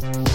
St. 0.00 0.29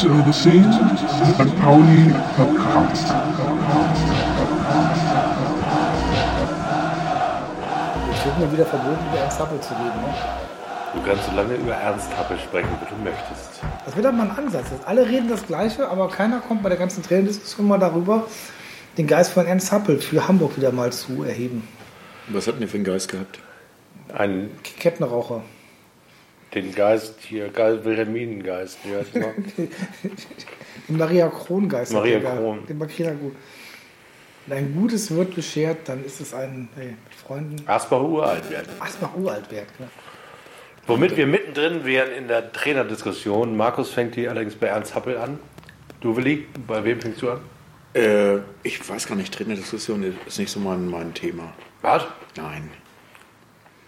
90 0.00 0.10
Euro 0.10 0.30
10, 0.30 0.72
St. 0.72 1.60
Pauli 1.60 2.14
Podcast. 2.34 3.12
Ich 8.10 8.24
wird 8.24 8.38
mir 8.38 8.52
wieder 8.52 8.64
verboten, 8.64 8.98
über 9.10 9.18
Ernst 9.18 9.38
Happel 9.38 9.60
zu 9.60 9.74
reden. 9.74 10.00
Ne? 10.00 10.14
Du 10.94 11.02
kannst 11.02 11.26
so 11.26 11.36
lange 11.36 11.54
über 11.54 11.74
Ernst 11.74 12.16
Happel 12.16 12.38
sprechen, 12.38 12.68
wie 12.80 12.94
du 12.94 13.02
möchtest. 13.02 13.60
Das 13.84 13.94
wird 13.94 14.06
aber 14.06 14.16
mal 14.16 14.30
ein 14.30 14.38
Ansatz. 14.38 14.66
Jetzt 14.70 14.86
alle 14.86 15.06
reden 15.06 15.28
das 15.28 15.46
Gleiche, 15.46 15.88
aber 15.88 16.08
keiner 16.08 16.40
kommt 16.40 16.62
bei 16.62 16.70
der 16.70 16.78
ganzen 16.78 17.02
Trainerdiskussion 17.02 17.68
mal 17.68 17.78
darüber, 17.78 18.26
den 18.96 19.06
Geist 19.06 19.32
von 19.32 19.46
Ernst 19.46 19.70
Happel 19.70 19.98
für 19.98 20.26
Hamburg 20.26 20.56
wieder 20.56 20.72
mal 20.72 20.92
zu 20.92 21.24
erheben. 21.24 21.68
Was 22.28 22.46
hat 22.46 22.54
denn 22.54 22.62
ihr 22.62 22.68
für 22.68 22.76
einen 22.76 22.84
Geist 22.84 23.10
gehabt? 23.10 23.38
Ein, 24.16 24.50
Kettenraucher. 24.62 25.42
Den 26.54 26.74
Geist 26.74 27.16
hier, 27.20 27.48
Geist, 27.48 27.84
Wilhelminengeist, 27.84 28.78
wie 28.84 28.96
heißt 28.96 29.14
der? 29.14 29.34
Den 30.88 30.96
Maria 30.96 31.28
Kron-Geist. 31.28 31.92
Maria. 31.92 32.18
Kron. 32.18 32.66
Den 32.66 32.78
Maria 32.78 33.12
Gut. 33.12 33.36
Wenn 34.46 34.58
ein 34.58 34.74
Gutes 34.74 35.10
wird 35.10 35.34
beschert, 35.34 35.88
dann 35.88 36.04
ist 36.04 36.20
es 36.20 36.34
ein, 36.34 36.68
hey, 36.74 36.88
mit 36.88 37.14
Freunden, 37.14 37.56
Asbach 37.66 38.02
uralt 38.02 38.50
werden. 38.50 38.68
Asbach 38.80 39.14
uralt 39.14 39.50
wert. 39.52 39.68
Ne? 39.78 39.88
Womit 40.86 41.16
wir 41.16 41.26
mittendrin 41.26 41.84
wären 41.84 42.10
in 42.10 42.26
der 42.26 42.50
Trainerdiskussion. 42.50 43.56
Markus 43.56 43.90
fängt 43.90 44.16
die 44.16 44.26
allerdings 44.28 44.56
bei 44.56 44.66
Ernst 44.68 44.94
Happel 44.94 45.18
an. 45.18 45.38
Du, 46.00 46.16
Willi, 46.16 46.46
bei 46.66 46.82
wem 46.82 47.00
fängst 47.00 47.22
du 47.22 47.30
an? 47.30 47.40
Äh, 47.94 48.38
ich 48.62 48.88
weiß 48.88 49.06
gar 49.06 49.14
nicht, 49.14 49.32
Trainerdiskussion 49.32 50.16
ist 50.26 50.38
nicht 50.38 50.50
so 50.50 50.58
mein, 50.58 50.88
mein 50.88 51.14
Thema. 51.14 51.52
Was? 51.82 52.04
Nein. 52.36 52.70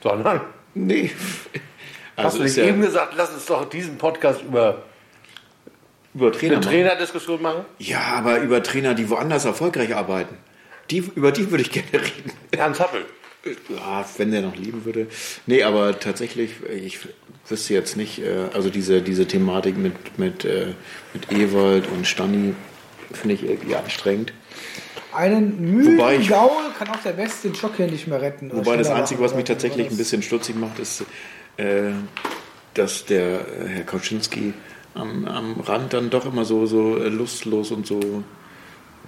Sondern, 0.02 0.42
Nee. 0.74 1.10
Hast 2.16 2.24
Also 2.24 2.38
du 2.38 2.44
ist 2.44 2.56
nicht 2.56 2.64
ja 2.64 2.70
eben 2.72 2.80
gesagt, 2.82 3.14
lass 3.16 3.30
uns 3.32 3.46
doch 3.46 3.68
diesen 3.68 3.98
Podcast 3.98 4.42
über 4.42 4.82
über 6.14 6.30
Trainer. 6.30 6.56
eine 6.56 6.60
machen. 6.60 6.70
Trainerdiskussion 6.72 7.40
machen? 7.42 7.64
Ja, 7.78 8.00
aber 8.18 8.40
über 8.40 8.62
Trainer, 8.62 8.94
die 8.94 9.08
woanders 9.08 9.44
erfolgreich 9.46 9.94
arbeiten. 9.96 10.36
Die, 10.90 10.98
über 10.98 11.32
die 11.32 11.50
würde 11.50 11.62
ich 11.62 11.70
gerne 11.70 11.88
reden. 11.94 12.32
Ernst 12.50 12.80
Happel. 12.80 13.06
Ja, 13.70 14.04
wenn 14.18 14.30
der 14.30 14.42
noch 14.42 14.54
leben 14.54 14.84
würde. 14.84 15.06
Nee, 15.46 15.62
aber 15.62 15.98
tatsächlich, 15.98 16.50
ich 16.70 16.98
wüsste 17.48 17.74
jetzt 17.74 17.96
nicht, 17.96 18.20
äh, 18.20 18.44
also 18.52 18.68
diese, 18.70 19.00
diese 19.02 19.26
Thematik 19.26 19.76
mit, 19.78 20.18
mit, 20.18 20.44
äh, 20.44 20.74
mit 21.14 21.32
Ewald 21.32 21.88
und 21.88 22.06
Stani 22.06 22.54
finde 23.12 23.34
ich 23.34 23.42
irgendwie 23.44 23.74
anstrengend. 23.74 24.32
Einen 25.14 25.60
müden 25.60 25.98
Wobei 25.98 26.16
ich- 26.16 26.28
Gaul 26.28 26.50
kann 26.78 26.88
auch 26.88 27.02
der 27.02 27.12
Beste 27.12 27.48
den 27.48 27.54
Schock 27.56 27.72
hier 27.78 27.86
nicht 27.88 28.06
mehr 28.06 28.20
retten. 28.22 28.50
Wobei 28.52 28.76
das 28.76 28.90
Einzige, 28.90 29.20
was 29.22 29.34
mich 29.34 29.44
tatsächlich 29.44 29.90
ein 29.90 29.96
bisschen 29.96 30.22
stutzig 30.22 30.54
macht, 30.56 30.78
ist, 30.78 31.02
dass 32.74 33.04
der 33.04 33.40
äh, 33.40 33.68
Herr 33.68 33.84
Kauczynski 33.84 34.54
am, 34.94 35.26
am 35.26 35.60
Rand 35.60 35.92
dann 35.92 36.10
doch 36.10 36.26
immer 36.26 36.44
so, 36.44 36.66
so 36.66 36.98
äh, 36.98 37.08
lustlos 37.08 37.70
und 37.70 37.86
so 37.86 38.24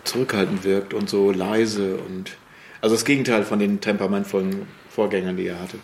zurückhaltend 0.05 0.65
wirkt 0.65 0.94
und 0.94 1.09
so 1.09 1.31
leise 1.31 1.97
und 1.97 2.37
also 2.81 2.94
das 2.94 3.06
Gegenteil 3.06 3.44
von 3.44 3.59
den 3.59 3.81
temperamentvollen 3.81 4.66
Vorgängern, 4.91 5.37
die 5.37 5.47
er 5.47 5.59
hatte. 5.59 5.78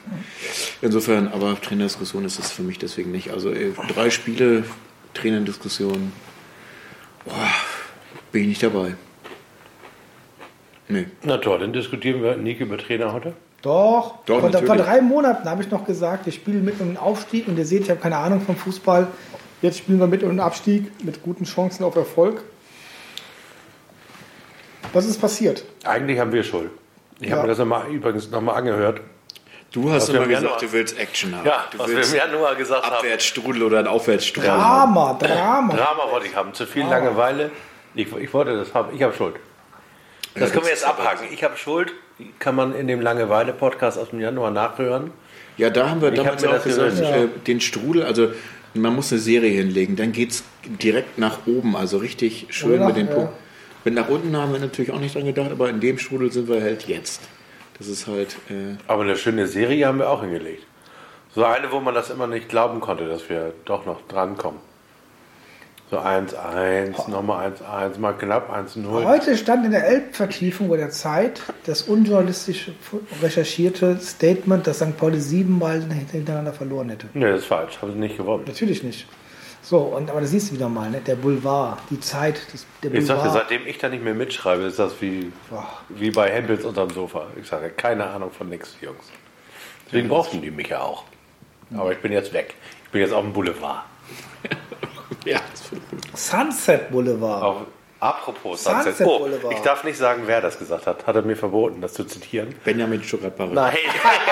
Insofern, 0.83 1.29
aber 1.29 1.59
Trainerdiskussion 1.61 2.25
ist 2.27 2.39
es 2.39 2.53
für 2.53 2.63
mich 2.63 2.79
deswegen 2.79 3.11
nicht. 3.11 3.31
Also 3.31 3.51
äh, 3.51 3.73
drei 3.89 4.11
Spiele, 4.11 4.65
Trainerdiskussion, 5.15 6.13
boah, 7.25 7.49
bin 8.33 8.43
ich 8.43 8.49
nicht 8.49 8.63
dabei. 8.63 8.95
Nee. 10.89 11.07
Na 11.23 11.39
toll, 11.39 11.59
dann 11.59 11.73
diskutieren 11.73 12.23
wir 12.23 12.37
nicht 12.37 12.61
über 12.61 12.77
Trainer 12.77 13.13
heute. 13.13 13.35
Doch, 13.63 14.15
Doch, 14.25 14.41
vor, 14.41 14.51
vor 14.53 14.77
drei 14.77 15.01
Monaten 15.03 15.49
habe 15.49 15.63
ich 15.63 15.71
noch 15.71 15.85
gesagt, 15.85 16.25
wir 16.27 16.33
spielen 16.33 16.65
mit 16.65 16.81
um 16.81 16.89
den 16.89 16.97
Aufstieg 16.97 17.47
und 17.47 17.59
ihr 17.59 17.67
seht, 17.67 17.83
ich 17.83 17.91
habe 17.91 18.01
keine 18.01 18.17
Ahnung 18.17 18.41
vom 18.41 18.57
Fußball. 18.57 19.07
Jetzt 19.61 19.79
spielen 19.79 20.01
wir 20.01 20.07
mit 20.07 20.23
um 20.23 20.31
den 20.31 20.41
Abstieg 20.41 20.91
mit 21.05 21.23
guten 21.23 21.45
Chancen 21.45 21.85
auf 21.85 21.95
Erfolg. 21.97 22.43
Was 24.93 25.05
ist 25.07 25.21
passiert? 25.21 25.65
Eigentlich 25.85 26.19
haben 26.19 26.33
wir 26.33 26.43
Schuld. 26.43 26.71
Ich 27.21 27.29
Ja. 27.29 27.33
habe 27.37 27.43
mir 27.43 27.49
das 27.49 27.59
noch 27.59 27.67
mal, 27.67 27.87
übrigens 27.89 28.31
nochmal 28.31 28.57
angehört. 28.57 29.03
Du 29.73 29.91
hast 29.93 30.09
immer 30.09 30.23
im 30.23 30.29
gesagt, 30.31 30.43
Januar- 30.45 30.61
du 30.61 30.73
willst 30.73 30.99
Action 30.99 31.37
haben. 31.37 31.47
Ja, 31.47 31.65
du 31.71 31.79
was 31.79 31.89
wir 31.91 32.03
im 32.03 32.15
Januar 32.33 32.57
gesagt 32.57 32.85
haben. 32.85 32.95
Abwärtsstrudel 32.97 33.63
oder 33.63 33.79
ein 33.81 33.87
Aufwärtsstrudel 33.87 34.51
haben. 34.51 34.95
Drama, 34.95 35.15
Drama. 35.15 35.75
Drama 35.75 36.11
wollte 36.11 36.27
ich 36.27 36.35
haben, 36.35 36.53
zu 36.55 36.67
viel 36.67 36.87
Langeweile. 36.87 37.51
Ich, 37.95 38.11
ich 38.17 38.35
wollte 38.35 38.57
das 38.57 38.75
haben, 38.75 38.97
ich 38.97 39.03
habe 39.03 39.15
Schuld. 39.15 39.37
Das 40.35 40.49
Ja, 40.49 40.55
können 40.55 40.65
wir 40.65 40.71
jetzt 40.73 40.85
abhaken. 40.85 41.27
Ich 41.33 41.43
habe 41.43 41.57
Schuld, 41.57 41.93
kann 42.39 42.55
man 42.55 42.75
in 42.75 42.87
dem 42.87 43.01
Langeweile-Podcast 43.01 43.99
aus 43.99 44.11
dem 44.11 44.21
Januar 44.21 44.51
nachhören. 44.51 45.11
Ja, 45.57 45.71
da 45.71 45.91
haben 45.91 46.01
wir 46.01 46.11
Ich 46.13 46.17
damals 46.17 46.43
hab 46.45 46.51
auch 46.51 46.55
das 46.55 46.65
gesagt, 46.65 46.97
gewünscht. 46.97 47.13
äh, 47.15 47.45
den 47.47 47.61
Strudel, 47.61 48.03
also 48.05 48.29
man 48.75 48.95
muss 48.95 49.11
eine 49.13 49.21
Serie 49.21 49.51
hinlegen, 49.51 49.97
dann 49.97 50.13
geht 50.13 50.31
es 50.31 50.45
direkt 50.65 51.19
nach 51.19 51.39
oben, 51.47 51.77
also 51.77 51.99
richtig 51.99 52.47
schön 52.51 52.79
nach- 52.81 52.87
mit 52.89 52.97
den 52.97 53.09
ja. 53.09 53.15
Punkten. 53.15 53.37
Wenn 53.83 53.95
nach 53.95 54.09
unten 54.09 54.37
haben 54.37 54.53
wir 54.53 54.61
natürlich 54.61 54.93
auch 54.93 55.01
nicht 55.01 55.15
dran 55.15 55.25
gedacht, 55.25 55.51
aber 55.51 55.69
in 55.71 55.81
dem 55.81 55.99
Strudel 55.99 56.31
sind 56.31 56.49
wir 56.49 56.63
halt 56.63 56.87
jetzt. 56.87 57.23
Das 57.79 57.89
ist 57.89 58.07
halt, 58.07 58.37
äh, 58.51 58.77
Aber 58.87 59.03
eine 59.03 59.17
schöne 59.17 59.47
Serie 59.47 59.87
haben 59.87 59.99
wir 59.99 60.09
auch 60.11 60.21
hingelegt. 60.21 60.65
So 61.35 61.45
eine, 61.45 61.73
wo 61.73 61.81
man 61.81 61.95
das 61.95 62.11
immer 62.11 62.27
nicht 62.27 62.49
glauben 62.49 62.81
konnte, 62.81 63.09
dass 63.09 63.29
wir 63.29 63.55
doch 63.65 63.87
noch 63.87 64.01
drankommen. 64.07 64.61
So 65.91 65.99
1-1, 65.99 67.11
nochmal 67.11 67.53
1-1, 67.53 67.99
mal 67.99 68.13
knapp 68.13 68.49
1-0. 68.49 69.05
Heute 69.05 69.37
stand 69.37 69.65
in 69.67 69.73
der 69.73 69.85
Elbvertiefung 69.89 70.69
bei 70.69 70.77
der 70.77 70.91
Zeit 70.91 71.43
das 71.67 71.83
unjournalistisch 71.83 72.71
recherchierte 73.21 73.99
Statement, 73.99 74.69
dass 74.69 74.77
St. 74.77 74.97
Pauli 74.97 75.21
siebenmal 75.21 75.83
hintereinander 76.13 76.53
verloren 76.53 76.91
hätte. 76.91 77.09
Nee, 77.13 77.29
das 77.33 77.41
ist 77.41 77.47
falsch, 77.47 77.83
haben 77.83 77.93
sie 77.93 77.99
nicht 77.99 78.17
gewonnen. 78.17 78.45
Natürlich 78.47 78.85
nicht. 78.85 79.09
So, 79.63 79.79
und, 79.79 80.11
aber 80.11 80.21
das 80.21 80.31
siehst 80.31 80.51
du 80.51 80.55
wieder 80.55 80.69
mal, 80.69 80.91
ne? 80.91 81.01
der 81.05 81.17
Boulevard, 81.17 81.81
die 81.91 81.99
Zeit, 81.99 82.41
das, 82.53 82.65
der 82.85 82.95
Ich 82.95 83.07
sagte, 83.07 83.25
Boulevard. 83.25 83.49
seitdem 83.49 83.67
ich 83.67 83.79
da 83.79 83.89
nicht 83.89 84.05
mehr 84.05 84.15
mitschreibe, 84.15 84.63
ist 84.63 84.79
das 84.79 85.01
wie, 85.01 85.33
Boah. 85.51 85.67
wie 85.89 86.13
bei 86.13 86.31
Hempels 86.31 86.65
unterm 86.65 86.91
Sofa. 86.91 87.27
Ich 87.41 87.49
sage, 87.49 87.69
keine 87.71 88.07
Ahnung 88.07 88.31
von 88.31 88.49
nix, 88.49 88.77
Jungs. 88.81 89.11
Deswegen 89.87 90.09
brauchten 90.09 90.41
die 90.41 90.53
mich 90.53 90.69
ja 90.69 90.83
auch. 90.83 91.03
Aber 91.77 91.91
ich 91.91 91.99
bin 91.99 92.13
jetzt 92.13 92.33
weg. 92.33 92.55
Ich 92.85 92.91
bin 92.91 93.01
jetzt 93.01 93.13
auf 93.13 93.25
dem 93.25 93.33
Boulevard. 93.33 93.83
ja, 95.25 95.41
Sunset 96.15 96.91
Boulevard. 96.91 97.43
Auf, 97.43 97.57
apropos 98.01 98.65
Sunset 98.65 98.97
Sunset. 98.97 99.07
Oh, 99.07 99.19
Boulevard. 99.21 99.55
ich 99.55 99.61
darf 99.61 99.85
nicht 99.85 99.99
sagen, 99.99 100.23
wer 100.27 100.41
das 100.41 100.59
gesagt 100.59 100.87
hat. 100.87 101.07
Hat 101.07 101.17
er 101.17 101.23
mir 101.23 101.37
verboten, 101.37 101.81
das 101.81 101.95
zu 101.95 102.05
zitieren. 102.05 102.55
Benjamin 102.65 103.03
Stuttgart-Barre. 103.03 103.55
Nein. 103.55 103.77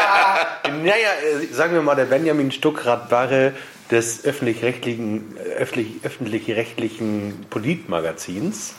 naja, 0.83 1.09
äh, 1.41 1.47
sagen 1.47 1.75
wir 1.75 1.83
mal, 1.83 1.97
der 1.97 2.07
Benjamin 2.07 2.51
Stuckrad-Barre 2.51 3.55
des 3.91 4.25
öffentlich-rechtlichen 4.25 5.37
öffentlich, 5.57 6.05
öffentlich-rechtlichen 6.05 7.47
Politmagazins. 7.49 8.75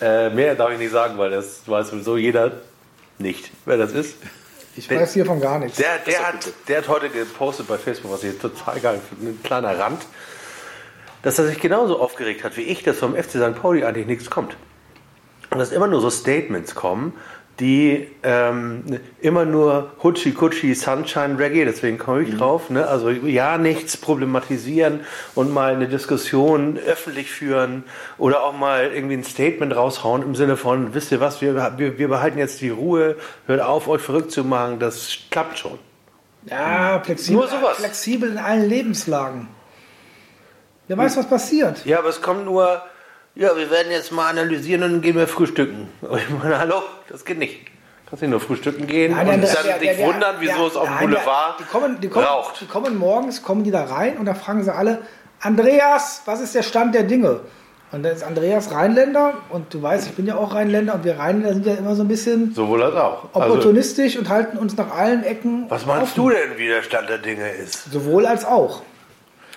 Äh, 0.00 0.30
mehr 0.30 0.54
darf 0.54 0.72
ich 0.72 0.78
nicht 0.78 0.92
sagen, 0.92 1.18
weil 1.18 1.30
das 1.30 1.62
weiß 1.66 1.88
sowieso 1.90 2.16
jeder 2.16 2.52
nicht, 3.18 3.50
wer 3.64 3.76
das 3.76 3.92
ist. 3.92 4.16
Ich 4.76 4.90
weiß 4.90 5.12
hiervon 5.12 5.40
gar 5.40 5.58
nichts. 5.58 5.76
Der, 5.76 5.98
der, 5.98 6.26
hat, 6.26 6.52
der 6.66 6.78
hat 6.78 6.88
heute 6.88 7.08
gepostet 7.08 7.68
bei 7.68 7.78
Facebook, 7.78 8.12
was 8.12 8.24
ich 8.24 8.36
total 8.38 8.80
geil 8.80 9.00
finde, 9.08 9.32
ein 9.32 9.42
kleiner 9.42 9.78
Rand, 9.78 10.02
dass 11.24 11.38
er 11.38 11.46
sich 11.46 11.58
genauso 11.58 11.98
aufgeregt 11.98 12.44
hat 12.44 12.56
wie 12.56 12.62
ich, 12.62 12.84
dass 12.84 12.98
vom 12.98 13.16
FC 13.16 13.30
St. 13.30 13.60
Pauli 13.60 13.84
eigentlich 13.84 14.06
nichts 14.06 14.30
kommt. 14.30 14.56
Und 15.50 15.58
dass 15.58 15.72
immer 15.72 15.86
nur 15.88 16.00
so 16.00 16.10
Statements 16.10 16.74
kommen, 16.74 17.14
die 17.60 18.08
ähm, 18.24 18.82
immer 19.20 19.44
nur 19.44 19.92
Hutschi 20.02 20.32
Kutschi 20.32 20.74
Sunshine 20.74 21.38
Reggae, 21.38 21.64
deswegen 21.64 21.98
komme 21.98 22.22
ich 22.22 22.36
drauf, 22.36 22.68
ne? 22.68 22.86
also 22.88 23.10
ja 23.10 23.58
nichts 23.58 23.96
problematisieren 23.96 25.00
und 25.36 25.52
mal 25.52 25.72
eine 25.72 25.86
Diskussion 25.86 26.78
öffentlich 26.78 27.30
führen 27.30 27.84
oder 28.18 28.42
auch 28.42 28.54
mal 28.56 28.90
irgendwie 28.92 29.14
ein 29.14 29.24
Statement 29.24 29.74
raushauen 29.74 30.22
im 30.22 30.34
Sinne 30.34 30.56
von, 30.56 30.94
wisst 30.94 31.12
ihr 31.12 31.20
was, 31.20 31.40
wir, 31.40 31.78
wir, 31.78 31.96
wir 31.96 32.08
behalten 32.08 32.38
jetzt 32.38 32.60
die 32.60 32.70
Ruhe, 32.70 33.16
hört 33.46 33.60
auf, 33.60 33.86
euch 33.86 34.02
verrückt 34.02 34.32
zu 34.32 34.42
machen, 34.42 34.80
das 34.80 35.16
klappt 35.30 35.58
schon. 35.58 35.78
Ja, 36.46 37.00
flexibel, 37.04 37.40
Nur 37.40 37.48
sowas. 37.48 37.76
flexibel 37.76 38.32
in 38.32 38.38
allen 38.38 38.68
Lebenslagen. 38.68 39.48
Wer 40.88 40.98
weiß, 40.98 41.16
was 41.16 41.26
passiert. 41.28 41.84
Ja, 41.86 41.98
aber 41.98 42.08
es 42.10 42.20
kommt 42.20 42.44
nur, 42.44 42.82
ja, 43.34 43.56
wir 43.56 43.70
werden 43.70 43.90
jetzt 43.90 44.12
mal 44.12 44.28
analysieren 44.30 44.82
und 44.82 44.92
dann 44.92 45.00
gehen 45.00 45.16
wir 45.16 45.26
frühstücken. 45.26 45.88
Aber 46.02 46.18
ich 46.18 46.28
meine, 46.30 46.58
hallo, 46.58 46.82
das 47.08 47.24
geht 47.24 47.38
nicht. 47.38 47.66
Kannst 48.08 48.20
nicht 48.22 48.30
nur 48.30 48.40
frühstücken 48.40 48.86
gehen 48.86 49.12
Nein, 49.12 49.28
und 49.28 49.40
der- 49.42 49.54
dann 49.54 49.64
der- 49.64 49.78
dich 49.78 49.88
der- 49.88 49.96
der- 49.96 50.06
wundern, 50.06 50.36
wieso 50.40 50.66
es 50.66 50.76
auf 50.76 50.86
dem 50.88 50.98
Boulevard 50.98 51.58
die 51.60 51.64
kommen, 51.64 52.00
die 52.00 52.08
kommen, 52.08 52.26
raucht. 52.26 52.60
Die 52.60 52.66
kommen 52.66 52.96
morgens, 52.98 53.42
kommen 53.42 53.64
die 53.64 53.70
da 53.70 53.84
rein 53.84 54.18
und 54.18 54.26
da 54.26 54.34
fragen 54.34 54.62
sie 54.62 54.72
alle, 54.74 55.00
Andreas, 55.40 56.22
was 56.26 56.40
ist 56.40 56.54
der 56.54 56.62
Stand 56.62 56.94
der 56.94 57.02
Dinge? 57.04 57.40
Und 57.92 58.02
dann 58.02 58.12
ist 58.12 58.22
Andreas 58.24 58.72
Rheinländer 58.72 59.34
und 59.50 59.72
du 59.72 59.80
weißt, 59.80 60.08
ich 60.08 60.14
bin 60.14 60.26
ja 60.26 60.36
auch 60.36 60.52
Rheinländer 60.54 60.94
und 60.94 61.04
wir 61.04 61.18
Rheinländer 61.18 61.54
sind 61.54 61.66
ja 61.66 61.74
immer 61.74 61.94
so 61.94 62.02
ein 62.02 62.08
bisschen 62.08 62.52
Sowohl 62.52 62.82
als 62.82 62.94
auch. 62.96 63.28
Also, 63.34 63.52
opportunistisch 63.54 64.18
und 64.18 64.28
halten 64.28 64.58
uns 64.58 64.76
nach 64.76 64.90
allen 64.94 65.22
Ecken. 65.22 65.66
was 65.68 65.86
meinst 65.86 66.18
offen. 66.18 66.22
du 66.24 66.30
denn, 66.30 66.58
wie 66.58 66.66
der 66.66 66.82
Stand 66.82 67.08
der 67.08 67.18
Dinge 67.18 67.48
ist? 67.52 67.90
Sowohl 67.92 68.26
als 68.26 68.44
auch. 68.44 68.82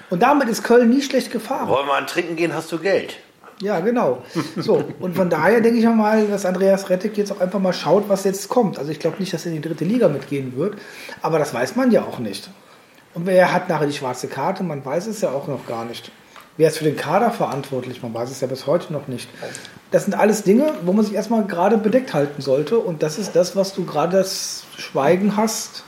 Und 0.10 0.24
damit 0.24 0.48
ist 0.48 0.64
Köln 0.64 0.90
nie 0.90 1.02
schlecht 1.02 1.32
gefahren. 1.32 1.68
Wollen 1.68 1.88
wir 1.88 1.96
an 1.96 2.08
Trinken 2.08 2.36
gehen, 2.36 2.54
hast 2.54 2.72
du 2.72 2.80
Geld. 2.80 3.18
Ja, 3.60 3.80
genau. 3.80 4.22
So, 4.56 4.84
und 5.00 5.16
von 5.16 5.30
daher 5.30 5.62
denke 5.62 5.80
ich 5.80 5.86
mal, 5.86 6.28
dass 6.28 6.46
Andreas 6.46 6.90
Rettig 6.90 7.18
jetzt 7.18 7.32
auch 7.32 7.42
einfach 7.42 7.60
mal 7.60 7.74
schaut, 7.74 8.08
was 8.08 8.24
jetzt 8.24 8.50
kommt. 8.50 8.78
Also 8.78 8.92
ich 8.92 9.00
glaube 9.00 9.18
nicht, 9.20 9.34
dass 9.34 9.46
er 9.46 9.52
in 9.52 9.62
die 9.62 9.68
dritte 9.68 9.84
Liga 9.84 10.08
mitgehen 10.10 10.56
wird, 10.56 10.76
aber 11.24 11.40
das 11.40 11.54
weiß 11.54 11.76
man 11.76 11.92
ja 11.92 12.04
auch 12.04 12.20
nicht. 12.20 12.50
Und 13.16 13.26
wer 13.26 13.52
hat 13.52 13.68
nachher 13.68 13.88
die 13.88 13.94
schwarze 13.94 14.28
Karte? 14.28 14.64
Man 14.64 14.86
weiß 14.86 15.08
es 15.08 15.22
ja 15.22 15.30
auch 15.32 15.48
noch 15.48 15.66
gar 15.66 15.86
nicht. 15.86 16.12
Wer 16.58 16.68
ist 16.68 16.78
für 16.78 16.86
den 16.86 16.96
Kader 16.96 17.32
verantwortlich? 17.32 18.04
Man 18.04 18.14
weiß 18.14 18.30
es 18.30 18.42
ja 18.42 18.48
bis 18.48 18.68
heute 18.68 18.94
noch 18.94 19.08
nicht. 19.08 19.28
Das 19.90 20.06
sind 20.06 20.14
alles 20.14 20.44
Dinge, 20.44 20.74
wo 20.84 20.94
man 20.94 21.04
sich 21.04 21.16
erstmal 21.16 21.46
gerade 21.46 21.78
bedeckt 21.78 22.14
halten 22.14 22.42
sollte. 22.42 22.78
Und 22.78 23.02
das 23.02 23.18
ist 23.18 23.36
das, 23.36 23.56
was 23.56 23.74
du 23.74 23.86
gerade 23.86 24.18
das 24.18 24.66
Schweigen 24.78 25.36
hast 25.36 25.84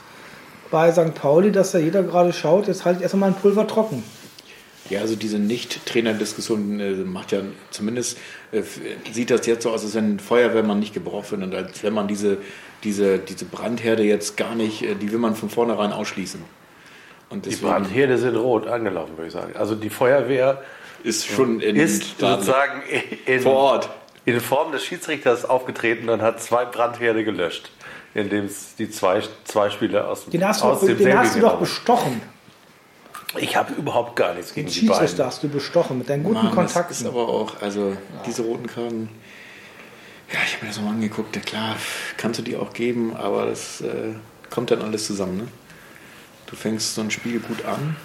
bei 0.70 0.92
St. 0.92 1.14
Pauli, 1.14 1.52
dass 1.52 1.72
da 1.72 1.78
jeder 1.78 2.02
gerade 2.02 2.32
schaut, 2.32 2.68
jetzt 2.68 2.84
halte 2.84 2.98
ich 2.98 3.02
erstmal 3.02 3.30
mein 3.30 3.40
Pulver 3.40 3.66
trocken. 3.66 4.02
Ja, 4.88 5.00
also 5.00 5.14
diese 5.14 5.38
Nicht-Trainer-Diskussion 5.38 6.80
äh, 6.80 6.90
macht 7.04 7.30
ja 7.32 7.40
zumindest, 7.70 8.18
äh, 8.50 8.62
sieht 9.12 9.30
das 9.30 9.46
jetzt 9.46 9.62
so 9.62 9.70
aus, 9.70 9.84
als 9.84 9.94
wenn 9.94 10.16
ein 10.16 10.20
Feuerwehrmann 10.20 10.80
nicht 10.80 10.92
gebraucht 10.92 11.30
wird 11.30 11.42
und 11.42 11.54
als 11.54 11.82
wenn 11.84 11.94
man 11.94 12.08
diese, 12.08 12.38
diese, 12.82 13.18
diese 13.18 13.44
Brandherde 13.44 14.02
jetzt 14.02 14.36
gar 14.36 14.56
nicht, 14.56 14.82
äh, 14.82 14.96
die 14.96 15.12
will 15.12 15.20
man 15.20 15.36
von 15.36 15.48
vornherein 15.48 15.92
ausschließen. 15.92 16.42
Und 17.28 17.46
Die 17.46 17.54
Brandherde 17.54 18.18
sind 18.18 18.34
rot 18.34 18.66
angelaufen, 18.66 19.16
würde 19.16 19.28
ich 19.28 19.32
sagen. 19.32 19.54
Also 19.54 19.76
die 19.76 19.90
Feuerwehr 19.90 20.62
ist 21.04 21.26
schon 21.26 21.60
in 21.60 21.76
ist 21.76 22.18
sozusagen 22.18 22.82
in, 23.26 23.40
vor 23.40 23.54
Ort. 23.54 23.90
in 24.24 24.40
Form 24.40 24.72
des 24.72 24.84
Schiedsrichters 24.84 25.44
aufgetreten 25.44 26.08
und 26.08 26.22
hat 26.22 26.42
zwei 26.42 26.64
Brandherde 26.64 27.22
gelöscht, 27.22 27.70
indem 28.14 28.46
es 28.46 28.74
die 28.76 28.90
zwei, 28.90 29.22
zwei 29.44 29.70
Spieler 29.70 30.08
aus, 30.08 30.24
dem- 30.24 30.30
Den 30.32 30.44
hast 30.46 30.62
du, 30.62 30.66
aus 30.66 30.80
dem 30.80 30.98
den 30.98 31.16
hast 31.18 31.36
du 31.36 31.40
doch 31.40 31.58
bestochen. 31.58 32.20
Ich 33.38 33.54
habe 33.56 33.72
überhaupt 33.74 34.16
gar 34.16 34.34
nichts 34.34 34.52
Den 34.52 34.64
gegen 34.64 34.68
die 34.68 34.74
Schiedsrichter 34.80 35.18
beiden. 35.18 35.26
hast 35.26 35.42
du 35.44 35.48
bestochen 35.48 35.98
mit 35.98 36.08
deinen 36.08 36.24
guten 36.24 36.34
Mann, 36.36 36.46
das 36.46 36.54
Kontakten. 36.54 36.92
ist 36.94 37.06
aber 37.06 37.28
auch, 37.28 37.60
also 37.62 37.96
diese 38.26 38.42
roten 38.42 38.66
Karten, 38.66 39.08
ja, 40.32 40.38
ich 40.44 40.54
habe 40.54 40.64
mir 40.64 40.68
das 40.70 40.76
nochmal 40.78 40.94
angeguckt, 40.94 41.36
ja 41.36 41.42
klar, 41.42 41.76
kannst 42.16 42.40
du 42.40 42.42
die 42.42 42.56
auch 42.56 42.72
geben, 42.72 43.14
aber 43.16 43.46
das 43.46 43.80
äh, 43.82 44.14
kommt 44.50 44.70
dann 44.72 44.82
alles 44.82 45.06
zusammen, 45.06 45.36
ne? 45.38 45.48
Du 46.46 46.56
fängst 46.56 46.96
so 46.96 47.00
ein 47.02 47.12
Spiel 47.12 47.38
gut 47.38 47.64
an, 47.64 47.96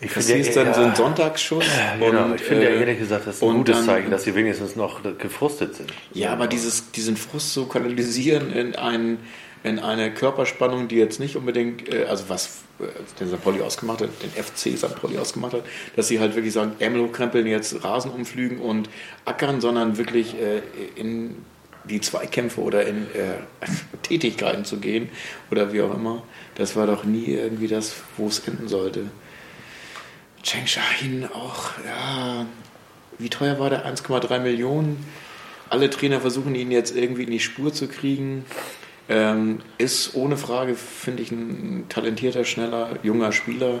Ich 0.00 0.12
das 0.12 0.28
ja, 0.28 0.64
dann 0.64 0.74
so 0.74 0.82
ein 0.82 0.94
Sonntagsschuss. 0.94 1.64
Genau, 1.98 2.26
und, 2.26 2.34
ich 2.34 2.42
finde 2.42 2.64
ja 2.64 2.70
äh, 2.70 2.80
ehrlich 2.80 2.98
gesagt, 2.98 3.26
das 3.26 3.36
ist 3.36 3.42
ein 3.42 3.54
gutes 3.54 3.76
dann- 3.76 3.86
Zeichen, 3.86 4.10
dass 4.10 4.24
sie 4.24 4.34
wenigstens 4.34 4.76
noch 4.76 5.00
gefrustet 5.18 5.74
sind. 5.74 5.92
Ja, 6.12 6.32
aber 6.32 6.46
dieses, 6.46 6.90
diesen 6.90 7.16
Frust 7.16 7.54
so 7.54 7.66
kanalisieren 7.66 8.52
in, 8.52 8.74
ein, 8.74 9.18
in 9.64 9.78
eine 9.78 10.12
Körperspannung, 10.12 10.88
die 10.88 10.96
jetzt 10.96 11.18
nicht 11.18 11.36
unbedingt, 11.36 11.92
äh, 11.92 12.04
also 12.04 12.24
was 12.28 12.62
äh, 12.78 12.84
den 13.20 13.28
St. 13.28 13.42
Pauli 13.42 13.62
ausgemacht 13.62 14.02
hat, 14.02 14.10
den 14.22 14.30
FC 14.30 14.76
St. 14.76 15.00
Pauli 15.00 15.16
ausgemacht 15.16 15.54
hat, 15.54 15.62
dass 15.96 16.08
sie 16.08 16.20
halt 16.20 16.34
wirklich 16.34 16.52
sagen, 16.52 16.72
Ärmel 16.78 17.02
hochkrempeln, 17.02 17.46
jetzt 17.46 17.82
Rasen 17.82 18.10
umflügen 18.10 18.58
und 18.58 18.90
ackern, 19.24 19.62
sondern 19.62 19.96
wirklich 19.96 20.34
in 20.96 21.36
die 21.88 22.00
Zweikämpfe 22.00 22.60
oder 22.60 22.86
in 22.86 23.06
äh, 23.14 23.38
Tätigkeiten 24.02 24.64
zu 24.64 24.78
gehen 24.78 25.08
oder 25.50 25.72
wie 25.72 25.82
auch 25.82 25.94
immer. 25.94 26.22
Das 26.56 26.76
war 26.76 26.86
doch 26.86 27.04
nie 27.04 27.26
irgendwie 27.26 27.68
das, 27.68 27.94
wo 28.16 28.28
es 28.28 28.40
enden 28.40 28.68
sollte. 28.68 29.06
Cheng 30.46 30.66
Shahin 30.68 31.28
auch, 31.34 31.72
ja, 31.84 32.46
wie 33.18 33.28
teuer 33.28 33.58
war 33.58 33.68
der? 33.68 33.84
1,3 33.84 34.38
Millionen. 34.38 35.04
Alle 35.68 35.90
Trainer 35.90 36.20
versuchen 36.20 36.54
ihn 36.54 36.70
jetzt 36.70 36.96
irgendwie 36.96 37.24
in 37.24 37.32
die 37.32 37.40
Spur 37.40 37.72
zu 37.72 37.88
kriegen. 37.88 38.44
Ähm, 39.08 39.58
ist 39.78 40.14
ohne 40.14 40.36
Frage, 40.36 40.76
finde 40.76 41.24
ich, 41.24 41.32
ein 41.32 41.86
talentierter, 41.88 42.44
schneller, 42.44 42.90
junger 43.02 43.32
Spieler, 43.32 43.80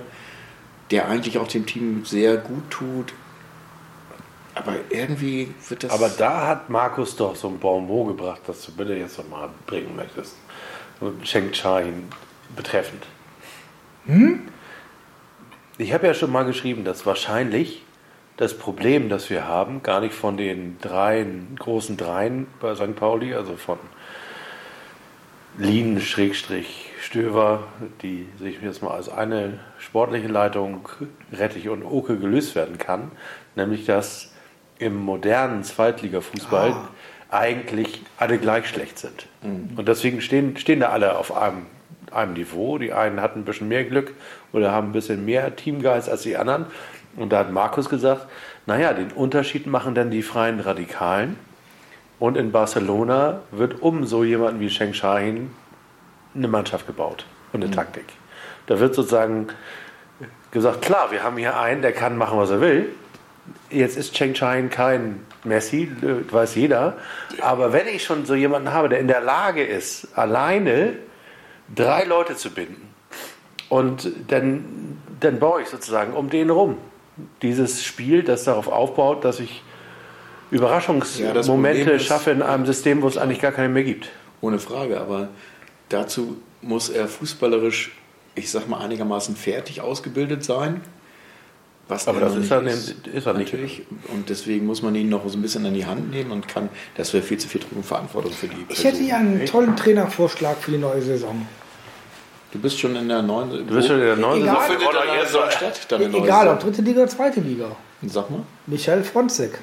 der 0.90 1.08
eigentlich 1.08 1.38
auch 1.38 1.46
dem 1.46 1.66
Team 1.66 2.04
sehr 2.04 2.36
gut 2.36 2.68
tut. 2.68 3.14
Aber 4.56 4.74
irgendwie 4.90 5.54
wird 5.68 5.84
das. 5.84 5.92
Aber 5.92 6.08
da 6.08 6.48
hat 6.48 6.68
Markus 6.68 7.14
doch 7.14 7.36
so 7.36 7.46
ein 7.46 7.60
Bonbon 7.60 8.08
gebracht, 8.08 8.40
das 8.48 8.66
du 8.66 8.72
bitte 8.72 8.94
jetzt 8.94 9.18
noch 9.18 9.28
mal 9.28 9.50
bringen 9.68 9.94
möchtest. 9.94 10.34
Und 10.98 11.22
Cheng 11.22 11.52
Chahin 11.52 12.08
betreffend. 12.56 13.04
Ich 15.78 15.92
habe 15.92 16.06
ja 16.06 16.14
schon 16.14 16.32
mal 16.32 16.44
geschrieben, 16.44 16.84
dass 16.84 17.04
wahrscheinlich 17.04 17.82
das 18.38 18.56
Problem, 18.56 19.10
das 19.10 19.28
wir 19.28 19.46
haben, 19.46 19.82
gar 19.82 20.00
nicht 20.00 20.14
von 20.14 20.38
den 20.38 20.78
dreien, 20.80 21.54
großen 21.58 21.98
Dreien 21.98 22.46
bei 22.60 22.74
St. 22.74 22.96
Pauli, 22.96 23.34
also 23.34 23.56
von 23.56 23.78
Lien, 25.58 26.00
Schrägstrich, 26.00 26.90
Stöver, 27.02 27.64
die 28.02 28.26
sich 28.38 28.60
jetzt 28.62 28.82
mal 28.82 28.92
als 28.92 29.10
eine 29.10 29.60
sportliche 29.78 30.28
Leitung 30.28 30.88
Rettich 31.30 31.68
und 31.68 31.82
Oke 31.82 32.16
gelöst 32.16 32.54
werden 32.54 32.78
kann, 32.78 33.10
nämlich 33.54 33.84
dass 33.84 34.32
im 34.78 34.96
modernen 34.96 35.62
Zweitligafußball 35.62 36.74
eigentlich 37.30 38.02
alle 38.16 38.38
gleich 38.38 38.66
schlecht 38.66 38.98
sind. 38.98 39.26
Und 39.76 39.88
deswegen 39.88 40.22
stehen, 40.22 40.56
stehen 40.56 40.80
da 40.80 40.88
alle 40.88 41.18
auf 41.18 41.36
einem, 41.36 41.66
einem 42.12 42.32
Niveau. 42.34 42.78
Die 42.78 42.92
einen 42.94 43.20
hatten 43.20 43.40
ein 43.40 43.44
bisschen 43.44 43.68
mehr 43.68 43.84
Glück 43.84 44.14
oder 44.56 44.72
haben 44.72 44.88
ein 44.88 44.92
bisschen 44.92 45.24
mehr 45.24 45.54
Teamgeist 45.54 46.08
als 46.08 46.22
die 46.22 46.36
anderen. 46.36 46.66
Und 47.16 47.30
da 47.32 47.38
hat 47.40 47.52
Markus 47.52 47.88
gesagt, 47.88 48.26
naja, 48.66 48.92
den 48.92 49.12
Unterschied 49.12 49.66
machen 49.66 49.94
dann 49.94 50.10
die 50.10 50.22
freien 50.22 50.60
Radikalen. 50.60 51.38
Und 52.18 52.36
in 52.36 52.50
Barcelona 52.50 53.42
wird 53.50 53.82
um 53.82 54.04
so 54.04 54.24
jemanden 54.24 54.60
wie 54.60 54.70
Sheng 54.70 54.94
Shahin 54.94 55.50
eine 56.34 56.48
Mannschaft 56.48 56.86
gebaut 56.86 57.26
und 57.52 57.62
eine 57.62 57.72
Taktik. 57.72 58.06
Da 58.66 58.80
wird 58.80 58.94
sozusagen 58.94 59.48
gesagt, 60.50 60.82
klar, 60.82 61.10
wir 61.10 61.22
haben 61.22 61.36
hier 61.36 61.58
einen, 61.58 61.82
der 61.82 61.92
kann 61.92 62.16
machen, 62.16 62.38
was 62.38 62.50
er 62.50 62.60
will. 62.60 62.88
Jetzt 63.70 63.96
ist 63.96 64.14
Cheng 64.14 64.34
Shahin 64.34 64.70
kein 64.70 65.20
Messi, 65.44 65.90
äh, 66.02 66.32
weiß 66.32 66.54
jeder. 66.54 66.96
Aber 67.42 67.72
wenn 67.72 67.86
ich 67.86 68.04
schon 68.04 68.24
so 68.24 68.34
jemanden 68.34 68.72
habe, 68.72 68.88
der 68.88 68.98
in 68.98 69.08
der 69.08 69.20
Lage 69.20 69.62
ist, 69.62 70.08
alleine 70.16 70.94
drei 71.74 72.04
Leute 72.04 72.36
zu 72.36 72.50
binden, 72.50 72.85
und 73.68 74.10
dann, 74.28 74.98
dann 75.20 75.38
baue 75.38 75.62
ich 75.62 75.68
sozusagen 75.68 76.12
um 76.14 76.30
den 76.30 76.50
rum 76.50 76.76
dieses 77.42 77.82
Spiel, 77.84 78.22
das 78.22 78.44
darauf 78.44 78.68
aufbaut, 78.68 79.24
dass 79.24 79.40
ich 79.40 79.62
Ja, 80.50 80.58
Überraschungsmomente 80.58 81.92
ist- 81.92 82.04
schaffe 82.04 82.30
in 82.30 82.42
einem 82.42 82.66
System, 82.66 83.02
wo 83.02 83.08
es 83.08 83.16
eigentlich 83.18 83.40
gar 83.40 83.52
keine 83.52 83.68
mehr 83.70 83.84
gibt. 83.84 84.10
Ohne 84.40 84.58
Frage, 84.58 85.00
aber 85.00 85.28
dazu 85.88 86.36
muss 86.62 86.88
er 86.88 87.08
fußballerisch, 87.08 87.92
ich 88.34 88.50
sag 88.50 88.68
mal, 88.68 88.78
einigermaßen 88.80 89.34
fertig 89.34 89.80
ausgebildet 89.80 90.44
sein. 90.44 90.82
Was 91.88 92.06
Aber 92.08 92.18
er 92.20 92.26
das 92.26 92.36
ist 92.36 92.50
er 92.50 92.62
nicht- 92.62 93.06
ist 93.06 93.26
er 93.26 93.34
nicht. 93.34 93.52
Natürlich. 93.52 93.82
Und 94.12 94.28
deswegen 94.28 94.66
muss 94.66 94.82
man 94.82 94.94
ihn 94.96 95.08
noch 95.08 95.26
so 95.28 95.38
ein 95.38 95.42
bisschen 95.42 95.64
an 95.66 95.72
die 95.74 95.86
Hand 95.86 96.10
nehmen 96.10 96.32
und 96.32 96.48
kann, 96.48 96.68
das 96.96 97.12
wäre 97.14 97.22
viel 97.22 97.38
zu 97.38 97.48
viel 97.48 97.60
Druck 97.60 97.72
und 97.76 97.86
Verantwortung 97.86 98.32
für 98.32 98.48
die 98.48 98.56
Ich 98.68 98.78
hätte 98.80 98.88
Person. 98.98 99.04
hier 99.04 99.16
einen 99.16 99.46
tollen 99.46 99.76
Trainervorschlag 99.76 100.58
für 100.58 100.72
die 100.72 100.78
neue 100.78 101.00
Saison. 101.00 101.46
Du 102.52 102.58
bist 102.58 102.78
schon 102.78 102.96
in 102.96 103.08
der 103.08 103.22
neuen. 103.22 103.50
Du 103.50 103.74
bist 103.74 103.88
schon 103.88 103.98
in 103.98 104.06
der 104.06 104.16
neuen 104.16 104.42
Egal. 104.42 104.70
Egal, 106.14 106.48
ob 106.48 106.60
dritte 106.60 106.82
Liga 106.82 107.00
oder 107.02 107.10
zweite 107.10 107.40
Liga. 107.40 107.66
Sag 108.06 108.30
mal. 108.30 108.40
Michael 108.66 109.02
Fronzek. 109.02 109.58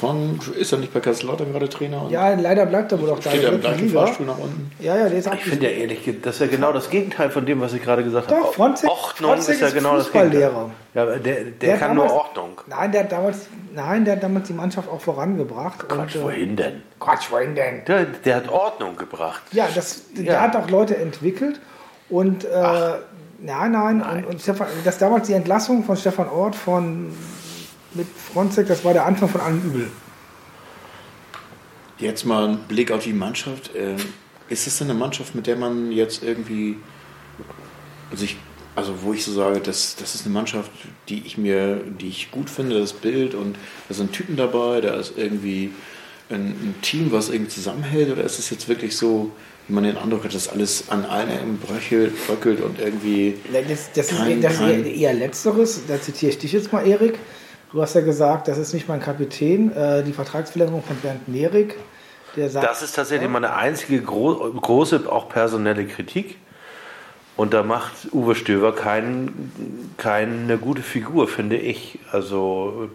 Von, 0.00 0.38
ist 0.58 0.72
er 0.72 0.78
nicht 0.78 0.92
bei 0.92 1.00
Kaiserslautern 1.00 1.52
gerade 1.52 1.68
Trainer? 1.68 2.02
Und 2.02 2.10
Ja, 2.10 2.34
leider 2.34 2.66
bleibt 2.66 2.92
er 2.92 3.00
wohl 3.00 3.10
auch 3.10 3.18
da 3.18 3.30
Steht 3.30 3.42
er 3.44 3.48
der 3.50 3.54
im 3.54 3.60
gleichen 3.62 3.86
Liga. 3.86 4.04
Fahrstuhl 4.04 4.26
nach 4.26 4.38
unten? 4.38 4.70
Ja, 4.78 4.96
ja, 4.96 5.08
der 5.08 5.18
ist 5.18 5.26
Ich 5.32 5.44
finde 5.44 5.70
ja 5.70 5.72
ehrlich, 5.78 6.10
das 6.22 6.34
ist 6.34 6.40
ja 6.42 6.46
genau 6.48 6.72
das 6.72 6.90
Gegenteil 6.90 7.30
von 7.30 7.46
dem, 7.46 7.60
was 7.60 7.72
ich 7.72 7.82
gerade 7.82 8.04
gesagt 8.04 8.30
habe. 8.30 8.40
Doch, 8.42 8.54
Fronzek- 8.54 8.86
Ordnung 8.88 9.30
Fronzek 9.32 9.54
ist 9.54 9.60
ja 9.62 9.70
genau 9.70 9.96
das 9.96 10.12
Gegenteil. 10.12 10.50
Ja, 10.94 11.04
der, 11.06 11.18
der, 11.18 11.44
Der 11.44 11.76
kann 11.78 11.96
damals- 11.96 12.12
nur 12.12 12.20
Ordnung. 12.20 12.60
Nein, 12.66 12.92
der 12.92 13.04
hat 13.04 13.12
damals, 13.12 13.38
nein, 13.74 14.04
der 14.04 14.16
hat 14.16 14.22
damals 14.22 14.46
die 14.48 14.52
Mannschaft 14.54 14.88
auch 14.88 15.00
vorangebracht. 15.00 15.88
Quatsch, 15.88 16.16
und, 16.16 16.20
äh, 16.20 16.24
wohin 16.24 16.56
denn? 16.56 16.82
Quatsch, 17.00 17.30
wohin 17.30 17.54
denn? 17.54 17.84
Der, 17.86 18.04
der 18.04 18.36
hat 18.36 18.48
Ordnung 18.50 18.96
gebracht. 18.96 19.42
Ja, 19.52 19.66
das, 19.74 20.02
der 20.16 20.24
Ja. 20.34 20.40
hat 20.42 20.56
auch 20.56 20.68
Leute 20.68 20.96
entwickelt 20.96 21.58
und 22.10 22.44
äh, 22.44 22.48
nein, 23.40 23.72
nein, 23.72 24.02
Und, 24.02 24.26
und 24.26 24.40
Stefan, 24.42 24.66
das 24.84 24.98
damals 24.98 25.26
die 25.26 25.32
Entlassung 25.34 25.84
von 25.84 25.96
Stefan 25.96 26.28
Ort 26.28 26.54
von 26.54 27.12
mit 27.94 28.06
Fronzek, 28.32 28.66
das 28.68 28.84
war 28.84 28.92
der 28.92 29.06
Anfang 29.06 29.28
von 29.28 29.40
allem 29.40 29.62
Übel. 29.62 29.90
Jetzt 31.98 32.24
mal 32.24 32.48
ein 32.48 32.58
Blick 32.68 32.90
auf 32.90 33.04
die 33.04 33.12
Mannschaft. 33.12 33.70
Ähm, 33.74 33.96
Ist 34.48 34.66
das 34.66 34.78
denn 34.78 34.90
eine 34.90 34.98
Mannschaft, 34.98 35.34
mit 35.34 35.46
der 35.46 35.56
man 35.56 35.90
jetzt 35.92 36.22
irgendwie 36.22 36.76
sich, 38.14 38.36
also 38.76 38.94
wo 39.02 39.12
ich 39.12 39.24
so 39.24 39.32
sage, 39.32 39.60
das, 39.60 39.96
das 39.96 40.14
ist 40.14 40.24
eine 40.26 40.34
Mannschaft, 40.34 40.70
die 41.08 41.22
ich 41.24 41.36
mir, 41.38 41.76
die 42.00 42.08
ich 42.08 42.30
gut 42.30 42.48
finde, 42.50 42.78
das 42.78 42.92
Bild 42.92 43.34
und 43.34 43.56
da 43.88 43.94
sind 43.94 44.12
Typen 44.12 44.36
dabei, 44.36 44.80
da 44.80 44.94
ist 44.94 45.14
irgendwie 45.16 45.70
ein, 46.28 46.46
ein 46.50 46.74
Team, 46.82 47.10
was 47.12 47.28
irgendwie 47.30 47.50
zusammenhält? 47.50 48.12
Oder 48.12 48.24
ist 48.24 48.38
es 48.38 48.50
jetzt 48.50 48.68
wirklich 48.68 48.96
so, 48.96 49.32
wie 49.66 49.72
man 49.74 49.82
den 49.84 49.96
Eindruck 49.96 50.24
hat, 50.24 50.34
dass 50.34 50.48
alles 50.48 50.90
an 50.90 51.04
allen 51.06 51.30
Ecken 51.30 51.58
bröchelt, 51.58 52.12
bröckelt 52.26 52.60
und 52.60 52.78
irgendwie. 52.78 53.34
Das, 53.52 53.90
das, 53.94 54.08
Kein- 54.08 54.36
ist, 54.38 54.44
das 54.44 54.58
kein- 54.58 54.84
eher 54.86 55.14
Letzteres. 55.14 55.80
Da 55.88 56.00
zitiere 56.00 56.30
ich 56.32 56.38
dich 56.38 56.52
jetzt 56.52 56.72
mal, 56.72 56.86
Erik. 56.86 57.18
Du 57.72 57.82
hast 57.82 57.94
ja 57.94 58.00
gesagt, 58.00 58.48
das 58.48 58.58
ist 58.58 58.72
nicht 58.72 58.88
mein 58.88 59.00
Kapitän. 59.00 59.72
Äh, 59.72 60.02
die 60.04 60.12
Vertragsverlängerung 60.12 60.82
von 60.82 60.96
Bernd 60.96 61.28
Nerik, 61.28 61.76
der 62.36 62.48
sagt. 62.48 62.66
Das 62.66 62.82
ist 62.82 62.94
tatsächlich 62.94 63.28
meine 63.28 63.54
einzige 63.54 64.00
gro 64.02 64.34
große, 64.52 65.10
auch 65.10 65.28
personelle 65.28 65.86
Kritik. 65.86 66.38
Und 67.36 67.52
da 67.52 67.62
macht 67.62 67.92
Uwe 68.12 68.34
Stöver 68.34 68.72
kein, 68.74 69.52
keine 69.98 70.56
gute 70.56 70.82
Figur, 70.82 71.28
finde 71.28 71.56
ich. 71.56 71.98
Also 72.10 72.88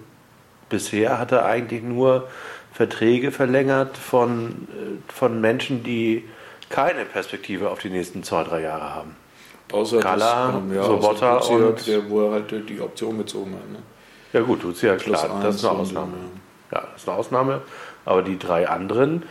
bisher 0.69 1.19
hat 1.19 1.31
er 1.31 1.45
eigentlich 1.45 1.83
nur 1.83 2.27
Verträge 2.73 3.31
verlängert 3.31 3.97
von, 3.97 4.67
äh, 4.71 5.11
von 5.13 5.41
Menschen, 5.41 5.83
die 5.83 6.23
keine 6.69 7.05
Perspektive 7.05 7.69
auf 7.69 7.79
die 7.79 7.89
nächsten 7.89 8.23
zwei, 8.23 8.43
drei 8.43 8.61
Jahre 8.61 8.95
haben. 8.95 9.15
Außer 9.71 9.99
Kala, 9.99 10.47
dass, 10.47 10.55
ähm, 10.55 10.75
ja, 10.75 10.83
Sobotta 10.83 11.37
und- 11.37 11.85
der, 11.87 12.09
wo 12.09 12.25
er 12.25 12.31
halt 12.31 12.69
die 12.69 12.79
Option 12.81 13.17
gezogen 13.19 13.53
hat. 13.53 13.69
Ne? 13.71 13.79
Ja 14.33 14.41
gut, 14.41 14.61
tut 14.61 14.81
ja 14.81 14.95
Plus 14.95 15.21
klar, 15.21 15.41
das 15.43 15.55
ist 15.55 15.65
eine 15.65 15.79
Ausnahme. 15.79 16.13
Ja, 16.71 16.83
das 16.93 17.01
ist 17.01 17.09
eine 17.09 17.17
Ausnahme. 17.17 17.61
Aber 18.05 18.21
die 18.21 18.39
drei 18.39 18.67
anderen 18.67 19.23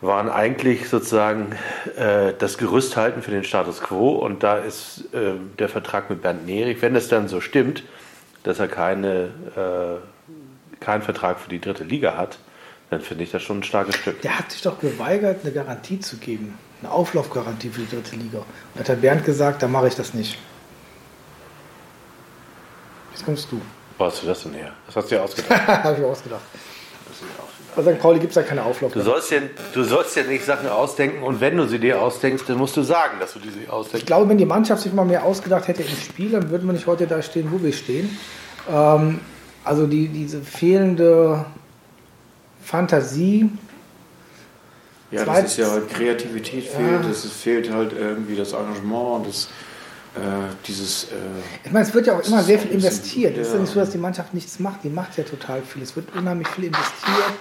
waren 0.00 0.28
eigentlich 0.28 0.88
sozusagen 0.88 1.52
äh, 1.96 2.32
das 2.38 2.58
Gerüst 2.58 2.96
halten 2.96 3.22
für 3.22 3.30
den 3.30 3.44
Status 3.44 3.80
quo. 3.80 4.10
Und 4.10 4.42
da 4.42 4.58
ist 4.58 5.12
äh, 5.12 5.32
der 5.58 5.68
Vertrag 5.68 6.10
mit 6.10 6.22
Bernd 6.22 6.46
Nerich, 6.46 6.82
wenn 6.82 6.94
es 6.94 7.08
dann 7.08 7.28
so 7.28 7.40
stimmt, 7.40 7.82
dass 8.42 8.58
er 8.58 8.68
keine, 8.68 9.30
äh, 9.56 10.82
keinen 10.84 11.02
Vertrag 11.02 11.40
für 11.40 11.48
die 11.48 11.60
dritte 11.60 11.84
Liga 11.84 12.16
hat, 12.16 12.38
dann 12.90 13.00
finde 13.00 13.24
ich 13.24 13.30
das 13.30 13.42
schon 13.42 13.60
ein 13.60 13.62
starkes 13.62 13.96
Stück. 13.96 14.20
Der 14.22 14.38
hat 14.38 14.52
sich 14.52 14.62
doch 14.62 14.78
geweigert, 14.78 15.40
eine 15.42 15.52
Garantie 15.52 15.98
zu 15.98 16.18
geben. 16.18 16.58
Eine 16.82 16.92
Auflaufgarantie 16.92 17.70
für 17.70 17.80
die 17.80 17.96
dritte 17.96 18.16
Liga. 18.16 18.38
Und 18.74 18.80
hat 18.80 18.88
der 18.88 18.96
Bernd 18.96 19.24
gesagt, 19.24 19.62
da 19.62 19.68
mache 19.68 19.88
ich 19.88 19.94
das 19.94 20.12
nicht. 20.12 20.38
Jetzt 23.14 23.24
kommst 23.24 23.50
du. 23.50 23.60
Wo 23.96 24.04
hast 24.06 24.22
du 24.22 24.26
das 24.26 24.42
denn 24.42 24.54
her? 24.54 24.72
Das 24.86 24.96
hast 24.96 25.10
du 25.10 25.14
ja 25.14 25.22
ausgedacht. 25.22 25.66
Habe 25.84 25.92
ich 25.94 26.00
mir 26.00 26.06
ausgedacht. 26.06 26.42
Bei 27.76 27.82
St. 27.82 27.98
Pauli 28.00 28.18
gibt 28.20 28.30
es 28.30 28.36
ja 28.36 28.42
keine 28.42 28.60
Du 28.60 28.68
Auflaufgarantie. 28.68 29.10
sollst, 29.10 29.30
ja, 29.32 29.38
du 29.72 29.82
sollst 29.82 30.16
ja 30.16 30.22
nicht 30.24 30.44
Sachen 30.44 30.68
ausdenken 30.68 31.22
und 31.24 31.40
wenn 31.40 31.56
du 31.56 31.66
sie 31.66 31.78
dir 31.80 32.00
ausdenkst, 32.00 32.44
dann 32.46 32.56
musst 32.58 32.76
du 32.76 32.82
sagen, 32.82 33.18
dass 33.18 33.32
du 33.32 33.40
die 33.40 33.50
sie 33.50 33.62
Ich 33.64 33.70
ausdenkst. 33.70 34.06
glaube, 34.06 34.28
wenn 34.28 34.38
die 34.38 34.46
Mannschaft 34.46 34.82
sich 34.82 34.92
mal 34.92 35.04
mehr 35.04 35.24
ausgedacht 35.24 35.66
hätte 35.66 35.82
im 35.82 35.88
Spiel, 35.88 36.30
dann 36.30 36.50
würden 36.50 36.66
wir 36.68 36.72
nicht 36.72 36.86
heute 36.86 37.06
da 37.08 37.20
stehen, 37.22 37.50
wo 37.50 37.60
wir 37.62 37.72
stehen. 37.72 38.16
Ähm, 38.70 39.20
also 39.64 39.86
die, 39.88 40.06
diese 40.08 40.40
fehlende 40.42 41.44
Fantasie, 42.62 43.50
Ja, 45.10 45.24
das 45.24 45.44
ist 45.44 45.56
ja 45.58 45.70
halt 45.70 45.88
Kreativität 45.90 46.64
fehlt, 46.66 47.04
es 47.10 47.24
fehlt 47.30 47.72
halt 47.72 47.92
irgendwie 47.92 48.36
das 48.36 48.52
Engagement 48.52 49.16
und 49.16 49.26
das, 49.28 49.48
dieses. 50.66 51.04
Äh, 51.04 51.16
Ich 51.64 51.72
meine, 51.72 51.86
es 51.86 51.94
wird 51.94 52.06
ja 52.06 52.16
auch 52.16 52.26
immer 52.26 52.42
sehr 52.42 52.58
viel 52.58 52.70
investiert. 52.70 53.36
Es 53.36 53.48
ist 53.48 53.54
ja 53.54 53.60
nicht 53.60 53.72
so, 53.72 53.80
dass 53.80 53.90
die 53.90 53.98
Mannschaft 53.98 54.32
nichts 54.34 54.58
macht. 54.60 54.84
Die 54.84 54.88
macht 54.88 55.16
ja 55.18 55.24
total 55.24 55.62
viel. 55.62 55.82
Es 55.82 55.96
wird 55.96 56.14
unheimlich 56.14 56.48
viel 56.48 56.64
investiert, 56.64 57.32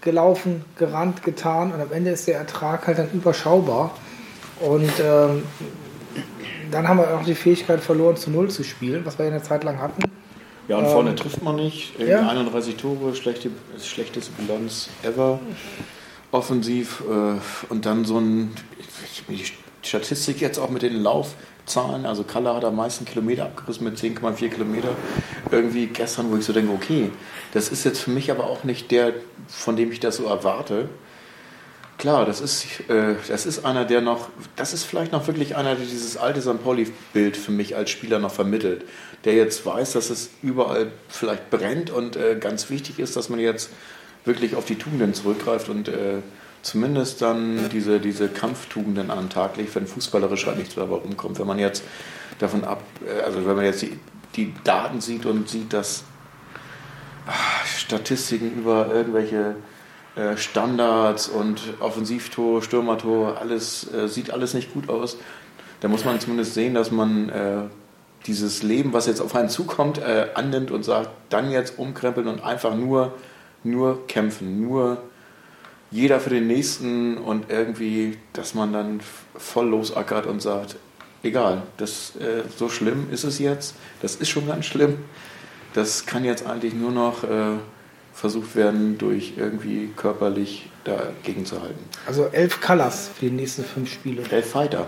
gelaufen, 0.00 0.64
gerannt, 0.76 1.22
getan 1.22 1.72
und 1.72 1.80
am 1.80 1.92
Ende 1.92 2.10
ist 2.10 2.26
der 2.28 2.38
Ertrag 2.38 2.86
halt 2.86 2.98
dann 2.98 3.10
überschaubar. 3.12 3.96
Und 4.60 4.92
ähm, 5.02 5.42
dann 6.70 6.86
haben 6.88 6.98
wir 6.98 7.16
auch 7.16 7.24
die 7.24 7.34
Fähigkeit 7.34 7.80
verloren, 7.80 8.16
zu 8.16 8.30
Null 8.30 8.50
zu 8.50 8.62
spielen, 8.64 9.04
was 9.04 9.18
wir 9.18 9.26
ja 9.26 9.32
eine 9.32 9.42
Zeit 9.42 9.64
lang 9.64 9.80
hatten. 9.80 10.02
ja, 10.68 10.76
und 10.76 10.86
vorne 10.86 11.14
trifft 11.14 11.42
man 11.42 11.56
nicht. 11.56 11.94
Irgendwie 11.94 12.12
ja. 12.12 12.28
31 12.28 12.76
Tore, 12.76 13.14
schlechte, 13.14 13.50
schlechteste 13.82 14.30
Bilanz 14.32 14.88
ever. 15.02 15.40
Offensiv 16.30 17.02
äh, 17.10 17.38
und 17.72 17.84
dann 17.86 18.04
so 18.04 18.18
ein. 18.18 18.52
Die 19.28 19.44
Statistik 19.82 20.40
jetzt 20.40 20.58
auch 20.58 20.70
mit 20.70 20.82
den 20.82 20.94
Laufzahlen. 21.62 22.06
Also 22.06 22.24
Kalle 22.24 22.54
hat 22.54 22.64
am 22.64 22.76
meisten 22.76 23.04
Kilometer 23.04 23.44
abgerissen 23.44 23.84
mit 23.84 23.96
10,4 23.96 24.48
Kilometer. 24.48 24.90
Irgendwie 25.50 25.86
gestern, 25.86 26.30
wo 26.30 26.36
ich 26.36 26.44
so 26.44 26.52
denke, 26.52 26.72
okay, 26.72 27.10
das 27.52 27.68
ist 27.68 27.84
jetzt 27.84 28.00
für 28.00 28.10
mich 28.10 28.30
aber 28.30 28.44
auch 28.44 28.64
nicht 28.64 28.90
der, 28.90 29.12
von 29.48 29.76
dem 29.76 29.92
ich 29.92 30.00
das 30.00 30.16
so 30.16 30.26
erwarte. 30.26 30.88
Klar, 31.98 32.26
das 32.26 32.40
ist, 32.40 32.80
äh, 32.88 33.14
das 33.28 33.46
ist 33.46 33.64
einer, 33.64 33.84
der 33.84 34.00
noch, 34.00 34.28
das 34.56 34.72
ist 34.72 34.84
vielleicht 34.84 35.12
noch 35.12 35.26
wirklich 35.26 35.56
einer, 35.56 35.74
der 35.76 35.84
dieses 35.84 36.16
alte 36.16 36.40
St. 36.40 36.62
Pauli-Bild 36.62 37.36
für 37.36 37.52
mich 37.52 37.76
als 37.76 37.90
Spieler 37.90 38.18
noch 38.18 38.32
vermittelt. 38.32 38.84
Der 39.24 39.34
jetzt 39.34 39.64
weiß, 39.64 39.92
dass 39.92 40.10
es 40.10 40.30
überall 40.42 40.90
vielleicht 41.08 41.50
brennt 41.50 41.90
und 41.90 42.16
äh, 42.16 42.36
ganz 42.40 42.70
wichtig 42.70 42.98
ist, 42.98 43.14
dass 43.14 43.28
man 43.28 43.38
jetzt 43.38 43.70
wirklich 44.24 44.56
auf 44.56 44.64
die 44.64 44.76
Tugenden 44.76 45.14
zurückgreift 45.14 45.68
und 45.68 45.88
äh, 45.88 46.22
zumindest 46.62 47.20
dann 47.20 47.68
diese, 47.70 48.00
diese 48.00 48.28
Kampftugenden 48.28 49.10
an 49.10 49.24
den 49.24 49.30
Tag 49.30 49.56
legt, 49.56 49.74
wenn 49.74 49.86
fußballerisch 49.86 50.46
halt 50.46 50.58
nichts 50.58 50.74
dabei 50.76 50.96
rumkommt. 50.96 51.38
Wenn 51.38 51.46
man 51.46 51.58
jetzt 51.58 51.82
davon 52.38 52.64
ab, 52.64 52.82
äh, 53.06 53.20
also 53.22 53.44
wenn 53.46 53.56
man 53.56 53.64
jetzt 53.64 53.82
die, 53.82 53.98
die 54.36 54.54
Daten 54.64 55.00
sieht 55.00 55.26
und 55.26 55.48
sieht, 55.48 55.72
dass 55.72 56.04
ah, 57.26 57.66
Statistiken 57.66 58.56
über 58.56 58.92
irgendwelche 58.92 59.56
äh, 60.14 60.36
Standards 60.36 61.28
und 61.28 61.60
Offensivtor, 61.80 62.62
Stürmertor, 62.62 63.38
alles 63.38 63.92
äh, 63.92 64.08
sieht 64.08 64.30
alles 64.30 64.54
nicht 64.54 64.72
gut 64.72 64.88
aus. 64.88 65.16
Da 65.80 65.88
muss 65.88 66.04
man 66.04 66.20
zumindest 66.20 66.54
sehen, 66.54 66.74
dass 66.74 66.92
man 66.92 67.28
äh, 67.28 67.62
dieses 68.26 68.62
Leben, 68.62 68.92
was 68.92 69.06
jetzt 69.06 69.20
auf 69.20 69.34
einen 69.34 69.48
zukommt, 69.48 69.98
äh, 69.98 70.28
annimmt 70.34 70.70
und 70.70 70.84
sagt, 70.84 71.10
dann 71.28 71.50
jetzt 71.50 71.76
umkrempeln 71.76 72.28
und 72.28 72.42
einfach 72.44 72.76
nur, 72.76 73.14
nur 73.64 74.06
kämpfen, 74.06 74.60
nur 74.60 75.02
jeder 75.92 76.18
für 76.20 76.30
den 76.30 76.46
nächsten 76.46 77.18
und 77.18 77.50
irgendwie, 77.50 78.16
dass 78.32 78.54
man 78.54 78.72
dann 78.72 79.00
voll 79.36 79.68
losackert 79.68 80.26
und 80.26 80.40
sagt, 80.40 80.76
egal, 81.22 81.62
das 81.76 82.16
äh, 82.16 82.42
so 82.56 82.68
schlimm 82.68 83.08
ist 83.12 83.24
es 83.24 83.38
jetzt, 83.38 83.74
das 84.00 84.16
ist 84.16 84.30
schon 84.30 84.46
ganz 84.48 84.66
schlimm. 84.66 84.98
Das 85.74 86.04
kann 86.04 86.24
jetzt 86.24 86.46
eigentlich 86.46 86.74
nur 86.74 86.90
noch 86.90 87.24
äh, 87.24 87.58
versucht 88.14 88.56
werden, 88.56 88.98
durch 88.98 89.34
irgendwie 89.36 89.90
körperlich 89.96 90.68
dagegen 90.84 91.46
zu 91.46 91.60
halten. 91.60 91.84
Also 92.06 92.26
elf 92.26 92.60
Colors 92.60 93.10
für 93.14 93.26
die 93.26 93.30
nächsten 93.30 93.64
fünf 93.64 93.92
Spiele. 93.92 94.22
Elf 94.30 94.50
Fighter. 94.50 94.86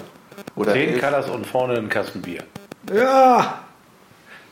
Oder 0.56 0.72
Zehn 0.72 0.90
elf, 0.90 1.02
Colors 1.02 1.30
und 1.30 1.46
vorne 1.46 1.78
ein 1.78 1.88
Kasten 1.88 2.22
Bier. 2.22 2.44
Ja! 2.92 3.64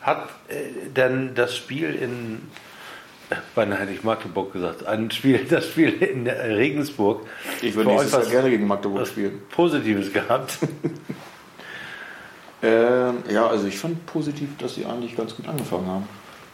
Hat 0.00 0.28
äh, 0.48 0.88
denn 0.94 1.34
das 1.34 1.54
Spiel 1.56 1.94
in, 1.94 2.42
äh, 3.32 3.36
beinahe 3.54 3.78
hätte 3.80 3.92
ich 3.92 4.02
Magdeburg 4.04 4.52
gesagt, 4.52 4.86
ein 4.86 5.10
Spiel, 5.10 5.44
das 5.48 5.66
Spiel 5.68 5.90
in 6.02 6.26
äh, 6.26 6.32
Regensburg 6.32 7.26
ich 7.60 7.74
würde 7.74 7.90
nächstes 7.90 8.12
Jahr 8.12 8.24
gerne 8.24 8.50
gegen 8.50 8.66
Magdeburg 8.66 9.06
spielen. 9.06 9.42
Positives 9.50 10.12
gehabt? 10.12 10.58
Ähm, 12.62 13.24
ja, 13.28 13.46
also 13.48 13.66
ich 13.66 13.76
fand 13.78 14.06
positiv, 14.06 14.48
dass 14.58 14.76
sie 14.76 14.86
eigentlich 14.86 15.16
ganz 15.16 15.34
gut 15.34 15.48
angefangen 15.48 15.86
haben. 15.86 16.08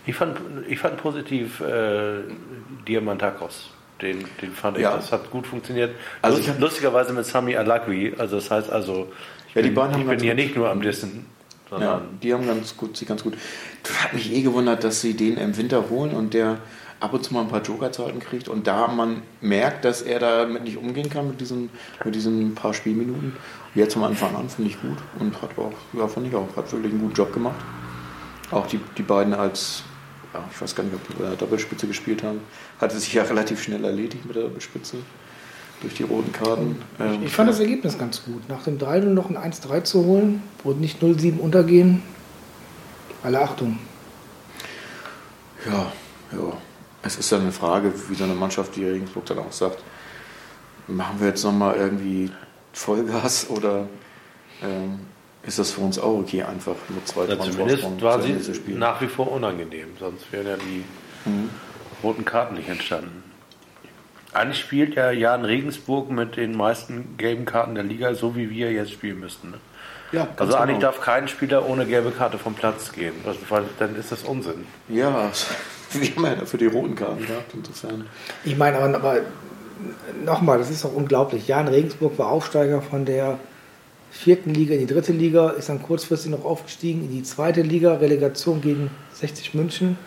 Ich 0.06 0.14
fand, 0.14 0.38
ich 0.66 0.78
fand 0.78 0.97
positiv 0.97 1.61
äh, 1.61 2.20
Diamantakos. 2.87 3.70
Den, 4.00 4.25
den 4.40 4.52
fand 4.52 4.78
ich, 4.78 4.85
Ja. 4.85 4.97
das 4.97 5.12
hat 5.12 5.30
gut 5.30 5.47
funktioniert. 5.47 5.94
Also 6.23 6.38
Lust, 6.38 6.58
lustigerweise 6.58 7.12
mit 7.12 7.26
Sami 7.26 7.56
Alakwi. 7.56 8.14
Also 8.16 8.37
das 8.37 8.50
heißt 8.50 8.70
also, 8.70 9.12
ich 9.49 9.54
Ja, 9.54 9.61
die 9.62 9.68
bin, 9.68 9.82
haben 9.82 10.00
ich 10.00 10.06
bin 10.06 10.20
hier 10.20 10.35
nicht 10.35 10.56
nur 10.56 10.70
am 10.70 10.80
Dissen, 10.80 11.26
Ja, 11.71 11.79
sondern 11.79 12.19
die 12.23 12.33
haben 12.33 12.47
ganz 12.47 12.77
gut, 12.77 12.97
sie 12.97 13.05
ganz 13.05 13.23
gut. 13.23 13.37
Hat 14.03 14.15
mich 14.15 14.33
eh 14.33 14.43
gewundert, 14.43 14.85
dass 14.85 15.01
sie 15.01 15.15
den 15.15 15.37
im 15.37 15.57
Winter 15.57 15.91
holen 15.91 16.13
und 16.13 16.35
der 16.35 16.59
ab 17.01 17.13
und 17.13 17.25
zu 17.25 17.33
mal 17.33 17.43
ein 17.43 17.49
paar 17.49 17.63
Jokerzeiten 17.63 18.21
kriegt 18.21 18.49
und 18.49 18.67
da 18.67 18.89
man 18.89 19.23
merkt, 19.41 19.85
dass 19.85 20.03
er 20.03 20.19
damit 20.19 20.65
nicht 20.65 20.77
umgehen 20.77 21.09
kann 21.09 21.29
mit 21.29 21.41
diesen, 21.41 21.71
mit 22.05 22.15
diesen 22.15 22.55
paar 22.55 22.75
Spielminuten. 22.75 23.37
Jetzt 23.75 23.97
am 23.97 24.05
Anfang 24.05 24.35
an 24.35 24.49
finde 24.49 24.71
ich 24.71 24.81
gut 24.81 24.99
und 25.19 25.41
hat 25.41 25.51
auch, 25.57 25.73
ja, 25.93 26.09
fand 26.09 26.27
ich 26.27 26.35
auch, 26.35 26.49
hat 26.57 26.73
wirklich 26.73 26.93
einen 26.93 27.03
guten 27.03 27.15
Job 27.15 27.33
gemacht. 27.33 27.61
Auch 28.51 28.67
die, 28.67 28.81
die 28.97 29.03
beiden 29.03 29.35
als, 29.35 29.85
ja, 30.35 30.43
ich 30.51 30.61
weiß 30.61 30.75
gar 30.75 30.83
nicht, 30.83 30.95
ob 30.95 31.07
die 31.07 31.37
Doppelspitze 31.37 31.87
gespielt 31.87 32.23
haben, 32.23 32.41
hatte 32.81 32.99
sich 32.99 33.13
ja 33.15 33.23
relativ 33.23 33.63
schnell 33.63 33.85
erledigt 33.85 34.25
mit 34.27 34.35
der 34.35 34.45
Doppelspitze 34.45 34.97
durch 35.80 35.94
die 35.94 36.02
roten 36.02 36.32
Karten. 36.32 36.76
Ähm, 37.00 37.23
Ich 37.25 37.32
fand 37.32 37.49
das 37.50 37.61
Ergebnis 37.61 37.99
ganz 37.99 38.25
gut. 38.25 38.49
Nach 38.49 38.62
dem 38.64 38.78
3 38.78 39.00
noch 39.00 39.30
ein 39.30 39.37
1-3 39.37 39.82
zu 39.85 40.04
holen 40.04 40.42
und 40.64 40.80
nicht 40.80 41.02
0-7 41.02 41.38
untergehen. 41.38 42.02
Alle 43.23 43.40
Achtung. 43.40 43.78
Ja, 45.66 45.92
ja. 46.32 46.52
Es 47.02 47.16
ist 47.16 47.30
ja 47.30 47.38
eine 47.38 47.52
Frage, 47.52 47.92
wie 48.08 48.14
so 48.14 48.25
eine 48.25 48.35
Mannschaft 48.35 48.76
wie 48.76 48.85
Regensburg 48.85 49.25
dann 49.26 49.38
auch 49.38 49.52
sagt, 49.52 49.82
machen 50.88 51.20
wir 51.20 51.28
jetzt 51.28 51.44
nochmal 51.44 51.76
irgendwie 51.76 52.30
Vollgas 52.73 53.49
oder 53.50 53.88
ähm, 54.62 54.99
ist 55.44 55.58
das 55.58 55.70
für 55.70 55.80
uns 55.80 55.99
auch 55.99 56.18
okay, 56.18 56.42
einfach 56.42 56.75
mit 56.88 57.06
zwei 57.06 57.25
ja, 57.26 57.38
zumindest 57.38 57.85
war 58.02 58.16
zu 58.20 58.26
sie 58.26 58.32
Ende 58.32 58.42
zu 58.44 58.54
spielen? 58.54 58.78
nach 58.80 59.00
wie 59.00 59.06
vor 59.06 59.30
unangenehm. 59.30 59.88
Sonst 59.99 60.30
wären 60.32 60.47
ja 60.47 60.56
die 60.56 60.85
Mhm. 61.28 61.50
roten 62.02 62.25
Karten 62.25 62.54
nicht 62.54 62.68
entstanden. 62.68 63.25
Eigentlich 64.38 64.61
spielt 64.61 64.95
ja 64.95 65.11
Jan 65.11 65.45
Regensburg 65.45 66.11
mit 66.11 66.37
den 66.37 66.57
meisten 66.57 67.16
gelben 67.16 67.45
Karten 67.45 67.75
der 67.75 67.85
Liga, 67.85 68.14
so 68.14 68.37
wie 68.37 68.50
wir 68.50 68.73
jetzt 68.73 68.92
spielen 68.92 69.21
müssten. 69.21 69.50
Ne? 69.50 69.59
Ja, 70.12 70.28
Also 70.37 70.54
eigentlich 70.54 70.78
genau. 70.78 70.92
darf 70.92 71.00
kein 71.00 71.28
Spieler 71.28 71.68
ohne 71.68 71.85
gelbe 71.87 72.11
Karte 72.12 72.38
vom 72.38 72.54
Platz 72.54 72.92
gehen. 72.92 73.14
Das, 73.25 73.37
weil, 73.49 73.64
dann 73.78 73.97
ist 73.97 74.12
das 74.12 74.23
Unsinn. 74.23 74.64
Ja, 74.88 75.30
Wir 75.92 76.16
haben 76.16 76.25
ja 76.25 76.35
dafür 76.35 76.59
die 76.59 76.66
roten 76.66 76.95
Karten 76.95 77.26
gehabt, 77.26 77.52
insofern. 77.54 78.07
Ich 78.45 78.57
meine, 78.57 78.78
aber, 78.78 78.95
aber 78.95 79.21
nochmal, 80.25 80.59
das 80.59 80.71
ist 80.71 80.85
doch 80.85 80.95
unglaublich. 80.95 81.49
Jan 81.49 81.68
Regensburg 81.68 82.18
war 82.18 82.28
Aufsteiger 82.28 82.83
von 82.83 83.04
der 83.07 83.38
vierten 84.11 84.52
Liga 84.52 84.75
in 84.75 84.80
die 84.80 84.92
dritte 84.92 85.12
Liga, 85.12 85.50
ist 85.50 85.68
dann 85.68 85.83
kurzfristig 85.83 86.30
noch 86.30 86.45
aufgestiegen 86.45 87.02
in 87.02 87.11
die 87.11 87.23
zweite 87.23 87.62
Liga, 87.62 87.95
Relegation 87.95 88.61
gegen 88.61 88.90
60 89.14 89.54
München 89.54 89.99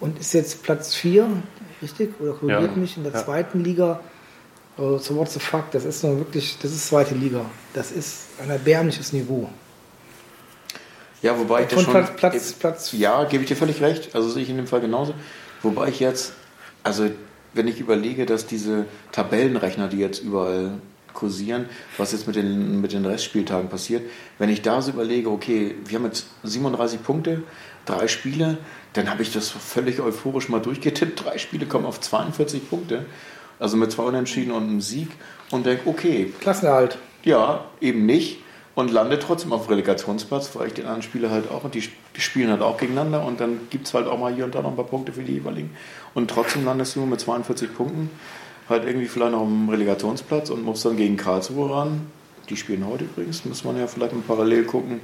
und 0.00 0.18
ist 0.18 0.32
jetzt 0.32 0.62
Platz 0.62 0.94
4, 0.94 1.26
richtig? 1.82 2.14
Oder 2.20 2.32
korrigiert 2.32 2.72
Ja. 2.74 2.80
mich, 2.80 2.96
in 2.96 3.04
der 3.04 3.12
Ja. 3.12 3.24
zweiten 3.24 3.62
Liga. 3.62 4.00
Also, 4.76 4.98
so 4.98 5.16
what 5.16 5.30
the 5.30 5.38
fuck, 5.38 5.70
das 5.70 5.84
ist 5.84 6.02
nun 6.02 6.18
wirklich, 6.18 6.58
das 6.60 6.72
ist 6.72 6.88
zweite 6.88 7.14
Liga. 7.14 7.44
Das 7.74 7.92
ist 7.92 8.26
ein 8.42 8.50
erbärmliches 8.50 9.12
Niveau. 9.12 9.48
Ja, 11.22 11.38
wobei 11.38 11.64
ich 11.64 11.70
schon. 11.70 11.86
Platz, 11.86 12.10
Platz, 12.16 12.52
Platz 12.52 12.92
Ja, 12.92 13.24
gebe 13.24 13.42
ich 13.44 13.48
dir 13.48 13.56
völlig 13.56 13.80
recht. 13.80 14.14
Also 14.14 14.28
sehe 14.28 14.42
ich 14.42 14.50
in 14.50 14.56
dem 14.56 14.66
Fall 14.66 14.80
genauso. 14.80 15.14
Wobei 15.62 15.88
ich 15.88 16.00
jetzt, 16.00 16.32
also 16.82 17.08
wenn 17.54 17.68
ich 17.68 17.80
überlege, 17.80 18.26
dass 18.26 18.46
diese 18.46 18.84
Tabellenrechner, 19.12 19.88
die 19.88 19.98
jetzt 19.98 20.22
überall 20.22 20.72
kursieren, 21.14 21.66
was 21.96 22.12
jetzt 22.12 22.26
mit 22.26 22.36
den, 22.36 22.80
mit 22.80 22.92
den 22.92 23.06
Restspieltagen 23.06 23.70
passiert, 23.70 24.02
wenn 24.38 24.50
ich 24.50 24.60
da 24.62 24.82
so 24.82 24.90
überlege, 24.90 25.30
okay, 25.30 25.76
wir 25.86 25.98
haben 25.98 26.04
jetzt 26.06 26.26
37 26.42 27.02
Punkte, 27.02 27.44
drei 27.86 28.08
Spiele, 28.08 28.58
dann 28.94 29.10
habe 29.10 29.22
ich 29.22 29.32
das 29.32 29.50
völlig 29.50 30.00
euphorisch 30.00 30.48
mal 30.48 30.60
durchgetippt. 30.60 31.24
Drei 31.24 31.38
Spiele 31.38 31.66
kommen 31.66 31.84
auf 31.84 32.00
42 32.00 32.68
Punkte, 32.70 33.04
also 33.58 33.76
mit 33.76 33.92
zwei 33.92 34.04
Unentschieden 34.04 34.52
und 34.52 34.62
einem 34.64 34.80
Sieg 34.80 35.08
und 35.50 35.66
denke, 35.66 35.88
okay, 35.88 36.32
Klassenerhalt. 36.40 36.98
ja, 37.24 37.64
eben 37.80 38.06
nicht. 38.06 38.38
Und 38.76 38.90
lande 38.90 39.20
trotzdem 39.20 39.52
auf 39.52 39.70
Relegationsplatz, 39.70 40.56
weil 40.56 40.66
ich 40.66 40.74
den 40.74 40.86
anderen 40.86 41.02
Spiele 41.02 41.30
halt 41.30 41.48
auch, 41.48 41.62
und 41.62 41.76
die, 41.76 41.88
die 42.16 42.20
spielen 42.20 42.50
halt 42.50 42.60
auch 42.60 42.76
gegeneinander 42.76 43.24
und 43.24 43.38
dann 43.38 43.60
gibt 43.70 43.86
es 43.86 43.94
halt 43.94 44.08
auch 44.08 44.18
mal 44.18 44.34
hier 44.34 44.44
und 44.44 44.54
da 44.56 44.62
noch 44.62 44.70
ein 44.70 44.76
paar 44.76 44.86
Punkte 44.86 45.12
für 45.12 45.22
die 45.22 45.34
jeweiligen. 45.34 45.70
Und 46.12 46.28
trotzdem 46.28 46.64
landest 46.64 46.96
du 46.96 47.00
nur 47.00 47.08
mit 47.08 47.20
42 47.20 47.72
Punkten 47.72 48.10
halt 48.68 48.84
irgendwie 48.84 49.06
vielleicht 49.06 49.32
noch 49.32 49.42
am 49.42 49.68
Relegationsplatz 49.68 50.50
und 50.50 50.64
musst 50.64 50.84
dann 50.84 50.96
gegen 50.96 51.16
Karlsruhe 51.16 51.70
ran. 51.70 52.06
Die 52.48 52.56
spielen 52.56 52.86
heute 52.86 53.04
übrigens, 53.04 53.44
muss 53.44 53.62
man 53.62 53.78
ja 53.78 53.86
vielleicht 53.86 54.12
mal 54.12 54.22
parallel 54.26 54.64
gucken, 54.64 55.00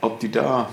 ob 0.00 0.18
die 0.20 0.30
da 0.30 0.68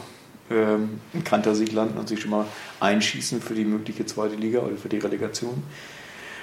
ähm, 0.52 1.02
im 1.14 1.24
Kantersieg 1.24 1.72
landen 1.72 1.98
und 1.98 2.08
sich 2.08 2.22
schon 2.22 2.32
mal 2.32 2.46
einschießen 2.80 3.42
für 3.42 3.54
die 3.54 3.66
mögliche 3.66 4.06
zweite 4.06 4.36
Liga 4.36 4.60
oder 4.60 4.78
für 4.78 4.90
die 4.90 4.98
Relegation. 4.98 5.64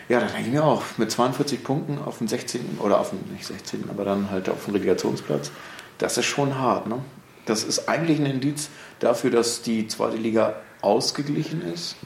Ja, 0.09 0.21
da 0.21 0.27
denke 0.27 0.47
ich 0.47 0.53
mir 0.53 0.65
auch, 0.65 0.83
mit 0.97 1.11
42 1.11 1.63
Punkten 1.63 1.99
auf 1.99 2.19
dem 2.19 2.29
16. 2.29 2.79
oder 2.81 2.99
auf 2.99 3.11
dem, 3.11 3.19
nicht 3.33 3.45
16., 3.45 3.85
aber 3.91 4.05
dann 4.05 4.31
halt 4.31 4.49
auf 4.49 4.65
dem 4.65 4.75
Relegationsplatz, 4.75 5.51
das 5.99 6.17
ist 6.17 6.27
schon 6.27 6.59
hart. 6.59 6.87
Ne? 6.87 6.99
Das 7.45 7.65
ist 7.65 7.89
eigentlich 7.89 8.19
ein 8.19 8.27
Indiz 8.27 8.71
dafür, 9.01 9.31
dass 9.31 9.63
die 9.63 9.87
zweite 9.87 10.17
Liga 10.17 10.55
ausgeglichen 10.81 11.63
ist 11.63 11.97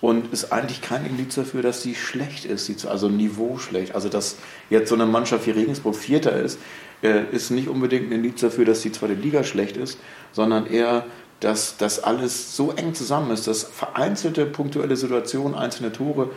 und 0.00 0.32
ist 0.32 0.52
eigentlich 0.52 0.82
kein 0.82 1.06
Indiz 1.06 1.34
dafür, 1.34 1.62
dass 1.62 1.82
sie 1.82 1.94
schlecht 1.94 2.44
ist, 2.44 2.86
also 2.86 3.08
Niveau 3.08 3.56
schlecht. 3.58 3.94
Also 3.94 4.08
dass 4.08 4.36
jetzt 4.68 4.90
so 4.90 4.94
eine 4.94 5.06
Mannschaft 5.06 5.46
wie 5.46 5.52
Regensburg 5.52 5.96
Vierter 5.96 6.36
ist, 6.36 6.58
äh, 7.02 7.24
ist 7.32 7.50
nicht 7.50 7.68
unbedingt 7.68 8.08
ein 8.08 8.12
Indiz 8.12 8.40
dafür, 8.40 8.64
dass 8.64 8.82
die 8.82 8.92
zweite 8.92 9.14
Liga 9.14 9.44
schlecht 9.44 9.76
ist, 9.76 9.98
sondern 10.32 10.66
eher, 10.66 11.06
dass 11.40 11.76
das 11.76 12.02
alles 12.02 12.56
so 12.56 12.72
eng 12.72 12.94
zusammen 12.94 13.30
ist, 13.30 13.46
dass 13.46 13.64
vereinzelte 13.64 14.46
punktuelle 14.46 14.96
Situationen, 14.96 15.54
einzelne 15.54 15.92
Tore 15.92 16.30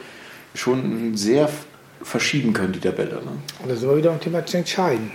schon 0.53 1.15
sehr 1.15 1.49
verschieben 2.01 2.53
können, 2.53 2.73
die 2.73 2.79
Tabelle. 2.79 3.15
Ne? 3.15 3.31
Und 3.61 3.69
da 3.69 3.75
sind 3.75 3.89
wir 3.89 3.97
wieder 3.97 4.11
am 4.11 4.19
Thema 4.19 4.39
entscheiden. 4.39 5.11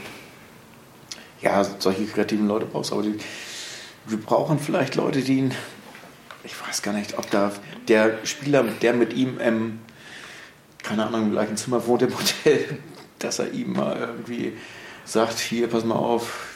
Ja, 1.40 1.64
solche 1.78 2.04
kreativen 2.06 2.46
Leute 2.46 2.66
brauchst 2.66 2.90
du, 2.90 2.94
aber 2.94 3.02
die, 3.04 3.18
wir 4.06 4.18
brauchen 4.18 4.58
vielleicht 4.58 4.94
Leute, 4.94 5.22
die 5.22 5.38
ihn, 5.38 5.54
ich 6.44 6.54
weiß 6.60 6.82
gar 6.82 6.92
nicht, 6.92 7.18
ob 7.18 7.30
da 7.30 7.52
der 7.88 8.18
Spieler, 8.24 8.62
der 8.80 8.94
mit 8.94 9.12
ihm, 9.12 9.38
ähm, 9.40 9.80
keine 10.82 11.06
Ahnung, 11.06 11.22
im 11.22 11.30
gleichen 11.32 11.56
Zimmer 11.56 11.86
wohnt 11.86 12.02
im 12.02 12.16
Hotel, 12.16 12.78
dass 13.18 13.38
er 13.38 13.50
ihm 13.52 13.72
mal 13.72 13.96
irgendwie 13.98 14.52
sagt, 15.04 15.38
hier, 15.38 15.68
pass 15.68 15.84
mal 15.84 15.96
auf, 15.96 16.51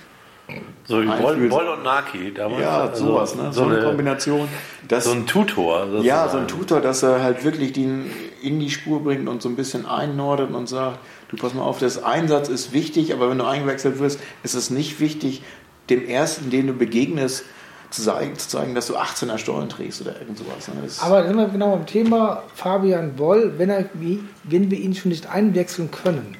So 0.86 1.02
wie 1.02 1.06
Boll, 1.06 1.34
Einfühl- 1.34 1.48
Boll 1.48 1.68
und 1.68 1.82
Naki 1.82 2.32
damals. 2.32 2.62
ja, 2.62 2.80
Also, 2.82 3.06
sowas, 3.06 3.34
ne? 3.34 3.52
so, 3.52 3.64
eine, 3.64 3.82
Kombination. 3.82 4.46
Das, 4.86 5.04
So 5.04 5.10
ein 5.12 5.26
Tutor. 5.26 5.80
Sozusagen. 5.86 6.04
ja, 6.04 6.28
so 6.28 6.38
ein 6.38 6.46
Tutor, 6.46 6.80
dass 6.80 7.02
er 7.02 7.22
halt 7.22 7.42
wirklich 7.44 7.72
den 7.72 8.08
in 8.42 8.60
die 8.60 8.70
Spur 8.70 9.02
bringt 9.02 9.28
und 9.28 9.42
so 9.42 9.48
ein 9.48 9.56
bisschen 9.56 9.86
einnordet 9.86 10.52
und 10.52 10.68
sagt, 10.68 10.98
du 11.30 11.36
pass 11.36 11.52
mal 11.54 11.62
auf, 11.64 11.80
das 11.80 12.02
Einsatz 12.04 12.48
ist 12.48 12.72
wichtig, 12.72 13.12
aber 13.12 13.28
wenn 13.28 13.38
du 13.38 13.44
eingewechselt 13.44 13.98
wirst, 13.98 14.20
ist 14.44 14.54
es 14.54 14.70
nicht 14.70 15.00
wichtig, 15.00 15.42
dem 15.90 16.06
ersten, 16.08 16.50
den 16.50 16.68
du 16.68 16.72
begegnest, 16.74 17.44
zu 17.90 18.02
zeigen, 18.02 18.36
zu 18.36 18.48
zeigen 18.48 18.74
dass 18.74 18.88
du 18.88 18.96
18er 18.96 19.38
Stollen 19.38 19.68
trägst 19.68 20.00
oder 20.02 20.18
irgend 20.20 20.38
sowas. 20.38 20.68
Ne? 20.68 20.74
Das, 20.84 21.00
Aber 21.02 21.26
sind 21.26 21.36
wir 21.36 21.46
genau 21.48 21.70
beim 21.76 21.86
Thema 21.86 22.42
Fabian 22.54 23.14
Boll, 23.16 23.54
wenn, 23.58 23.70
er, 23.70 23.86
wie- 23.94 24.22
wenn 24.44 24.70
wir 24.70 24.78
ihn 24.78 24.94
schon 24.94 25.10
nicht 25.10 25.28
einwechseln 25.28 25.90
können, 25.90 26.36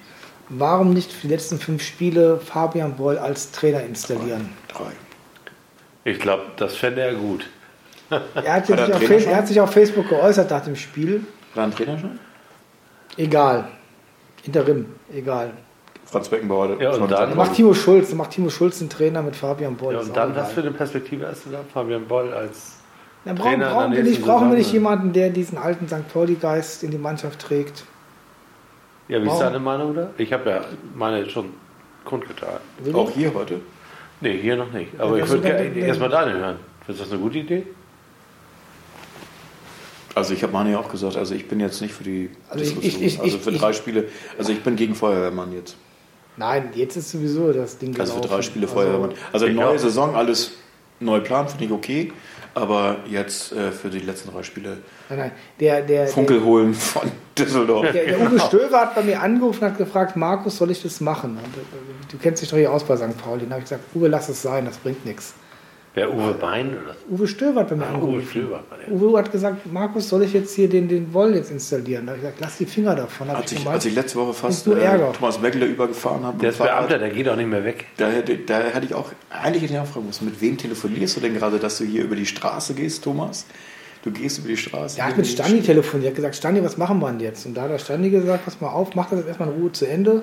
warum 0.49 0.93
nicht 0.93 1.13
für 1.13 1.27
die 1.29 1.33
letzten 1.35 1.59
fünf 1.59 1.83
Spiele 1.83 2.39
Fabian 2.39 2.97
Boll 2.97 3.19
als 3.19 3.51
Trainer 3.53 3.83
installieren? 3.83 4.51
drei. 4.69 4.93
Ich 6.05 6.21
glaube, 6.21 6.45
das 6.57 6.77
fände 6.77 7.01
er 7.01 7.15
gut. 7.15 7.49
Er 8.11 8.21
hat, 8.37 8.47
Hat 8.47 8.67
sich 8.67 8.77
er 8.79 8.87
Face- 9.01 9.23
schon? 9.25 9.33
er 9.33 9.37
hat 9.39 9.49
sich 9.49 9.61
auf 9.61 9.73
Facebook 9.73 10.09
geäußert 10.09 10.49
nach 10.51 10.63
dem 10.65 10.77
Spiel. 10.77 11.25
War 11.55 11.65
ein 11.65 11.73
Trainer 11.75 11.99
schon? 11.99 12.19
Egal. 13.17 13.69
Interim. 14.45 14.87
Egal. 15.13 15.51
Franz 16.05 16.29
Beckenbauer. 16.29 16.81
Ja, 16.81 16.91
und 16.91 16.99
schon 16.99 17.09
dann-. 17.09 17.31
Dann 17.31 17.37
macht 17.37 17.55
Timo 17.55 17.75
Schulz, 17.75 18.11
dann 18.11 18.19
macht 18.19 18.31
Timo 18.31 18.49
Schulz 18.51 18.81
einen 18.81 18.91
Trainer 18.91 19.23
mit 19.23 19.35
Fabian 19.35 19.77
Boll. 19.77 19.95
Ja, 19.95 20.01
ist 20.01 20.09
und 20.09 20.17
dann, 20.17 20.37
was 20.37 20.53
für 20.53 20.61
eine 20.61 20.71
Perspektive 20.71 21.27
hast 21.27 21.47
du 21.47 21.51
da? 21.51 21.59
Fabian 21.75 22.07
Boll 22.07 22.33
als 22.33 22.77
Dann 23.25 23.35
brauchen, 23.35 23.51
Trainer 23.51 23.67
in 23.67 23.73
brauchen, 23.75 23.93
wir 23.93 24.03
nicht, 24.05 24.23
brauchen 24.23 24.51
wir 24.51 24.59
nicht 24.59 24.73
jemanden, 24.73 25.13
der 25.13 25.31
diesen 25.31 25.59
alten 25.59 25.89
St. 25.89 26.07
Pauli-Geist 26.13 26.85
in 26.85 26.93
die 26.93 26.99
Mannschaft 26.99 27.41
trägt. 27.41 27.83
Ja, 29.09 29.19
wie 29.21 29.23
ist 29.25 29.29
Warum? 29.29 29.41
deine 29.41 29.59
Meinung 29.61 29.95
da? 29.95 30.11
Ich 30.19 30.33
habe 30.33 30.51
ja 30.51 30.65
meine 30.95 31.29
schon 31.31 31.51
kundgetan. 32.05 32.59
Willi? 32.81 32.95
Auch 32.95 33.11
hier 33.11 33.33
heute. 33.35 33.61
Nee, 34.21 34.39
hier 34.41 34.57
noch 34.57 34.73
nicht. 34.73 34.99
Aber 34.99 35.17
Ja, 35.19 35.25
ich 35.25 35.31
würde 35.31 35.49
ist 35.49 35.57
gerne 35.75 35.79
erstmal 35.87 36.09
deine 36.09 36.33
hören. 36.39 36.57
Ist 36.89 37.01
das 37.01 37.11
eine 37.11 37.21
gute 37.21 37.39
Idee? 37.39 37.67
Also 40.15 40.33
ich 40.33 40.43
habe 40.43 40.53
Mani 40.53 40.75
auch 40.75 40.89
gesagt, 40.91 41.17
also 41.17 41.35
ich 41.35 41.47
bin 41.47 41.61
jetzt 41.61 41.81
nicht 41.83 41.93
für 41.93 42.05
die 42.05 42.31
Also 42.49 42.65
Diskussion. 42.65 43.03
ich- 43.03 43.15
ich- 43.15 43.21
also 43.21 43.39
für 43.39 43.51
ich- 43.51 43.59
drei 43.61 43.73
Spiele, 43.75 44.05
also 44.39 44.51
ich 44.53 44.63
bin 44.63 44.75
gegen 44.77 44.95
Feuerwehrmann 44.95 45.53
jetzt. 45.53 45.77
Nein, 46.39 46.71
jetzt 46.75 46.97
ist 46.97 47.11
sowieso 47.11 47.53
das 47.53 47.77
Ding 47.79 47.99
Also 48.01 48.15
für 48.15 48.21
drei 48.23 48.43
Spiele 48.43 48.67
Feuerwehrmann. 48.67 49.13
Also 49.33 49.47
Ich 49.47 49.55
neue. 49.55 49.79
Saison, 49.79 50.15
alles 50.15 50.53
neu 51.01 51.21
planen, 51.21 51.49
finde 51.49 51.65
ich 51.67 51.73
okay. 51.73 52.13
Aber 52.55 52.97
jetzt 53.07 53.53
äh, 53.53 53.71
für 53.71 53.91
die 53.91 53.99
letzten 53.99 54.33
drei 54.33 54.43
Spiele 54.43 54.79
Nein, 55.11 55.19
nein. 55.19 55.31
Der, 55.61 55.83
der, 55.83 56.07
Funkel 56.09 56.43
holen 56.43 56.73
von 56.75 57.11
Düsseldorf. 57.39 57.93
Der, 57.93 58.07
der 58.07 58.21
Uwe 58.21 58.41
Stöver 58.41 58.81
hat 58.81 58.95
bei 58.95 59.03
mir 59.03 59.21
angerufen 59.21 59.63
und 59.63 59.71
hat 59.71 59.79
gefragt, 59.79 60.17
Markus, 60.17 60.57
soll 60.57 60.71
ich 60.71 60.83
das 60.83 61.01
machen? 61.01 61.33
Und, 61.33 61.39
äh, 61.39 62.11
Du 62.11 62.17
kennst 62.19 62.41
dich 62.41 62.49
doch 62.49 62.57
hier 62.57 62.73
aus 62.73 62.85
bei 62.85 62.97
St. 62.97 63.17
Pauli. 63.19 63.43
Dann 63.43 63.51
habe 63.51 63.59
ich 63.61 63.69
gesagt, 63.69 63.85
Uwe, 63.95 64.09
lass 64.09 64.29
es 64.29 64.41
sein, 64.41 64.65
das 64.65 64.79
bringt 64.79 65.05
nichts. 65.05 65.35
Wer 65.97 66.13
Uwe 66.15 66.35
Bein 66.35 66.69
oder? 66.77 66.95
Uwe 67.11 67.27
Stöver 67.27 67.61
hat 67.61 67.71
bei 67.71 67.77
mir 67.77 67.85
Ah, 67.87 67.93
Uwe 67.93 67.95
angerufen. 67.95 68.29
Stöber 68.31 68.61
war 68.69 68.79
der. 68.79 68.93
Uwe 68.95 69.19
hat 69.19 69.33
gesagt, 69.33 69.73
Markus, 69.73 70.11
soll 70.11 70.25
ich 70.25 70.35
jetzt 70.35 70.55
hier 70.55 70.69
den, 70.69 70.89
den 70.89 71.13
Woll 71.15 71.35
jetzt 71.37 71.51
installieren? 71.51 72.05
Da 72.05 72.13
habe 72.13 72.19
ich 72.19 72.23
gesagt, 72.25 72.41
lass 72.43 72.59
die 72.59 72.67
Finger 72.67 72.95
davon. 72.95 73.31
Als 73.31 73.51
ich, 73.53 73.67
als 73.67 73.87
ich 73.87 73.95
letzte 73.95 74.19
Woche 74.19 74.35
fast 74.35 74.65
Kriegst 74.65 74.67
du 74.67 74.73
Ärger. 74.85 75.09
äh, 75.09 75.13
Thomas 75.15 75.41
Weckler 75.41 75.65
übergefahren 75.65 76.23
habe, 76.23 76.39
Der 76.39 76.51
ist 76.51 76.59
Beamter, 76.59 76.99
der 76.99 77.09
geht 77.09 77.27
auch 77.31 77.37
nicht 77.37 77.49
mehr 77.49 77.65
weg. 77.65 77.87
da, 77.97 78.09
hätte- 78.09 78.37
da 78.37 78.59
hätte 78.61 78.85
ich 78.85 78.93
auch, 78.95 79.11
eigentlich 79.31 79.63
hätte 79.63 79.73
ich 79.73 79.79
auch 79.81 79.87
fragen 79.87 80.05
müssen, 80.07 80.27
mit 80.27 80.39
wem 80.43 80.59
telefonierst 80.59 81.17
du 81.17 81.21
denn 81.21 81.33
gerade, 81.35 81.59
dass 81.59 81.79
du 81.79 81.85
hier 81.85 82.05
über 82.05 82.15
die 82.15 82.27
Straße 82.27 82.75
gehst, 82.75 83.03
Thomas? 83.03 83.47
Du 84.03 84.11
gehst 84.11 84.39
über 84.39 84.49
die 84.49 84.57
Straße. 84.59 84.97
der 84.97 85.07
hat 85.07 85.17
mit 85.17 85.27
Stani 85.27 85.63
telefoniert. 85.63 86.09
Er 86.09 86.11
hat 86.11 86.17
gesagt, 86.17 86.37
Stani, 86.37 86.63
was 86.63 86.77
machen 86.77 87.01
wir 87.01 87.09
denn 87.11 87.21
jetzt? 87.21 87.47
Und 87.47 87.55
da 87.57 87.63
hat 87.63 87.71
der 87.71 87.79
Stani 87.79 88.11
gesagt, 88.11 88.45
pass 88.45 88.61
mal 88.61 88.69
auf, 88.69 88.95
mach 88.95 89.09
das 89.09 89.21
jetzt 89.21 89.29
erstmal 89.29 89.49
in 89.49 89.55
Ruhe 89.63 89.73
zu 89.73 89.87
Ende. 89.89 90.23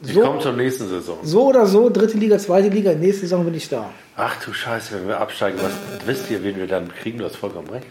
Ich 0.00 0.14
So, 0.14 0.20
komme 0.20 0.38
zur 0.40 0.52
nächsten 0.52 0.88
Saison. 0.88 1.18
so 1.22 1.48
oder 1.48 1.66
so, 1.66 1.90
dritte 1.90 2.16
Liga, 2.18 2.38
zweite 2.38 2.68
Liga, 2.68 2.92
nächste 2.94 3.22
Saison 3.22 3.44
bin 3.44 3.54
ich 3.54 3.68
da. 3.68 3.90
Ach 4.16 4.36
du 4.44 4.52
Scheiße, 4.52 4.94
wenn 4.94 5.08
wir 5.08 5.18
absteigen, 5.20 5.58
was, 5.60 5.72
wisst 6.06 6.30
ihr, 6.30 6.42
wen 6.44 6.56
wir 6.56 6.66
dann 6.68 6.92
kriegen? 6.94 7.18
Du 7.18 7.24
hast 7.24 7.36
vollkommen 7.36 7.68
recht. 7.70 7.86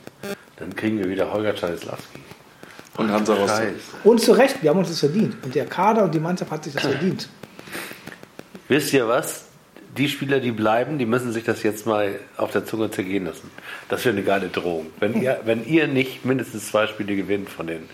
Dann 0.56 0.74
kriegen 0.76 1.00
wir 1.00 1.10
wieder 1.10 1.32
Holger 1.34 1.54
Czarislawski. 1.54 2.20
Und 2.98 3.12
Hansa 3.12 3.36
Rostock. 3.36 3.68
Und 4.06 4.22
zu 4.22 4.32
Recht, 4.32 4.64
wir 4.64 4.72
haben 4.72 4.80
uns 4.80 4.88
das 4.90 5.00
verdient. 5.00 5.36
Und 5.44 5.54
der 5.54 5.66
Kader 5.66 6.06
und 6.06 6.16
die 6.16 6.20
Mannschaft 6.20 6.50
hat 6.50 6.64
sich 6.64 6.74
das 6.74 6.82
verdient. 6.84 7.30
Wisst 8.70 8.92
ihr 8.94 9.08
was? 9.08 9.44
Die 9.98 10.10
Spieler, 10.10 10.40
die 10.40 10.52
bleiben, 10.52 10.98
die 10.98 11.06
müssen 11.06 11.32
sich 11.32 11.44
das 11.44 11.62
jetzt 11.64 11.86
mal 11.86 12.20
auf 12.38 12.52
der 12.52 12.66
Zunge 12.66 12.90
zergehen 12.92 13.26
lassen. 13.26 13.50
Das 13.90 14.04
wäre 14.06 14.16
eine 14.16 14.24
geile 14.24 14.48
Drohung. 14.50 14.88
Wenn 15.00 15.20
ihr, 15.22 15.40
wenn 15.46 15.66
ihr 15.66 15.88
nicht 15.88 16.24
mindestens 16.26 16.70
zwei 16.70 16.88
Spiele 16.88 17.16
gewinnt 17.16 17.50
von 17.50 17.68
den 17.68 17.88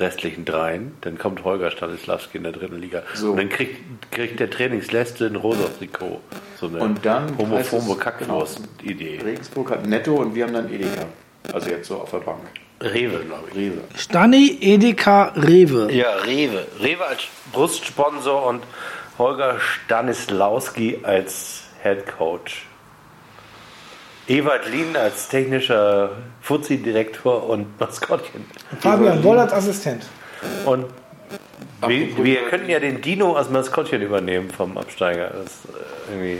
restlichen 0.00 0.44
dreien, 0.44 0.96
dann 1.00 1.18
kommt 1.18 1.44
Holger 1.44 1.70
Stanislawski 1.70 2.38
in 2.38 2.44
der 2.44 2.52
dritten 2.52 2.78
Liga. 2.80 3.02
So. 3.14 3.32
Und 3.32 3.38
dann 3.38 3.48
kriegt, 3.48 3.76
kriegt 4.12 4.38
der 4.40 4.48
Trainingsläste 4.50 5.26
ein 5.26 5.36
rosa 5.36 5.68
Trikot. 5.78 6.20
So 6.60 6.66
eine 6.68 6.78
Und 6.78 7.04
dann 7.04 7.36
homophobe 7.38 7.92
es- 7.92 7.98
Kackwurst-Idee. 7.98 9.20
Regensburg 9.24 9.70
hat 9.70 9.86
Netto 9.86 10.14
und 10.16 10.34
wir 10.34 10.44
haben 10.44 10.54
dann 10.54 10.72
Edeka. 10.72 11.04
Also 11.52 11.70
jetzt 11.70 11.88
so 11.88 11.96
auf 11.96 12.10
der 12.10 12.18
Bank. 12.18 12.40
Rewe, 12.80 13.18
glaube 13.24 13.44
ich. 13.50 13.56
Rewe. 13.56 13.80
Stani, 13.96 14.56
Edeka, 14.60 15.32
Rewe. 15.36 15.90
Ja, 15.92 16.14
Rewe. 16.26 16.64
Rewe 16.80 17.04
als 17.04 17.22
Brustsponsor 17.52 18.46
und 18.46 18.62
Holger 19.18 19.58
Stanislawski 19.58 21.00
als 21.02 21.62
Head 21.82 22.06
Coach. 22.06 22.66
Ewald 24.28 24.70
Lien 24.70 24.94
als 24.96 25.28
technischer 25.28 26.10
Fuzzi-Direktor 26.42 27.48
und 27.48 27.66
Maskottchen. 27.80 28.44
Fabian 28.80 29.22
Woll 29.24 29.38
als 29.38 29.52
Assistent. 29.52 30.04
Und 30.66 30.84
wir, 31.86 32.24
wir 32.24 32.42
könnten 32.48 32.68
ja 32.68 32.78
den 32.80 33.00
Dino 33.00 33.34
als 33.34 33.48
Maskottchen 33.50 34.02
übernehmen 34.02 34.50
vom 34.50 34.76
Absteiger. 34.76 35.30
Das 35.30 35.44
ist 35.46 35.64
äh, 35.66 36.12
irgendwie. 36.12 36.38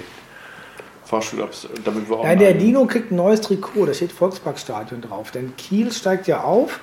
Fahrstuhl, 1.04 1.48
damit 1.84 2.08
wir 2.10 2.18
auch. 2.18 2.24
Nein, 2.24 2.38
der 2.38 2.50
einen- 2.50 2.58
Dino 2.58 2.84
kriegt 2.84 3.10
ein 3.10 3.16
neues 3.16 3.40
Trikot, 3.40 3.86
da 3.86 3.94
steht 3.94 4.12
Volksparkstadion 4.12 5.00
drauf. 5.00 5.30
Denn 5.30 5.56
Kiel 5.56 5.90
steigt 5.90 6.26
ja 6.26 6.42
auf 6.42 6.80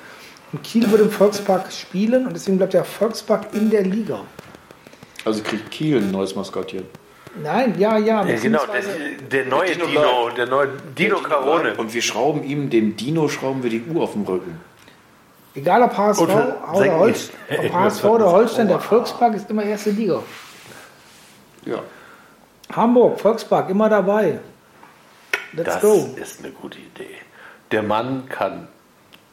und 0.51 0.63
Kiel 0.63 0.89
wird 0.89 1.01
im 1.01 1.11
Volkspark 1.11 1.71
spielen 1.71 2.25
und 2.25 2.33
deswegen 2.35 2.57
bleibt 2.57 2.73
der 2.73 2.85
Volkspark 2.85 3.53
in 3.53 3.69
der 3.69 3.83
Liga. 3.83 4.21
Also 5.25 5.43
kriegt 5.43 5.69
Kiel 5.69 5.97
ein 5.97 6.09
neues 6.09 6.35
Maskottchen. 6.35 6.85
Nein, 7.41 7.75
ja, 7.77 7.97
ja. 7.97 8.25
Ja, 8.25 8.39
genau, 8.39 8.61
der, 8.65 8.81
der 9.29 9.45
neue 9.45 9.71
Dino 9.71 9.85
Dino, 9.87 10.29
der 10.35 10.45
neue 10.47 10.69
Dino 10.97 11.17
Carone. 11.19 11.75
Und 11.75 11.93
wir 11.93 12.01
schrauben 12.01 12.43
ihm, 12.43 12.69
dem 12.69 12.95
Dino 12.95 13.27
schrauben 13.27 13.61
wir 13.63 13.69
die 13.69 13.83
Uhr 13.83 14.03
auf 14.03 14.13
dem 14.13 14.23
Rücken. 14.23 14.61
Egal 15.53 15.83
ob 15.83 15.97
HSV 15.97 16.21
Und 16.21 16.29
oder, 16.31 16.99
Holst, 16.99 17.31
ob 17.49 17.73
HSV 17.73 18.03
oder 18.05 18.31
Holstein, 18.31 18.67
der 18.67 18.79
Volkspark 18.79 19.35
ist 19.35 19.49
immer 19.49 19.63
erste 19.63 19.91
Liga. 19.91 20.21
Ja. 21.65 21.79
Hamburg, 22.73 23.19
Volkspark, 23.19 23.69
immer 23.69 23.89
dabei. 23.89 24.39
Let's 25.53 25.73
Das 25.73 25.81
go. 25.81 26.09
ist 26.15 26.39
eine 26.43 26.51
gute 26.51 26.77
Idee. 26.79 27.15
Der 27.71 27.83
Mann 27.83 28.27
kann 28.29 28.67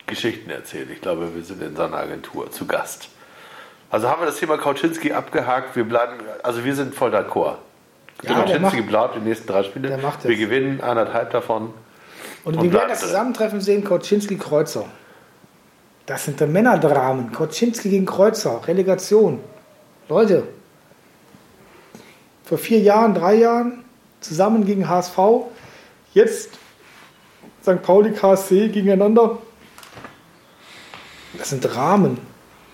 Geschichten 0.06 0.50
erzählen. 0.50 0.88
Ich 0.92 1.00
glaube, 1.00 1.34
wir 1.34 1.42
sind 1.42 1.62
in 1.62 1.74
seiner 1.76 1.96
Agentur 1.96 2.50
zu 2.50 2.66
Gast. 2.66 3.08
Also 3.90 4.08
haben 4.08 4.22
wir 4.22 4.26
das 4.26 4.36
Thema 4.38 4.56
Kauczynski 4.56 5.12
abgehakt. 5.12 5.76
Wir 5.76 5.84
bleiben, 5.84 6.14
also 6.42 6.64
wir 6.64 6.74
sind 6.74 6.94
voll 6.94 7.14
d'accord. 7.14 7.56
Ja, 8.22 8.42
der 8.44 8.60
macht- 8.60 8.86
bleibt 8.86 9.16
die 9.16 9.20
nächsten 9.20 9.46
drei 9.46 9.62
Spiele. 9.62 9.88
der 9.88 9.98
macht 9.98 10.24
wir 10.24 10.36
gewinnen 10.36 10.80
eineinhalb 10.80 11.30
davon. 11.30 11.74
Und, 12.44 12.56
Und 12.56 12.62
wir 12.64 12.72
werden 12.72 12.88
das. 12.90 13.00
Zusammentreffen 13.00 13.60
sehen, 13.60 13.84
Koczynski 13.84 14.36
Kreuzer. 14.36 14.84
Das 16.06 16.24
sind 16.24 16.40
dann 16.40 16.52
Männerdramen. 16.52 17.32
Koczynski 17.32 17.88
gegen 17.90 18.06
Kreuzer, 18.06 18.60
Relegation. 18.66 19.40
Leute, 20.08 20.44
vor 22.44 22.58
vier 22.58 22.80
Jahren, 22.80 23.14
drei 23.14 23.34
Jahren, 23.34 23.84
zusammen 24.20 24.64
gegen 24.66 24.88
HSV, 24.88 25.16
jetzt 26.14 26.50
St. 27.62 27.80
Pauli 27.82 28.10
KSC 28.12 28.68
gegeneinander. 28.68 29.38
Das 31.38 31.50
sind 31.50 31.60
Dramen. 31.64 32.18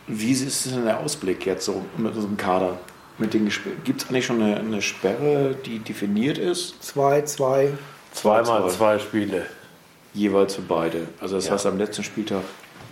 Wie 0.07 0.33
ist 0.33 0.67
denn 0.67 0.85
der 0.87 1.01
Ausblick 1.01 1.45
jetzt 1.47 1.67
so 1.67 1.85
mit 1.99 2.15
unserem 2.15 2.37
Kader? 2.39 2.79
Mit 3.19 3.35
den 3.35 3.51
Gibt 3.85 4.03
es 4.03 4.09
eigentlich 4.09 4.27
schon 4.27 4.41
eine, 4.41 4.57
eine 4.59 4.81
Sperre, 4.83 5.57
die 5.67 5.81
definiert 5.81 6.39
ist? 6.39 6.83
Zwei, 6.83 7.23
zwei. 7.23 7.71
Zweimal 8.13 8.63
Zwei. 8.71 8.77
zwei 8.77 8.99
Spiele. 8.99 9.47
Jeweils 10.15 10.55
für 10.55 10.63
beide. 10.63 11.09
Also 11.21 11.37
das 11.37 11.47
Ja. 11.47 11.53
heißt, 11.53 11.67
am 11.67 11.79
letzten 11.79 12.05
Spieltag 12.05 12.43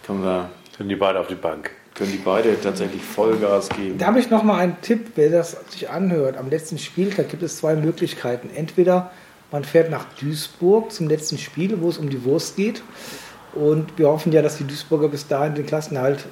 können, 0.05 0.23
wir, 0.23 0.51
Sind 0.77 0.89
die 0.89 0.97
beide 0.97 1.21
auf 1.21 1.29
die 1.29 1.35
Bank. 1.37 1.71
können 1.95 2.13
die 2.13 2.19
beide 2.19 2.61
tatsächlich 2.61 3.03
Vollgas 3.03 3.69
geben. 3.71 3.97
Da 3.99 4.07
habe 4.07 4.19
ich 4.21 4.29
noch 4.29 4.43
mal 4.43 4.59
einen 4.59 4.77
Tipp, 4.83 5.13
wer 5.15 5.31
das 5.31 5.57
sich 5.71 5.89
anhört. 5.89 6.37
Am 6.37 6.51
letzten 6.51 6.77
Spieltag 6.79 7.31
gibt 7.31 7.43
es 7.43 7.57
zwei 7.59 7.75
Möglichkeiten. 7.75 8.51
Entweder 8.55 9.11
man 9.51 9.65
fährt 9.65 9.91
nach 9.91 10.05
Duisburg 10.21 10.93
zum 10.93 11.09
letzten 11.09 11.39
Spiel, 11.39 11.81
wo 11.81 11.89
es 11.89 11.97
um 11.99 12.11
die 12.11 12.23
Wurst 12.25 12.57
geht. 12.57 12.83
Und 13.55 13.97
wir 13.97 14.09
hoffen 14.09 14.33
ja, 14.33 14.43
dass 14.43 14.59
die 14.59 14.65
Duisburger 14.65 15.09
bis 15.09 15.27
dahin 15.29 15.55
den 15.55 15.65
Klassenerhalt 15.65 16.27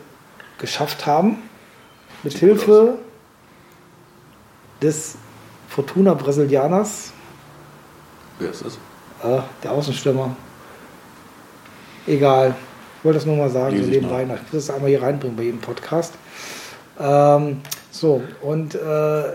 geschafft 0.58 1.06
haben. 1.06 1.38
Mit 2.24 2.34
Hilfe 2.34 2.98
des 4.82 5.16
Fortuna 5.68 6.14
Brasilianers, 6.14 7.12
Wer 8.38 8.50
ist 8.50 8.64
das? 8.64 8.74
äh, 9.22 9.40
der 9.62 9.72
Außenstürmer. 9.72 10.36
Egal. 12.06 12.54
Ich 12.98 13.04
wollte 13.04 13.18
das 13.18 13.26
nur 13.26 13.36
mal 13.36 13.50
sagen, 13.50 13.72
Lese 13.76 13.84
so 13.86 13.90
ich 13.90 13.96
nebenbei. 13.96 14.24
noch. 14.24 14.36
Ich 14.36 14.42
muss 14.52 14.66
das 14.66 14.70
einmal 14.74 14.90
hier 14.90 15.02
reinbringen 15.02 15.36
bei 15.36 15.44
jedem 15.44 15.60
Podcast. 15.60 16.14
Ähm, 16.98 17.60
so, 17.90 18.22
und 18.42 18.74
äh, 18.74 19.32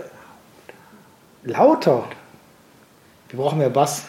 lauter. 1.44 2.04
Wir 3.28 3.38
brauchen 3.38 3.58
mehr 3.58 3.70
Bass. 3.70 4.02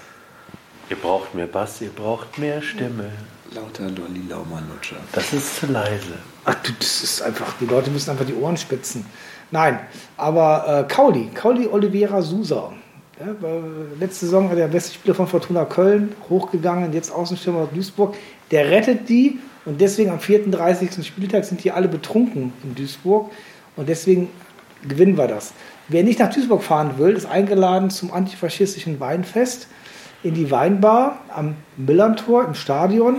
Ihr 0.89 0.97
braucht 0.97 1.33
mehr 1.35 1.47
Bass, 1.47 1.79
ihr 1.81 1.89
braucht 1.89 2.37
mehr 2.37 2.61
Stimme. 2.61 3.11
Lauter 3.53 3.83
Lolli 3.83 4.21
Laumann-Lutscher. 4.29 4.95
Das 5.11 5.31
ist 5.33 5.57
zu 5.57 5.67
leise. 5.67 6.13
Ach, 6.45 6.55
du, 6.63 6.71
das 6.79 7.03
ist 7.03 7.21
einfach, 7.21 7.53
die 7.59 7.65
Leute 7.65 7.89
müssen 7.91 8.09
einfach 8.09 8.25
die 8.25 8.33
Ohren 8.33 8.57
spitzen. 8.57 9.05
Nein, 9.51 9.79
aber 10.17 10.85
äh, 10.87 10.93
Kauli, 10.93 11.29
Kauli 11.33 11.67
Oliveira 11.67 12.21
Sousa. 12.21 12.71
Ja, 13.19 13.35
letzte 13.99 14.25
Saison 14.25 14.49
war 14.49 14.55
der 14.55 14.67
beste 14.67 14.95
Spieler 14.95 15.13
von 15.13 15.27
Fortuna 15.27 15.65
Köln 15.65 16.13
hochgegangen, 16.29 16.91
jetzt 16.93 17.11
Außenstürmer 17.11 17.59
aus 17.59 17.69
Duisburg. 17.73 18.15
Der 18.49 18.71
rettet 18.71 19.09
die 19.09 19.39
und 19.65 19.79
deswegen 19.79 20.09
am 20.09 20.19
34. 20.19 21.05
Spieltag 21.05 21.45
sind 21.45 21.63
die 21.63 21.71
alle 21.71 21.87
betrunken 21.87 22.53
in 22.63 22.73
Duisburg 22.73 23.29
und 23.75 23.89
deswegen 23.89 24.29
gewinnen 24.87 25.17
wir 25.17 25.27
das. 25.27 25.53
Wer 25.87 26.03
nicht 26.03 26.19
nach 26.19 26.33
Duisburg 26.33 26.63
fahren 26.63 26.97
will, 26.97 27.11
ist 27.11 27.25
eingeladen 27.25 27.89
zum 27.91 28.11
antifaschistischen 28.11 28.99
Weinfest 28.99 29.67
in 30.23 30.33
die 30.33 30.49
Weinbar 30.49 31.19
am 31.29 31.55
Millantor 31.77 32.45
im 32.45 32.55
Stadion. 32.55 33.17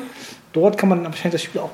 Dort 0.52 0.78
kann 0.78 0.88
man 0.88 1.04
wahrscheinlich 1.04 1.32
das 1.32 1.42
Spiel 1.42 1.60
auch 1.60 1.70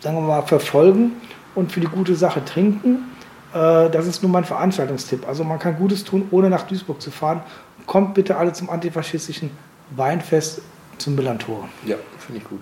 sagen 0.00 0.18
wir 0.18 0.22
mal, 0.22 0.42
verfolgen 0.42 1.12
und 1.56 1.72
für 1.72 1.80
die 1.80 1.88
gute 1.88 2.14
Sache 2.14 2.44
trinken. 2.44 3.15
Äh, 3.56 3.90
Das 3.90 4.06
ist 4.06 4.22
nur 4.22 4.30
mein 4.30 4.44
Veranstaltungstipp. 4.44 5.26
Also 5.26 5.44
man 5.44 5.58
kann 5.58 5.76
Gutes 5.76 6.04
tun, 6.04 6.28
ohne 6.30 6.50
nach 6.50 6.62
Duisburg 6.62 7.00
zu 7.00 7.10
fahren. 7.10 7.42
Kommt 7.86 8.14
bitte 8.14 8.36
alle 8.36 8.52
zum 8.52 8.68
antifaschistischen 8.68 9.50
Weinfest 9.90 10.60
zum 10.98 11.14
Millantor. 11.14 11.68
Ja, 11.84 11.96
finde 12.18 12.40
ich 12.42 12.48
gut. 12.48 12.60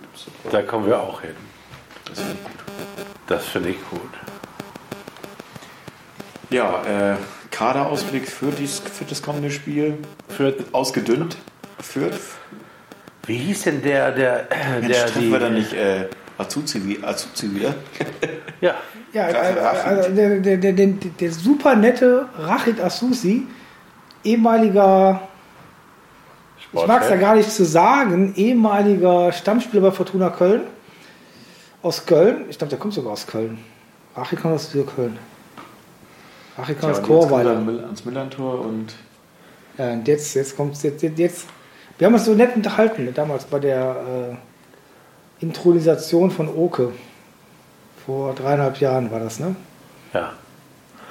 Da 0.51 0.63
kommen 0.63 0.87
wir 0.87 1.01
auch 1.01 1.21
hin. 1.23 1.35
Das 2.07 2.19
finde 2.21 2.35
ich 2.35 2.45
gut. 2.45 2.65
Das 3.27 3.45
finde 3.47 3.69
ich 3.71 3.77
gut. 3.91 4.01
Ja, 6.51 6.83
äh, 6.85 7.17
Kaderausblick 7.51 8.29
für, 8.29 8.51
dies, 8.51 8.81
für 8.81 9.05
das 9.05 9.23
kommende 9.23 9.51
Spiel. 9.51 9.99
Fürth 10.29 10.63
ausgedünnt. 10.73 11.37
Fürth. 11.81 12.21
Wie 13.27 13.39
hieß 13.39 13.63
denn 13.63 13.83
der, 13.83 14.13
der, 14.13 14.49
Mensch, 14.81 14.89
der 14.89 15.07
treffen 15.07 15.23
die, 15.23 15.33
wir 15.33 15.39
dann 15.39 15.55
nicht 15.55 15.73
äh, 15.73 16.09
Azuzi, 16.37 16.99
Azuzi 17.03 17.55
wieder? 17.55 17.75
Ja, 18.61 18.75
Ja, 19.15 19.27
Rachid. 19.27 19.57
äh, 19.57 19.61
also 19.61 20.11
der, 20.11 20.41
der, 20.41 20.73
der, 20.73 20.73
der, 20.73 21.33
super 21.33 21.77
nette 21.77 22.27
Rachid 22.37 22.81
Asusi, 22.81 23.47
ehemaliger, 24.25 25.21
ich 26.59 26.87
mag 26.87 27.03
es 27.03 27.11
ja 27.11 27.17
gar 27.17 27.37
nicht 27.37 27.51
zu 27.51 27.65
sagen, 27.65 28.35
ehemaliger 28.35 29.31
Stammspieler 29.31 29.83
bei 29.83 29.91
Fortuna 29.93 30.31
Köln. 30.31 30.63
Aus 31.81 32.07
Köln. 32.07 32.47
Ich 32.49 32.59
glaube, 32.59 32.71
der 32.71 32.79
kommt 32.79 32.95
sogar 32.95 33.13
aus 33.13 33.27
Köln. 33.27 33.59
Rachid 34.17 34.41
kommt 34.41 34.55
aus 34.55 34.73
Köln. 34.73 35.17
Rachid 36.59 36.81
kommt 36.81 36.93
aus 36.93 36.99
er 36.99 37.05
Chorweiler. 37.05 37.51
ans 37.85 38.05
Millantor 38.05 38.61
und 38.61 38.95
Ja, 39.79 39.93
und 39.93 40.09
jetzt, 40.09 40.35
jetzt 40.35 40.57
kommt 40.57 40.83
jetzt, 40.83 41.03
jetzt, 41.03 41.19
jetzt. 41.19 41.47
Wir 41.99 42.07
haben 42.07 42.15
uns 42.15 42.25
so 42.25 42.35
nett 42.35 42.57
unterhalten, 42.57 43.09
damals 43.15 43.45
bei 43.45 43.61
der 43.61 44.37
äh, 45.41 45.45
Intronisation 45.45 46.33
von 46.33 46.49
Oke. 46.49 46.91
Vor 48.07 48.35
dreieinhalb 48.35 48.79
Jahren 48.79 49.11
war 49.11 49.21
das, 49.21 49.41
ne? 49.41 49.57
ja. 50.13 50.33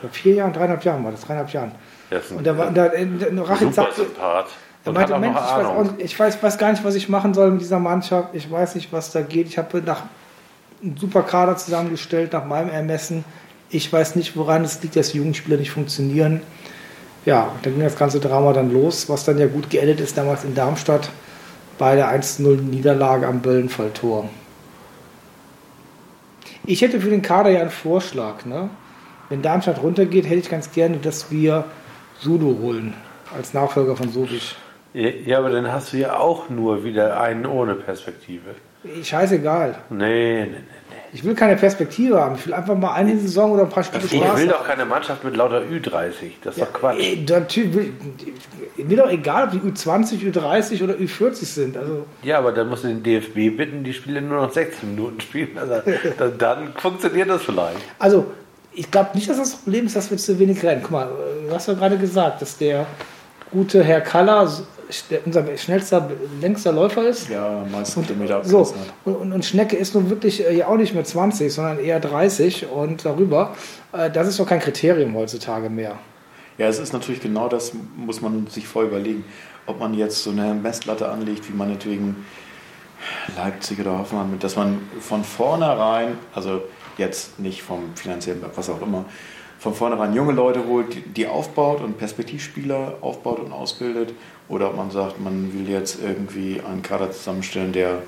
Vor 0.02 0.10
vier 0.10 0.36
Jahren, 0.36 0.54
dreieinhalb 0.54 0.84
Jahren 0.84 1.04
war 1.04 1.12
das, 1.12 1.22
dreieinhalb 1.22 1.50
Jahren. 1.52 1.72
Das 2.10 2.26
ist 2.26 2.32
ein 2.32 2.38
Und 2.38 2.48
da 2.48 2.58
war, 2.58 2.72
da, 2.72 2.88
äh, 2.88 3.08
super 3.32 3.72
sagte, 3.72 4.06
er 4.86 4.92
meinte, 4.92 5.18
Mensch, 5.18 5.36
noch 5.36 5.44
ich 5.44 5.58
weiß, 5.58 5.66
auch, 5.66 5.98
ich 5.98 6.20
weiß, 6.20 6.44
weiß 6.44 6.58
gar 6.58 6.72
nicht, 6.72 6.84
was 6.84 6.96
ich 6.96 7.08
machen 7.08 7.34
soll 7.34 7.52
mit 7.52 7.62
dieser 7.62 7.80
Mannschaft. 7.80 8.30
Ich 8.34 8.52
weiß 8.52 8.76
nicht, 8.76 8.92
was 8.92 9.12
da 9.12 9.22
geht. 9.22 9.48
Ich 9.48 9.58
habe 9.58 9.82
nach 9.82 10.04
einen 10.82 10.98
super 10.98 11.24
Kader 11.24 11.56
zusammengestellt, 11.56 12.34
nach 12.34 12.46
meinem 12.46 12.70
Ermessen. 12.70 13.24
Ich 13.70 13.92
weiß 13.92 14.16
nicht, 14.16 14.36
woran 14.36 14.66
es 14.66 14.82
liegt, 14.84 14.98
dass 14.98 15.12
die 15.12 15.18
Jugendspieler 15.18 15.58
nicht 15.58 15.72
funktionieren. 15.72 16.42
Ja, 17.26 17.44
und 17.44 17.66
dann 17.66 17.74
ging 17.74 17.84
das 17.84 17.98
ganze 17.98 18.20
Drama 18.20 18.52
dann 18.52 18.72
los, 18.74 19.08
was 19.08 19.24
dann 19.24 19.38
ja 19.38 19.48
gut 19.48 19.70
geendet 19.70 20.02
ist 20.02 20.18
damals 20.18 20.44
in 20.44 20.54
Darmstadt 20.54 21.10
bei 21.78 21.96
der 21.96 22.14
1-0-Niederlage 22.14 23.26
am 23.26 23.42
Böllenfalltor. 23.42 24.30
Ich 26.66 26.82
hätte 26.82 27.02
für 27.02 27.10
den 27.10 27.22
Kader 27.22 27.50
ja 27.50 27.62
einen 27.62 27.70
Vorschlag. 27.70 28.46
Ne? 28.46 28.70
Wenn 29.30 29.42
Darmstadt 29.42 29.82
runtergeht, 29.84 30.26
hätte 30.26 30.40
ich 30.40 30.50
ganz 30.50 30.72
gerne, 30.72 30.98
dass 30.98 31.30
wir 31.32 31.66
Sudo 32.20 32.58
holen 32.62 32.94
als 33.36 33.54
Nachfolger 33.54 33.96
von 33.96 34.10
Sobisch. 34.10 34.56
Ja, 34.94 35.10
ja, 35.10 35.38
aber 35.40 35.50
dann 35.50 35.72
hast 35.72 35.92
du 35.92 35.98
ja 35.98 36.18
auch 36.18 36.50
nur 36.50 36.84
wieder 36.84 37.20
einen 37.20 37.46
ohne 37.46 37.76
Perspektive. 37.76 38.56
Scheißegal. 39.04 39.76
Nee, 39.90 40.46
nee, 40.46 40.46
nee. 40.52 40.58
Ich 41.16 41.24
will 41.24 41.36
keine 41.36 41.56
Perspektive 41.56 42.20
haben. 42.20 42.36
Ich 42.36 42.48
will 42.48 42.56
einfach 42.56 42.76
mal 42.76 42.94
eine 42.94 43.18
Saison 43.20 43.52
oder 43.52 43.64
ein 43.64 43.70
paar 43.70 43.84
Spiele 43.84 44.04
Ich 44.04 44.10
Spaß 44.12 44.22
will 44.40 44.48
haben. 44.48 44.50
doch 44.50 44.68
keine 44.68 44.84
Mannschaft 44.86 45.24
mit 45.24 45.38
lauter 45.38 45.60
Ü30. 45.62 46.32
Das 46.44 46.58
ist 46.58 46.64
doch 46.64 46.74
Quatsch. 46.74 46.98
Natürlich 47.30 47.74
will- 47.76 47.94
Mir 48.78 48.98
doch 48.98 49.10
egal, 49.12 49.44
ob 49.46 49.52
die 49.52 49.60
U20, 49.60 50.32
U30 50.34 50.84
oder 50.84 50.96
U40 50.96 51.36
sind. 51.46 51.78
Also, 51.78 52.08
Ja, 52.24 52.40
aber 52.40 52.52
dann 52.52 52.68
musst 52.68 52.84
du 52.84 52.88
den 52.88 53.04
DFB 53.04 53.56
bitten, 53.56 53.84
die 53.84 53.94
Spiele 53.94 54.22
nur 54.24 54.42
noch 54.42 54.52
16 54.52 54.96
Minuten 54.96 55.22
spielen. 55.22 55.56
Also, 55.56 55.76
dann, 56.18 56.38
dann 56.40 56.74
funktioniert 56.78 57.30
das 57.30 57.44
vielleicht. 57.44 57.78
also 58.00 58.26
ich 58.76 58.90
glaube 58.90 59.12
nicht, 59.14 59.30
dass 59.30 59.38
das 59.38 59.52
Problem 59.58 59.86
ist, 59.86 59.96
dass 59.96 60.10
wir 60.10 60.18
zu 60.18 60.40
wenig 60.40 60.64
rennen. 60.64 60.82
Guck 60.82 60.92
mal, 60.92 61.06
äh, 61.06 61.48
du 61.48 61.54
hast 61.54 61.68
ja 61.68 61.76
gerade 61.76 61.96
gesagt, 62.00 62.42
dass 62.42 62.58
der 62.58 62.88
gute 63.52 63.84
Herr 63.84 64.02
Kaller 64.02 64.52
unser 65.26 65.58
schnellster, 65.58 66.10
längster 66.42 66.72
Läufer 66.72 67.08
ist. 67.08 67.30
Ja, 67.30 67.66
meisten 67.72 68.06
Kilometer 68.06 68.44
So, 68.44 68.60
abgerissen 68.60 68.82
hat. 68.82 68.94
und, 69.06 69.16
und, 69.16 69.34
und 69.34 69.46
Schnecke 69.46 69.76
ist 69.76 69.94
nun 69.96 70.10
wirklich 70.10 70.46
äh, 70.46 70.56
ja 70.58 70.68
auch 70.68 70.78
nicht 70.78 70.94
mehr 70.94 71.04
20, 71.04 71.52
sondern 71.54 71.80
eher 71.80 72.00
30 72.00 72.68
und 72.70 73.06
darüber. 73.06 73.56
Äh, 73.92 74.10
das 74.12 74.28
ist 74.28 74.40
doch 74.40 74.48
kein 74.48 74.60
Kriterium 74.60 75.16
heutzutage 75.16 75.70
mehr. 75.70 75.98
Ja, 76.58 76.68
es 76.68 76.80
ist 76.80 76.94
natürlich 76.94 77.22
genau 77.22 77.48
das, 77.50 77.72
muss 77.96 78.22
man 78.22 78.46
sich 78.48 78.68
voll 78.68 78.86
überlegen, 78.86 79.26
ob 79.66 79.80
man 79.80 79.94
jetzt 79.96 80.24
so 80.24 80.30
eine 80.30 80.54
Messlatte 80.54 81.10
anlegt, 81.10 81.50
wie 81.50 81.54
meinetwegen 81.56 82.26
Leipzig 83.38 83.80
oder 83.80 83.98
Hoffenheim, 84.00 84.38
dass 84.40 84.56
man 84.56 84.80
von 85.00 85.24
vornherein, 85.24 86.18
also 86.34 86.62
jetzt 86.98 87.40
nicht 87.40 87.62
vom 87.64 87.96
finanziellen, 87.96 88.44
was 88.56 88.70
auch 88.70 88.82
immer, 88.82 89.06
von 89.60 89.74
vornherein 89.74 90.14
junge 90.14 90.34
Leute 90.34 90.66
holt, 90.68 90.94
die- 90.94 91.02
die 91.02 91.26
aufbaut 91.28 91.82
und 91.82 91.98
Perspektivspieler 91.98 92.96
aufbaut 93.02 93.40
und 93.40 93.52
ausbildet, 93.52 94.14
oder 94.50 94.70
ob 94.70 94.76
man 94.78 94.92
sagt, 94.92 95.20
man 95.20 95.54
will 95.54 95.70
jetzt 95.70 96.00
irgendwie 96.02 96.62
einen 96.62 96.82
Kader 96.82 97.12
zusammenstellen, 97.12 97.72
der, 97.74 98.04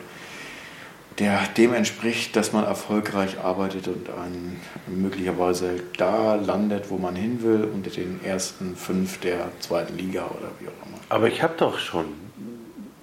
der 1.20 1.40
dem 1.58 1.74
entspricht, 1.74 2.36
dass 2.36 2.52
man 2.54 2.66
erfolgreich 2.66 3.40
arbeitet 3.40 3.88
und 3.88 4.10
einen 4.10 4.60
möglicherweise 4.88 5.82
da 5.98 6.36
landet, 6.36 6.90
wo 6.90 6.98
man 6.98 7.16
hin 7.16 7.42
will, 7.42 7.70
unter 7.74 7.90
den 7.90 8.20
ersten 8.24 8.76
fünf 8.76 9.20
der 9.20 9.48
zweiten 9.60 9.98
Liga 9.98 10.26
oder 10.26 10.50
wie 10.60 10.68
auch 10.68 10.86
immer. 10.88 10.98
Aber 11.10 11.28
ich 11.28 11.42
habe 11.42 11.54
doch 11.58 11.80
schon 11.80 12.06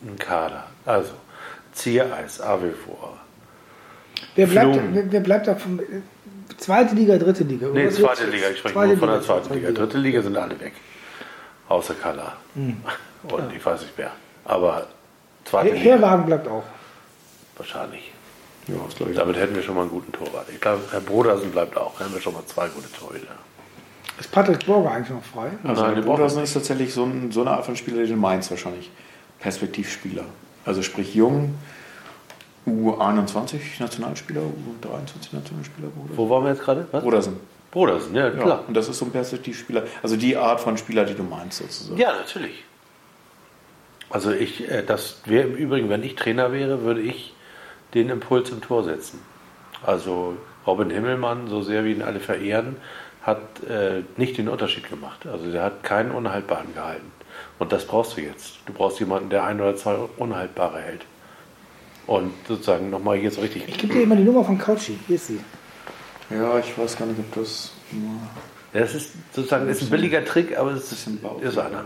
einen 0.07 0.19
Kader. 0.19 0.67
Also, 0.85 1.13
Ziereis, 1.73 2.41
Avevor. 2.41 3.17
Wer 4.35 4.47
bleibt, 4.47 4.79
wer, 4.93 5.13
wer 5.13 5.21
bleibt 5.21 5.47
da 5.47 5.55
vom, 5.55 5.81
zweite 6.59 6.95
Liga, 6.95 7.17
dritte 7.19 7.45
Liga? 7.45 7.69
Nee, 7.73 7.87
Oder 7.87 7.91
zweite 7.91 8.25
jetzt- 8.25 8.33
Liga. 8.33 8.49
Ich 8.51 8.59
spreche 8.59 8.75
zweite 8.75 8.89
nur 8.91 8.99
von 8.99 9.09
der 9.09 9.17
Liga, 9.19 9.27
zweiten 9.27 9.55
Liga. 9.55 9.71
Dritte 9.73 9.99
Liga 9.99 10.23
sind 10.23 10.37
alle 10.37 10.61
weg. 10.61 10.73
Außer 11.69 11.95
Kala. 11.95 12.37
Hm. 12.55 12.77
Und 13.31 13.53
ich 13.55 13.65
weiß 13.65 13.81
nicht 13.83 13.93
wer. 13.97 14.11
Aber 14.45 14.87
zweite 15.45 15.75
Her- 15.75 15.93
Herwagen 15.99 16.27
bleibt 16.27 16.49
auch. 16.49 16.65
wahrscheinlich. 17.57 18.11
Ja, 18.69 18.75
das 18.87 18.95
glaube 18.97 19.13
ich. 19.13 19.19
Damit 19.19 19.37
hätten 19.37 19.55
wir 19.55 19.63
schon 19.63 19.75
mal 19.75 19.83
einen 19.83 19.91
guten 19.91 20.13
Torwart. 20.13 20.47
Ich 20.53 20.61
glaube, 20.61 20.83
Herr 20.91 21.01
Brodersen 21.01 21.51
bleibt 21.51 21.77
auch. 21.77 21.95
Dann 21.99 22.07
haben 22.09 22.15
wir 22.15 22.21
schon 22.21 22.33
mal 22.35 22.45
zwei 22.47 22.69
gute 22.69 22.91
Torhüter. 22.93 23.35
Ist 24.21 24.31
Patrick 24.31 24.65
Borger 24.67 24.93
eigentlich 24.93 25.11
noch 25.11 25.25
frei? 25.25 25.51
Also 25.65 25.83
Nein, 25.83 26.05
Brodersen 26.05 26.43
ist 26.43 26.53
tatsächlich 26.53 26.93
so, 26.95 27.05
ein, 27.05 27.33
so 27.33 27.41
eine 27.41 27.51
Art 27.51 27.65
von 27.67 27.75
Spieler, 27.77 28.05
den 28.05 28.19
Mainz 28.21 28.51
wahrscheinlich. 28.51 28.91
Perspektivspieler. 29.41 30.25
Also 30.65 30.83
sprich 30.83 31.15
jung, 31.15 31.55
U21 32.67 33.59
Nationalspieler, 33.81 34.43
U23 34.43 35.35
Nationalspieler. 35.35 35.89
Brodersen. 35.89 36.17
Wo 36.17 36.31
waren 36.31 36.45
wir 36.45 36.51
jetzt 36.53 36.63
gerade? 36.63 36.87
Was? 36.93 37.03
Brodersen. 37.03 37.41
Brodersen, 37.73 38.15
ja, 38.15 38.27
Ja, 38.29 38.31
klar. 38.31 38.65
und 38.69 38.75
das 38.75 38.89
ist 38.89 38.99
so 38.99 39.07
ein 39.07 39.11
Perspektivspieler. 39.11 39.85
Also 40.03 40.17
die 40.17 40.37
Art 40.37 40.61
von 40.61 40.77
Spieler, 40.77 41.05
die 41.05 41.15
du 41.15 41.23
meinst 41.23 41.59
sozusagen. 41.59 41.99
Ja, 41.99 42.13
natürlich. 42.13 42.63
Also 44.13 44.31
ich, 44.31 44.71
äh, 44.71 44.85
das 44.85 45.23
wäre 45.25 45.49
im 45.49 45.55
Übrigen, 45.57 45.89
wenn 45.89 46.05
ich 46.05 46.15
Trainer 46.15 46.53
wäre, 46.53 46.83
würde 46.83 47.01
ich 47.01 47.35
den 47.95 48.11
Impuls 48.11 48.51
im 48.51 48.61
Tor 48.61 48.85
setzen. 48.85 49.21
Also 49.85 50.37
Robin 50.67 50.91
Himmelmann, 50.91 51.49
so 51.49 51.63
sehr 51.63 51.85
wir 51.85 51.95
ihn 51.95 52.03
alle 52.03 52.21
verehren, 52.21 52.77
hat 53.23 53.63
äh, 53.69 54.03
nicht 54.17 54.37
den 54.39 54.49
Unterschied 54.49 54.89
gemacht. 54.89 55.27
Also 55.27 55.51
der 55.51 55.63
hat 55.63 55.83
keinen 55.83 56.11
Unhaltbaren 56.13 56.75
gehalten. 56.75 57.11
Und 57.59 57.73
das 57.73 57.87
brauchst 57.87 58.17
du 58.17 58.21
jetzt. 58.21 58.59
Du 58.67 58.73
brauchst 58.73 59.01
jemanden, 59.01 59.31
der 59.31 59.45
ein 59.45 59.61
oder 59.61 59.77
zwei 59.77 59.97
Unhaltbare 60.19 60.81
hält. 60.81 61.07
Und 62.07 62.33
sozusagen 62.47 62.91
nochmal 62.91 63.17
hier 63.17 63.31
so 63.31 63.41
richtig. 63.41 63.65
Ich 63.67 63.79
gebe 63.79 63.95
dir 63.95 64.03
immer 64.03 64.17
die 64.17 64.25
Nummer 64.25 64.45
von 64.45 64.59
Couchy. 64.59 64.99
Hier 65.07 65.17
ist 65.17 65.29
sie. 65.29 65.41
Ja, 66.31 66.59
ich 66.59 66.77
weiß 66.77 66.99
gar 66.99 67.07
nicht, 67.07 67.19
ob 67.19 67.35
das. 67.35 67.73
Das 68.73 68.95
ist 68.95 69.13
sozusagen 69.33 69.69
ist 69.69 69.83
ein 69.83 69.91
billiger 69.91 70.25
Trick, 70.25 70.59
aber 70.59 70.73
es 70.73 70.91
ist, 70.91 71.07
ist 71.07 71.57
ja. 71.57 71.67
einer. 71.67 71.85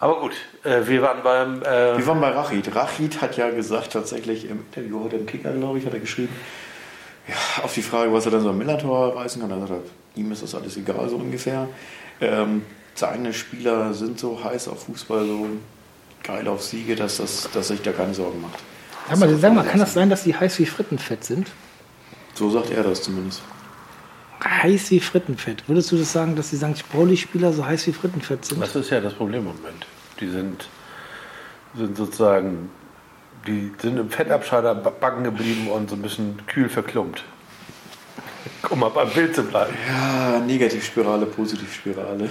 Aber 0.00 0.18
gut, 0.20 0.32
äh, 0.64 0.86
wir 0.86 1.02
waren 1.02 1.22
beim. 1.22 1.62
Äh, 1.62 1.98
Wir 1.98 2.06
waren 2.06 2.20
bei 2.20 2.30
Rachid. 2.30 2.74
Rachid 2.74 3.20
hat 3.20 3.36
ja 3.36 3.50
gesagt, 3.50 3.92
tatsächlich 3.92 4.48
im 4.48 4.60
Interview 4.60 5.04
heute 5.04 5.16
im 5.16 5.26
Kicker, 5.26 5.52
glaube 5.52 5.78
ich, 5.78 5.86
hat 5.86 5.92
er 5.92 6.00
geschrieben, 6.00 6.34
ja, 7.28 7.62
auf 7.62 7.74
die 7.74 7.82
Frage, 7.82 8.10
was 8.12 8.24
er 8.24 8.32
dann 8.32 8.40
so 8.40 8.48
am 8.48 8.58
Millantor 8.58 9.14
reißen 9.16 9.40
kann, 9.40 9.50
dann 9.50 9.60
sagt 9.60 9.72
er, 9.72 10.20
ihm 10.20 10.32
ist 10.32 10.42
das 10.42 10.54
alles 10.54 10.76
egal, 10.78 11.08
so 11.08 11.16
ungefähr. 11.16 11.68
Ähm, 12.20 12.62
seine 12.94 13.32
Spieler 13.34 13.92
sind 13.92 14.18
so 14.18 14.42
heiß 14.42 14.68
auf 14.68 14.84
Fußball, 14.84 15.26
so 15.26 15.46
geil 16.22 16.48
auf 16.48 16.62
Siege, 16.62 16.96
dass, 16.96 17.18
das, 17.18 17.48
dass 17.52 17.68
sich 17.68 17.82
da 17.82 17.92
keine 17.92 18.14
Sorgen 18.14 18.40
macht. 18.40 18.58
Sag 19.08 19.18
mal, 19.18 19.36
sag 19.36 19.54
mal, 19.54 19.64
kann 19.64 19.80
das 19.80 19.92
sein, 19.92 20.08
dass 20.08 20.24
die 20.24 20.34
heiß 20.34 20.58
wie 20.58 20.66
Frittenfett 20.66 21.24
sind? 21.24 21.48
So 22.34 22.50
sagt 22.50 22.70
er 22.70 22.82
das 22.84 23.02
zumindest. 23.02 23.42
Heiß 24.44 24.90
wie 24.90 25.00
Frittenfett. 25.00 25.62
Würdest 25.68 25.92
du 25.92 25.96
das 25.96 26.12
sagen, 26.12 26.36
dass 26.36 26.50
die 26.50 26.56
St. 26.56 26.88
Pauli-Spieler 26.90 27.52
so 27.52 27.64
heiß 27.66 27.86
wie 27.86 27.92
Frittenfett 27.92 28.44
sind? 28.44 28.60
Das 28.62 28.74
ist 28.76 28.90
ja 28.90 29.00
das 29.00 29.14
Problem 29.14 29.40
im 29.40 29.56
Moment. 29.56 29.86
Die 30.20 30.28
sind, 30.28 30.68
sind 31.74 31.96
sozusagen, 31.96 32.70
die 33.46 33.72
sind 33.80 33.98
im 33.98 34.10
Fettabscheider 34.10 34.74
backen 34.74 35.24
geblieben 35.24 35.68
und 35.68 35.90
so 35.90 35.96
ein 35.96 36.02
bisschen 36.02 36.40
kühl 36.46 36.68
verklumpt. 36.68 37.22
Um 38.70 38.78
mal 38.78 38.88
beim 38.90 39.10
Bild 39.10 39.34
zu 39.34 39.42
bleiben. 39.42 39.74
Ja, 39.88 40.38
Negativspirale, 40.38 41.26
Positivspirale. 41.26 42.28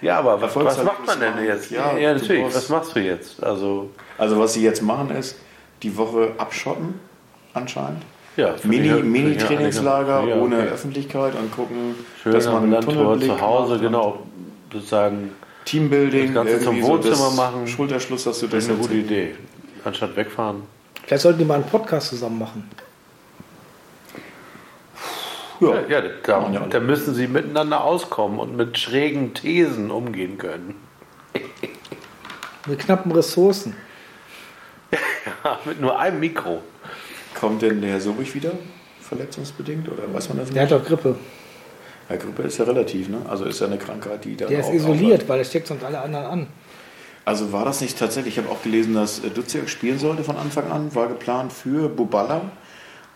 Ja, 0.00 0.18
aber 0.18 0.40
was, 0.40 0.54
was 0.56 0.76
Erfolgszeugnis 0.76 1.06
macht 1.06 1.06
man 1.06 1.20
denn 1.36 1.44
jetzt? 1.46 1.70
Ja, 1.70 1.96
Ja, 1.96 2.14
natürlich. 2.14 2.54
Was 2.54 2.68
machst 2.68 2.94
du 2.94 3.00
jetzt? 3.00 3.42
Also, 3.42 3.90
Also 4.18 4.38
was 4.38 4.54
sie 4.54 4.62
jetzt 4.62 4.82
machen 4.82 5.10
ist, 5.10 5.36
die 5.82 5.96
Woche 5.96 6.32
abschotten, 6.38 7.00
anscheinend. 7.54 8.02
Ja, 8.36 8.54
Mini, 8.64 8.88
Mini-Trainingslager 9.02 10.18
eigentlich- 10.20 10.34
ja, 10.36 10.40
ohne 10.40 10.56
okay. 10.58 10.68
Öffentlichkeit 10.68 11.34
und 11.34 11.52
gucken, 11.54 11.94
Schön 12.22 12.32
dass 12.32 12.46
man 12.46 12.64
einen 12.64 12.80
Tunnelblick 12.80 13.28
zu 13.30 13.40
Hause, 13.40 13.78
genau. 13.78 14.22
Sozusagen, 14.72 15.32
Teambuilding, 15.64 16.34
Das 16.34 16.34
Ganze 16.34 16.60
zum 16.60 16.80
so 16.80 16.88
Wohnzimmer 16.88 17.14
das 17.16 17.36
machen. 17.36 17.66
Schulterschluss, 17.66 18.24
dass 18.24 18.40
du 18.40 18.46
das 18.46 18.52
das 18.54 18.64
ist 18.64 18.70
eine 18.70 18.78
gute 18.78 18.94
Idee. 18.94 19.34
Anstatt 19.84 20.16
wegfahren. 20.16 20.62
Vielleicht 21.04 21.22
sollten 21.22 21.38
die 21.40 21.44
mal 21.44 21.54
einen 21.56 21.64
Podcast 21.64 22.08
zusammen 22.08 22.38
machen. 22.38 22.70
Ja. 25.60 25.80
Ja, 25.88 26.00
da, 26.00 26.08
ja 26.26 26.38
alle. 26.38 26.68
da 26.70 26.80
müssen 26.80 27.14
sie 27.14 27.28
miteinander 27.28 27.84
auskommen 27.84 28.38
und 28.40 28.56
mit 28.56 28.78
schrägen 28.78 29.32
Thesen 29.34 29.90
umgehen 29.90 30.38
können. 30.38 30.74
Mit 32.66 32.80
knappen 32.80 33.12
Ressourcen. 33.12 33.76
mit 35.64 35.80
nur 35.80 35.98
einem 35.98 36.18
Mikro. 36.20 36.62
Kommt 37.38 37.62
denn 37.62 37.80
der 37.80 37.90
Herr 37.92 38.00
Sobich 38.00 38.34
wieder, 38.34 38.52
verletzungsbedingt, 39.00 39.88
oder 39.88 40.12
weiß 40.12 40.28
man 40.28 40.38
das 40.38 40.50
Der 40.50 40.62
nicht? 40.64 40.72
hat 40.72 40.80
doch 40.80 40.86
Grippe. 40.86 41.16
Ja, 42.08 42.16
Grippe 42.16 42.42
ist 42.42 42.58
ja 42.58 42.64
relativ, 42.64 43.08
ne? 43.08 43.18
Also 43.28 43.44
ist 43.44 43.60
ja 43.60 43.66
eine 43.66 43.78
Krankheit, 43.78 44.24
die 44.24 44.36
dann 44.36 44.48
Der 44.48 44.60
ist 44.60 44.66
auch 44.66 44.74
isoliert, 44.74 45.28
weil 45.28 45.38
er 45.38 45.44
steckt 45.44 45.66
sonst 45.66 45.84
alle 45.84 46.00
anderen 46.00 46.26
an. 46.26 46.46
Also 47.24 47.52
war 47.52 47.64
das 47.64 47.80
nicht 47.80 47.98
tatsächlich, 47.98 48.36
ich 48.36 48.44
habe 48.44 48.52
auch 48.52 48.62
gelesen, 48.62 48.94
dass 48.94 49.20
äh, 49.24 49.30
Duziak 49.30 49.68
spielen 49.68 49.98
sollte 49.98 50.24
von 50.24 50.36
Anfang 50.36 50.70
an, 50.70 50.94
war 50.94 51.06
geplant 51.08 51.52
für 51.52 51.88
Buballa 51.88 52.50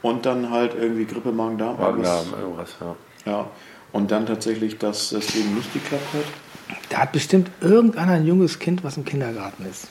und 0.03 0.25
dann 0.27 0.51
halt 0.51 0.75
irgendwie 0.81 1.05
Grippe, 1.07 1.33
Magen-Darm. 1.33 1.79
Magen-Darm, 1.79 2.27
irgendwas, 2.41 2.77
ja. 2.81 2.97
Ja, 3.27 3.51
und 3.93 4.11
dann 4.13 4.25
tatsächlich, 4.27 4.79
dass 4.79 5.11
das 5.11 5.35
eben 5.35 5.57
nicht 5.57 5.73
geklappt 5.73 6.07
hat. 6.15 6.77
Da 6.89 6.99
hat 6.99 7.13
bestimmt 7.13 7.51
irgendeiner 7.61 8.13
ein 8.13 8.27
junges 8.27 8.59
Kind, 8.61 8.85
was 8.85 8.97
im 8.97 9.05
Kindergarten 9.05 9.67
ist. 9.69 9.89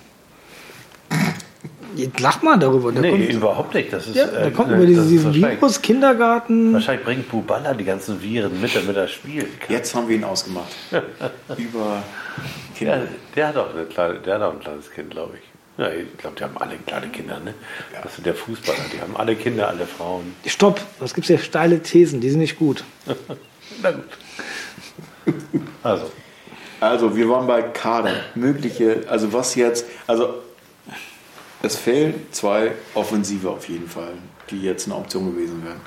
Jetzt 1.96 2.20
lach 2.20 2.42
mal 2.42 2.58
darüber. 2.58 2.92
Da 2.92 3.02
Nee, 3.02 3.10
kommt, 3.12 3.30
überhaupt 3.34 3.74
nicht. 3.74 3.92
Das 3.94 4.08
ist, 4.08 4.16
ja, 4.16 4.26
da 4.28 4.46
äh, 4.48 4.52
kommt 4.52 4.72
äh, 4.72 4.76
über 4.76 4.86
das 4.86 4.90
diesen, 4.96 5.10
diesen 5.10 5.26
wahrscheinlich- 5.42 5.62
Virus, 5.62 5.82
Kindergarten. 5.82 6.74
Wahrscheinlich 6.74 7.06
bringt 7.06 7.30
Buballa 7.30 7.74
die 7.74 7.84
ganzen 7.86 8.22
Viren 8.22 8.60
mit, 8.62 8.76
damit 8.76 8.96
er 8.96 9.08
spielen 9.08 9.48
kann. 9.60 9.76
Jetzt 9.76 9.96
haben 9.96 10.08
wir 10.10 10.16
ihn 10.16 10.24
ausgemacht. 10.24 10.72
Über 11.58 12.04
Ja, 12.80 12.96
Kinder. 12.98 13.02
der 13.36 13.48
hat 13.48 13.58
auch 13.58 13.74
eine 13.74 13.86
kleine, 13.86 14.20
der 14.20 14.36
hat 14.36 14.42
auch 14.42 14.54
ein 14.54 14.60
kleines 14.60 14.92
Kind, 14.92 15.10
glaube 15.12 15.34
ich. 15.36 15.42
Ja, 15.78 15.90
ich 15.90 16.18
glaube, 16.18 16.38
die 16.38 16.44
haben 16.44 16.58
alle 16.58 16.76
kleine 16.86 17.08
Kinder, 17.10 17.40
ne? 17.44 17.54
Das 18.02 18.16
sind 18.16 18.26
der 18.26 18.34
Fußballer, 18.36 18.78
die 18.94 19.02
haben 19.02 19.16
alle 19.18 19.36
Kinder, 19.36 19.68
alle 19.68 19.86
Frauen. 19.86 20.34
Stopp, 20.46 20.80
es 21.04 21.14
gibt 21.14 21.28
ja 21.28 21.38
steile 21.38 21.82
Thesen, 21.82 22.22
die 22.22 22.30
sind 22.30 22.40
nicht 22.40 22.58
gut. 22.58 22.86
Na 23.84 23.92
gut. 23.92 24.04
Also, 25.84 26.10
Also, 26.80 27.16
wir 27.16 27.28
waren 27.30 27.46
bei 27.48 27.62
Kader. 27.62 28.12
Mögliche, 28.36 29.04
also 29.10 29.34
was 29.34 29.56
jetzt, 29.56 29.86
also 30.08 30.36
es 31.66 31.76
fehlen 31.76 32.14
zwei 32.32 32.72
Offensive 32.94 33.50
auf 33.50 33.68
jeden 33.70 33.88
Fall, 33.88 34.14
die 34.50 34.62
jetzt 34.62 34.86
eine 34.88 34.96
Option 34.96 35.34
gewesen 35.34 35.64
wären. 35.66 35.82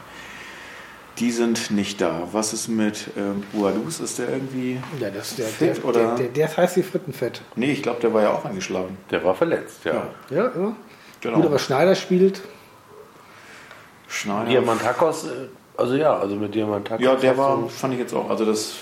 Die 1.18 1.32
sind 1.32 1.72
nicht 1.72 2.00
da. 2.00 2.28
Was 2.30 2.52
ist 2.52 2.68
mit 2.68 3.08
ähm, 3.16 3.42
Buadus? 3.52 3.98
Ist 3.98 4.18
der 4.20 4.28
irgendwie 4.28 4.78
Ja, 5.00 5.10
das, 5.10 5.34
der, 5.34 5.46
fit 5.48 5.78
der, 5.78 5.84
oder? 5.84 6.00
der, 6.00 6.14
der, 6.16 6.28
der 6.28 6.46
ist 6.46 6.56
heiß 6.56 6.76
wie 6.76 6.82
Frittenfett. 6.84 7.42
nee, 7.56 7.72
ich 7.72 7.82
glaube, 7.82 8.00
der 8.00 8.14
war 8.14 8.22
ja 8.22 8.30
auch 8.32 8.44
angeschlagen. 8.44 8.96
der 9.10 9.24
war 9.24 9.34
verletzt, 9.34 9.84
ja. 9.84 9.94
Ja. 9.94 10.36
Ja, 10.36 10.44
ja. 10.44 10.76
Genau. 11.20 11.36
Gut, 11.38 11.46
aber 11.46 11.58
Schneider 11.58 11.96
spielt. 11.96 12.42
Schneider. 14.06 14.48
Diamantakos, 14.50 15.24
äh, 15.24 15.28
also 15.76 15.94
ja, 15.96 16.16
also 16.16 16.36
mit 16.36 16.54
Diamantakos. 16.54 17.04
Ja, 17.04 17.16
der 17.16 17.36
war, 17.36 17.68
fand 17.68 17.94
ich 17.94 18.00
jetzt 18.00 18.14
auch. 18.14 18.30
Also 18.30 18.44
das. 18.44 18.74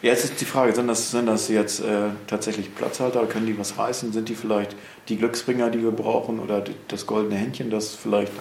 Ja, 0.00 0.10
jetzt 0.10 0.24
ist 0.24 0.40
die 0.40 0.44
Frage, 0.44 0.74
sind 0.74 0.86
das, 0.86 1.10
sind 1.10 1.26
das 1.26 1.48
jetzt 1.48 1.80
äh, 1.80 2.10
tatsächlich 2.26 2.74
Platzhalter? 2.74 3.26
Können 3.26 3.46
die 3.46 3.58
was 3.58 3.78
reißen? 3.78 4.12
Sind 4.12 4.28
die 4.28 4.36
vielleicht 4.36 4.76
die 5.08 5.16
Glücksbringer, 5.16 5.70
die 5.70 5.82
wir 5.82 5.90
brauchen? 5.90 6.38
Oder 6.38 6.62
das 6.86 7.06
goldene 7.06 7.34
Händchen, 7.34 7.70
das 7.70 7.94
vielleicht 7.94 8.32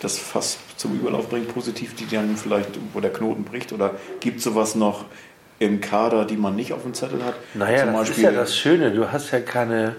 das 0.00 0.18
Fass 0.18 0.58
zum 0.76 0.94
Überlauf 0.94 1.30
bringt, 1.30 1.52
positiv, 1.54 1.94
die 1.94 2.06
dann 2.06 2.36
vielleicht, 2.36 2.68
wo 2.92 3.00
der 3.00 3.12
Knoten 3.12 3.44
bricht? 3.44 3.72
Oder 3.72 3.92
gibt 4.20 4.38
es 4.38 4.44
sowas 4.44 4.74
noch 4.74 5.06
im 5.58 5.80
Kader, 5.80 6.24
die 6.24 6.36
man 6.36 6.54
nicht 6.56 6.72
auf 6.72 6.82
dem 6.82 6.94
Zettel 6.94 7.24
hat. 7.24 7.34
Naja, 7.54 7.84
Zum 7.84 7.86
das 7.88 7.96
Beispiel, 7.96 8.24
ist 8.24 8.30
ja 8.30 8.32
das 8.32 8.56
Schöne. 8.56 8.90
Du 8.90 9.10
hast 9.10 9.30
ja 9.30 9.40
keine. 9.40 9.96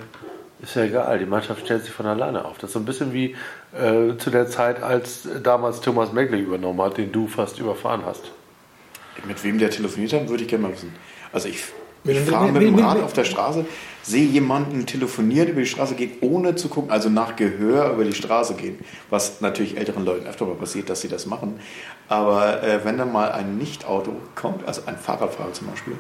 Ist 0.62 0.76
ja 0.76 0.84
egal, 0.84 1.20
die 1.20 1.26
Mannschaft 1.26 1.66
stellt 1.66 1.84
sich 1.84 1.92
von 1.92 2.06
alleine 2.06 2.46
auf. 2.46 2.58
Das 2.58 2.70
ist 2.70 2.74
so 2.74 2.80
ein 2.80 2.86
bisschen 2.86 3.14
wie 3.14 3.36
äh, 3.74 4.16
zu 4.18 4.30
der 4.30 4.48
Zeit, 4.48 4.82
als 4.82 5.28
damals 5.44 5.82
Thomas 5.82 6.14
Megley 6.14 6.42
übernommen 6.42 6.82
hat, 6.82 6.98
den 6.98 7.12
du 7.12 7.28
fast 7.28 7.60
überfahren 7.60 8.04
hast. 8.06 8.32
Mit 9.28 9.44
wem 9.44 9.58
der 9.58 9.70
telefoniert 9.70 10.14
hat, 10.14 10.30
würde 10.30 10.44
ich 10.44 10.50
gerne 10.50 10.64
mal 10.68 10.74
wissen. 10.74 10.94
Also 11.32 11.48
ich, 11.48 11.64
Mit- 12.04 12.16
ich 12.18 12.22
mit- 12.26 12.30
fahre 12.30 12.46
mit- 12.46 12.54
mit 12.54 12.62
dem 12.64 12.76
mit- 12.76 12.84
Rad 12.84 12.96
mit- 12.96 13.04
auf 13.04 13.14
der 13.14 13.24
Straße, 13.24 13.66
sehe 14.04 14.26
jemanden 14.26 14.86
telefonieren, 14.86 15.48
über 15.50 15.62
die 15.62 15.68
Straße 15.68 15.96
geht, 15.96 16.22
ohne 16.22 16.56
zu 16.56 16.68
gucken, 16.70 16.92
also 16.92 17.10
nach 17.10 17.36
Gehör 17.36 17.92
über 17.94 18.04
die 18.04 18.14
Straße 18.14 18.54
gehen. 18.56 18.78
Was 19.10 19.42
natürlich 19.42 19.78
älteren 19.78 20.06
Leuten 20.06 20.28
öfter 20.28 20.46
mal 20.46 20.56
passiert, 20.56 20.90
dass 20.90 21.02
sie 21.02 21.08
das 21.08 21.26
machen. 21.26 21.60
Aber 22.08 22.62
äh, 22.62 22.84
wenn 22.86 22.98
dann 22.98 23.12
mal 23.12 23.32
ein 23.32 23.58
Nicht-Auto 23.58 24.12
kommt, 24.36 24.68
also 24.68 24.82
ein 24.86 24.98
Fahrradfahrer 24.98 25.54
zum 25.54 25.68
Beispiel, 25.68 25.96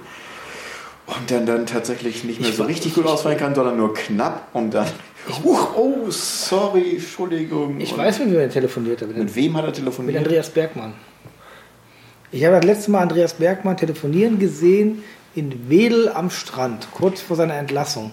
und 1.08 1.30
dann, 1.30 1.45
dann 1.45 1.65
tatsächlich 1.67 2.23
nicht 2.23 2.41
mehr 2.41 2.51
so 2.51 2.63
richtig 2.63 2.95
gut 2.95 3.06
ausfallen 3.06 3.38
kann, 3.38 3.54
sondern 3.56 3.78
nur 3.78 3.93
knapp 3.93 4.47
und 4.54 4.73
dann, 4.73 4.88
Huch, 5.43 5.75
oh, 5.75 6.06
sorry, 6.10 6.91
Entschuldigung. 6.97 7.80
Ich 7.80 7.91
Und 7.93 7.97
weiß, 7.97 8.19
mit 8.19 8.32
wem 8.32 8.39
er 8.41 8.49
telefoniert 8.49 9.01
hat. 9.01 9.08
Mit, 9.08 9.17
Mit 9.17 9.36
wem 9.36 9.56
hat 9.56 9.63
er 9.63 9.67
mit 9.67 9.75
telefoniert? 9.75 10.17
Andreas 10.17 10.49
Bergmann. 10.51 10.93
Ich 12.31 12.43
habe 12.43 12.55
das 12.55 12.65
letzte 12.65 12.91
Mal 12.91 13.01
Andreas 13.01 13.35
Bergmann 13.35 13.77
telefonieren 13.77 14.39
gesehen 14.39 15.03
in 15.35 15.69
Wedel 15.69 16.09
am 16.09 16.29
Strand, 16.29 16.88
kurz 16.91 17.21
vor 17.21 17.35
seiner 17.35 17.55
Entlassung. 17.55 18.11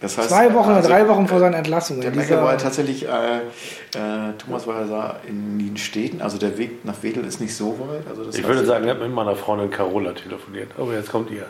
Das 0.00 0.18
heißt, 0.18 0.28
Zwei 0.28 0.52
Wochen 0.52 0.68
oder 0.68 0.76
also, 0.76 0.88
drei 0.90 1.08
Wochen 1.08 1.26
vor 1.26 1.38
seiner 1.40 1.56
Entlassung. 1.56 2.00
Der 2.02 2.10
dieser- 2.10 2.42
war 2.42 2.58
tatsächlich, 2.58 3.06
äh, 3.08 3.08
äh, 3.38 4.32
Thomas 4.36 4.66
war 4.66 4.82
ja 4.82 4.86
da 4.86 5.16
in 5.26 5.58
den 5.58 5.76
Städten, 5.78 6.20
also 6.20 6.36
der 6.36 6.58
Weg 6.58 6.84
nach 6.84 7.02
Wedel 7.02 7.24
ist 7.24 7.40
nicht 7.40 7.54
so 7.54 7.78
weit. 7.78 8.06
Also 8.06 8.24
das 8.24 8.36
Ich 8.36 8.46
würde 8.46 8.66
sagen, 8.66 8.84
ich 8.84 8.90
habe 8.90 9.00
mit 9.04 9.14
meiner 9.14 9.34
Freundin 9.34 9.70
Carola 9.70 10.12
telefoniert. 10.12 10.70
Aber 10.76 10.92
jetzt 10.92 11.10
kommt 11.10 11.30
ihr. 11.30 11.46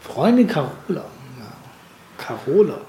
Freundin 0.00 0.46
Carola. 0.46 0.70
Ja. 1.38 1.52
Carola. 2.16 2.80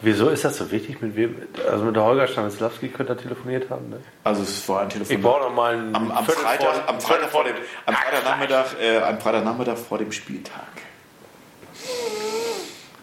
Wieso 0.00 0.28
ist 0.28 0.44
das 0.44 0.56
so 0.56 0.70
wichtig? 0.70 1.02
Mit 1.02 1.16
wem? 1.16 1.36
Also 1.70 1.84
mit 1.84 1.96
der 1.96 2.04
Holger 2.04 2.28
Stanislawski 2.28 2.88
könnt 2.88 3.10
ihr 3.10 3.16
telefoniert 3.16 3.68
haben, 3.68 3.88
ne? 3.90 3.98
Also 4.22 4.42
es 4.42 4.68
war 4.68 4.82
ein 4.82 4.88
Telefon. 4.90 5.16
Ich 5.16 5.22
brauche 5.22 5.40
noch 5.40 5.52
mal 5.54 5.74
einen 5.74 5.94
am, 5.94 6.10
am 6.12 6.24
Freitag, 6.24 6.62
vor- 6.62 6.82
am 6.88 7.00
Freitag 7.00 7.30
vor 7.30 7.44
dem, 7.44 7.54
am 7.86 7.94
Freitagnachmittag, 7.94 8.64
äh, 8.80 8.98
am 8.98 9.18
Freitagnachmittag 9.20 9.76
vor 9.76 9.98
dem 9.98 10.12
Spieltag. 10.12 10.62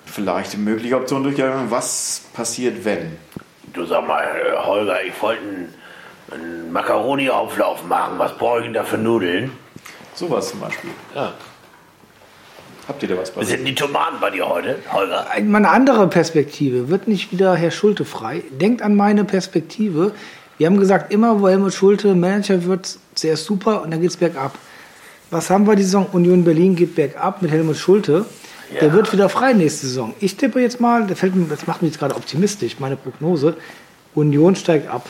Vielleicht 0.05 0.53
eine 0.53 0.63
mögliche 0.63 0.95
Option 0.95 1.23
durchgegangen. 1.23 1.69
Was 1.71 2.21
passiert, 2.33 2.85
wenn? 2.85 3.17
Du 3.73 3.83
sag 3.85 4.07
mal, 4.07 4.23
äh, 4.23 4.55
Holger, 4.57 5.03
ich 5.03 5.21
wollte 5.21 5.41
einen, 5.41 5.73
einen 6.31 6.71
Macaroni-Auflauf 6.71 7.83
machen. 7.83 8.17
Was 8.17 8.37
brauche 8.37 8.59
ich 8.59 8.63
denn 8.65 8.73
da 8.73 8.83
für 8.85 8.97
Nudeln? 8.97 9.51
Sowas 10.13 10.49
zum 10.49 10.61
Beispiel. 10.61 10.91
Ja. 11.13 11.33
Habt 12.87 13.01
ihr 13.01 13.09
da 13.09 13.17
was 13.17 13.31
bei? 13.31 13.43
Sind 13.43 13.65
die 13.65 13.73
Tomaten 13.75 14.17
bei 14.21 14.29
dir 14.29 14.47
heute, 14.47 14.77
Holger? 14.91 15.25
Mal 15.43 15.57
eine 15.57 15.69
andere 15.69 16.07
Perspektive. 16.07 16.89
Wird 16.89 17.07
nicht 17.07 17.31
wieder 17.31 17.55
Herr 17.55 17.71
Schulte 17.71 18.05
frei? 18.05 18.43
Denkt 18.51 18.81
an 18.81 18.95
meine 18.95 19.25
Perspektive. 19.25 20.11
Wir 20.57 20.67
haben 20.67 20.79
gesagt, 20.79 21.11
immer 21.11 21.41
wo 21.41 21.47
Helmut 21.49 21.73
Schulte 21.73 22.13
Manager 22.15 22.63
wird, 22.65 22.97
zuerst 23.15 23.45
super 23.45 23.81
und 23.81 23.91
dann 23.91 24.01
geht 24.01 24.11
es 24.11 24.17
bergab. 24.17 24.57
Was 25.31 25.49
haben 25.49 25.65
wir 25.67 25.75
die 25.75 25.83
Saison? 25.83 26.05
Union 26.13 26.43
Berlin 26.43 26.75
geht 26.75 26.95
bergab 26.95 27.41
mit 27.41 27.51
Helmut 27.51 27.75
Schulte. 27.77 28.25
Der 28.79 28.87
Ja. 28.89 28.93
wird 28.93 29.11
wieder 29.11 29.29
frei 29.29 29.53
nächste 29.53 29.87
Saison. 29.87 30.13
Ich 30.19 30.37
tippe 30.37 30.59
jetzt 30.61 30.79
mal, 30.79 31.05
das, 31.07 31.19
fällt 31.19 31.35
mir, 31.35 31.45
das 31.45 31.67
macht 31.67 31.81
mich 31.81 31.91
jetzt 31.91 31.99
gerade 31.99 32.15
optimistisch, 32.15 32.79
meine 32.79 32.95
Prognose. 32.95 33.55
Union 34.13 34.55
steigt 34.55 34.89
ab. 34.89 35.09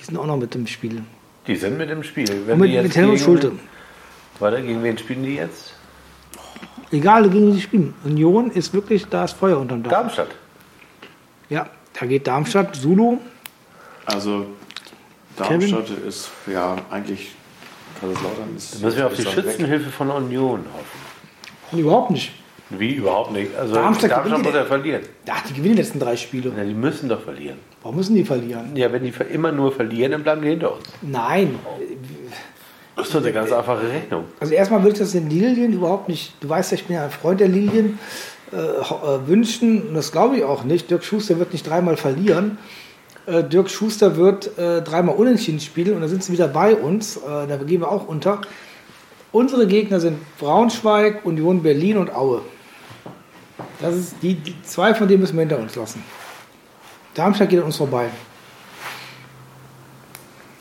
Die 0.00 0.04
sind 0.04 0.16
auch 0.16 0.26
noch 0.26 0.36
mit 0.36 0.54
im 0.54 0.66
Spiel. 0.66 1.02
Die 1.46 1.56
sind 1.56 1.76
mit 1.76 1.90
im 1.90 2.02
Spiel. 2.02 2.28
Wenn 2.46 2.54
Und 2.54 2.60
mit, 2.60 2.70
die 2.70 2.74
jetzt 2.74 2.84
mit 2.84 2.96
Helmut 2.96 3.14
gegen- 3.16 3.24
Schulte. 3.24 3.52
Warte, 4.38 4.62
gegen 4.62 4.82
wen 4.82 4.96
spielen 4.98 5.22
die 5.24 5.34
jetzt? 5.36 5.72
Egal, 6.92 7.28
gegen 7.28 7.52
die 7.52 7.60
spielen. 7.60 7.94
Union 8.04 8.50
ist 8.50 8.72
wirklich, 8.72 9.06
da 9.06 9.24
ist 9.24 9.32
Feuer 9.32 9.58
unterm 9.58 9.82
Dach. 9.82 9.90
Darmstadt. 9.90 10.28
Ja, 11.48 11.66
da 11.98 12.06
geht 12.06 12.26
Darmstadt, 12.26 12.76
Zulu. 12.76 13.18
Also 14.04 14.46
Darmstadt 15.36 15.90
ist 16.06 16.30
ja 16.46 16.76
eigentlich 16.90 17.32
Kaiserslautern 18.00 18.56
ist. 18.56 18.74
Da 18.74 18.86
müssen 18.86 18.98
wir 18.98 19.06
auf 19.06 19.14
die 19.14 19.24
weg. 19.24 19.32
Schützenhilfe 19.32 19.90
von 19.90 20.10
Union 20.10 20.64
hoffen. 20.72 21.78
Überhaupt 21.78 22.10
nicht. 22.10 22.32
Wie 22.70 22.94
überhaupt 22.94 23.32
nicht. 23.32 23.54
Also 23.56 23.74
Darmstadt 23.74 24.10
Darmstadt, 24.10 24.42
muss 24.42 24.54
ja 24.54 24.64
verlieren. 24.64 25.02
Ach, 25.28 25.42
die 25.42 25.54
gewinnen 25.54 25.76
die 25.76 25.82
letzten 25.82 26.00
drei 26.00 26.16
Spiele. 26.16 26.52
Ja, 26.56 26.64
die 26.64 26.74
müssen 26.74 27.08
doch 27.08 27.22
verlieren. 27.22 27.58
Warum 27.82 27.96
müssen 27.96 28.16
die 28.16 28.24
verlieren? 28.24 28.74
Ja, 28.74 28.92
wenn 28.92 29.04
die 29.04 29.12
immer 29.32 29.52
nur 29.52 29.72
verlieren, 29.72 30.12
dann 30.12 30.22
bleiben 30.24 30.42
die 30.42 30.48
hinter 30.48 30.74
uns. 30.74 30.84
Nein. 31.02 31.58
Das 32.96 33.06
ist 33.06 33.14
doch 33.14 33.20
eine 33.20 33.32
ganz 33.32 33.52
einfache 33.52 33.88
Rechnung. 33.88 34.24
Also 34.40 34.54
erstmal 34.54 34.82
will 34.82 34.92
ich 34.92 34.98
das 34.98 35.12
den 35.12 35.28
Lilien 35.28 35.72
überhaupt 35.72 36.08
nicht, 36.08 36.34
du 36.40 36.48
weißt 36.48 36.72
ja, 36.72 36.78
ich 36.78 36.86
bin 36.86 36.96
ja 36.96 37.04
ein 37.04 37.10
Freund 37.10 37.40
der 37.40 37.48
Lilien, 37.48 37.98
äh, 38.52 38.56
äh, 38.56 39.26
wünschen, 39.26 39.88
und 39.88 39.94
das 39.94 40.12
glaube 40.12 40.38
ich 40.38 40.44
auch 40.44 40.64
nicht, 40.64 40.90
Dirk 40.90 41.04
Schuster 41.04 41.38
wird 41.38 41.52
nicht 41.52 41.68
dreimal 41.68 41.96
verlieren. 41.96 42.58
Äh, 43.26 43.44
Dirk 43.44 43.68
Schuster 43.68 44.16
wird 44.16 44.56
äh, 44.56 44.82
dreimal 44.82 45.16
unentschieden 45.16 45.60
spielen 45.60 45.94
und 45.94 46.00
dann 46.00 46.08
sind 46.08 46.22
sie 46.24 46.32
wieder 46.32 46.48
bei 46.48 46.74
uns. 46.74 47.16
Äh, 47.16 47.46
da 47.48 47.56
gehen 47.56 47.80
wir 47.80 47.90
auch 47.90 48.06
unter. 48.06 48.40
Unsere 49.32 49.66
Gegner 49.66 50.00
sind 50.00 50.18
Braunschweig, 50.38 51.24
Union 51.24 51.62
Berlin 51.62 51.98
und 51.98 52.14
Aue. 52.14 52.40
Das 53.80 53.94
ist 53.94 54.14
die, 54.22 54.34
die 54.34 54.54
zwei 54.62 54.94
von 54.94 55.08
denen 55.08 55.20
müssen 55.20 55.34
wir 55.34 55.40
hinter 55.40 55.58
uns 55.58 55.74
lassen. 55.74 56.02
Darmstadt 57.14 57.50
geht 57.50 57.58
an 57.58 57.66
uns 57.66 57.76
vorbei. 57.76 58.08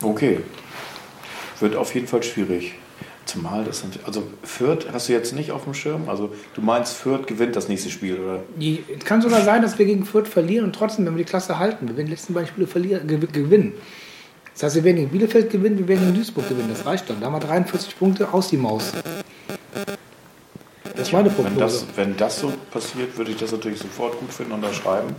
Okay. 0.01 0.39
Wird 1.59 1.75
auf 1.75 1.93
jeden 1.95 2.07
Fall 2.07 2.23
schwierig. 2.23 2.75
Zumal 3.25 3.63
das 3.63 3.79
sind, 3.79 3.99
also 4.05 4.23
Fürth 4.43 4.85
hast 4.93 5.09
du 5.09 5.13
jetzt 5.13 5.33
nicht 5.33 5.51
auf 5.51 5.63
dem 5.63 5.73
Schirm. 5.73 6.09
Also 6.09 6.31
du 6.53 6.61
meinst, 6.61 6.93
Fürth 6.95 7.25
gewinnt 7.25 7.55
das 7.55 7.67
nächste 7.67 7.89
Spiel, 7.89 8.19
oder? 8.19 8.43
Die, 8.57 8.83
es 8.97 9.03
kann 9.03 9.21
sogar 9.21 9.41
sein, 9.41 9.63
dass 9.63 9.79
wir 9.79 9.85
gegen 9.85 10.05
Fürth 10.05 10.27
verlieren 10.27 10.65
und 10.65 10.73
trotzdem, 10.75 11.05
wenn 11.07 11.17
wir 11.17 11.23
die 11.23 11.29
Klasse 11.29 11.57
halten, 11.57 11.87
wir 11.87 11.97
werden 11.97 12.05
die 12.05 12.11
letzten 12.11 12.35
beiden 12.35 12.47
Spiele 12.47 12.67
verlieren, 12.67 13.07
gewinnen. 13.07 13.73
Das 14.53 14.63
heißt, 14.63 14.75
wir 14.75 14.83
werden 14.83 14.97
gegen 14.97 15.09
Bielefeld 15.09 15.49
gewinnen, 15.49 15.79
wir 15.79 15.87
werden 15.87 16.01
gegen 16.01 16.13
Duisburg 16.15 16.47
gewinnen. 16.47 16.69
Das 16.69 16.85
reicht 16.85 17.09
dann. 17.09 17.19
Da 17.19 17.25
haben 17.25 17.33
wir 17.33 17.39
43 17.39 17.97
Punkte 17.97 18.31
aus 18.31 18.49
die 18.49 18.57
Maus. 18.57 18.93
Das 20.95 21.07
ist 21.07 21.13
meine 21.13 21.29
Wenn 21.29 21.35
Prognose. 21.35 21.59
das, 21.59 21.85
wenn 21.95 22.15
das 22.15 22.39
so 22.39 22.53
passiert, 22.71 23.17
würde 23.17 23.31
ich 23.31 23.37
das 23.37 23.51
natürlich 23.51 23.79
sofort 23.79 24.17
gut 24.19 24.31
finden 24.31 24.53
und 24.53 24.63
unterschreiben. 24.63 25.13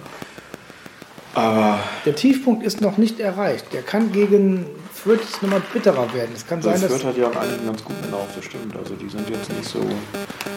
Aber 1.34 1.80
Der 2.06 2.14
Tiefpunkt 2.14 2.64
ist 2.64 2.80
noch 2.80 2.96
nicht 2.96 3.20
erreicht. 3.20 3.66
Der 3.74 3.82
kann 3.82 4.10
gegen 4.10 4.64
Fürth 5.06 5.20
jetzt 5.20 5.40
nochmal 5.40 5.62
bitterer 5.72 6.12
werden. 6.12 6.30
Es 6.34 6.44
kann 6.44 6.60
sein, 6.60 6.72
also 6.72 6.88
dass 6.88 7.00
Fürth 7.00 7.06
hat 7.06 7.16
ja 7.16 7.28
eigentlich 7.28 7.58
einen 7.58 7.66
ganz 7.66 7.84
guten 7.84 8.10
Lauf, 8.10 8.26
das 8.34 8.44
stimmt. 8.44 8.74
Also 8.74 8.94
die 8.96 9.08
sind 9.08 9.30
jetzt 9.30 9.52
nicht 9.52 9.68
so, 9.68 9.78
also 9.78 9.94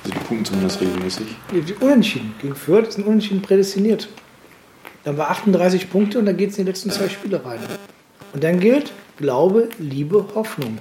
die 0.05 0.11
punkten 0.11 0.45
zumindest 0.45 0.81
regelmäßig. 0.81 1.27
die 1.51 1.73
Unentschieden 1.75 2.33
gegen 2.41 2.55
Fürth 2.55 2.87
ist 2.87 2.97
ein 2.97 3.03
Unentschieden 3.03 3.43
prädestiniert. 3.43 4.09
Dann 5.03 5.19
war 5.19 5.29
38 5.29 5.91
Punkte 5.91 6.17
und 6.17 6.25
dann 6.25 6.35
geht 6.35 6.49
es 6.49 6.57
in 6.57 6.65
die 6.65 6.71
letzten 6.71 6.89
zwei 6.89 7.09
Spiele 7.09 7.45
rein. 7.45 7.59
Und 8.33 8.43
dann 8.43 8.59
gilt 8.59 8.91
Glaube, 9.17 9.69
Liebe, 9.77 10.25
Hoffnung. 10.33 10.79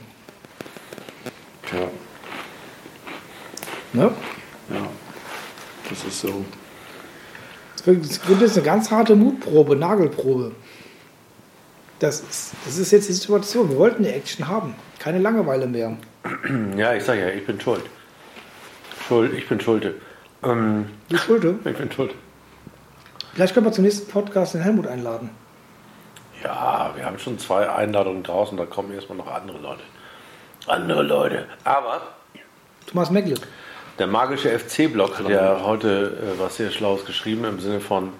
Tja, 1.68 1.88
Ne? 3.92 4.10
ja, 4.70 4.88
das 5.90 6.04
ist 6.04 6.20
so. 6.20 6.44
Es 7.74 7.86
es 7.86 8.28
wird 8.28 8.40
jetzt 8.40 8.56
eine 8.56 8.64
ganz 8.64 8.90
harte 8.90 9.14
Mutprobe, 9.14 9.76
Nagelprobe. 9.76 10.52
Das 11.98 12.20
ist, 12.20 12.52
das 12.64 12.78
ist 12.78 12.90
jetzt 12.92 13.08
die 13.08 13.12
Situation. 13.12 13.70
Wir 13.70 13.76
wollten 13.78 14.02
die 14.04 14.10
Action 14.10 14.46
haben. 14.46 14.74
Keine 14.98 15.18
Langeweile 15.18 15.66
mehr. 15.66 15.96
Ja, 16.76 16.94
ich 16.94 17.04
sage 17.04 17.20
ja, 17.20 17.28
ich 17.28 17.44
bin 17.46 17.60
schuld. 17.60 17.82
Schuld, 19.08 19.32
ich 19.34 19.48
bin 19.48 19.60
Schulte. 19.60 19.94
Ähm, 20.44 20.86
Die 21.10 21.18
Schulte. 21.18 21.56
ich 21.64 21.76
bin 21.76 21.90
schuld. 21.90 22.14
Vielleicht 23.34 23.54
können 23.54 23.66
wir 23.66 23.72
zum 23.72 23.84
nächsten 23.84 24.08
Podcast 24.10 24.54
den 24.54 24.60
Helmut 24.62 24.86
einladen. 24.86 25.30
Ja, 26.44 26.92
wir 26.94 27.04
haben 27.04 27.18
schon 27.18 27.38
zwei 27.38 27.68
Einladungen 27.68 28.22
draußen, 28.22 28.56
da 28.56 28.64
kommen 28.64 28.92
erstmal 28.92 29.18
noch 29.18 29.26
andere 29.32 29.58
Leute. 29.58 29.82
Andere 30.66 31.02
Leute. 31.02 31.46
Aber 31.64 32.00
Thomas 32.86 33.10
Meckle. 33.10 33.34
der 33.98 34.06
magische 34.06 34.56
FC-Blog 34.56 35.18
hat 35.18 35.28
ja 35.28 35.60
heute 35.64 36.16
äh, 36.36 36.40
was 36.40 36.56
sehr 36.56 36.70
Schlaues 36.70 37.04
geschrieben 37.04 37.44
im 37.44 37.58
Sinne 37.60 37.80
von, 37.80 38.12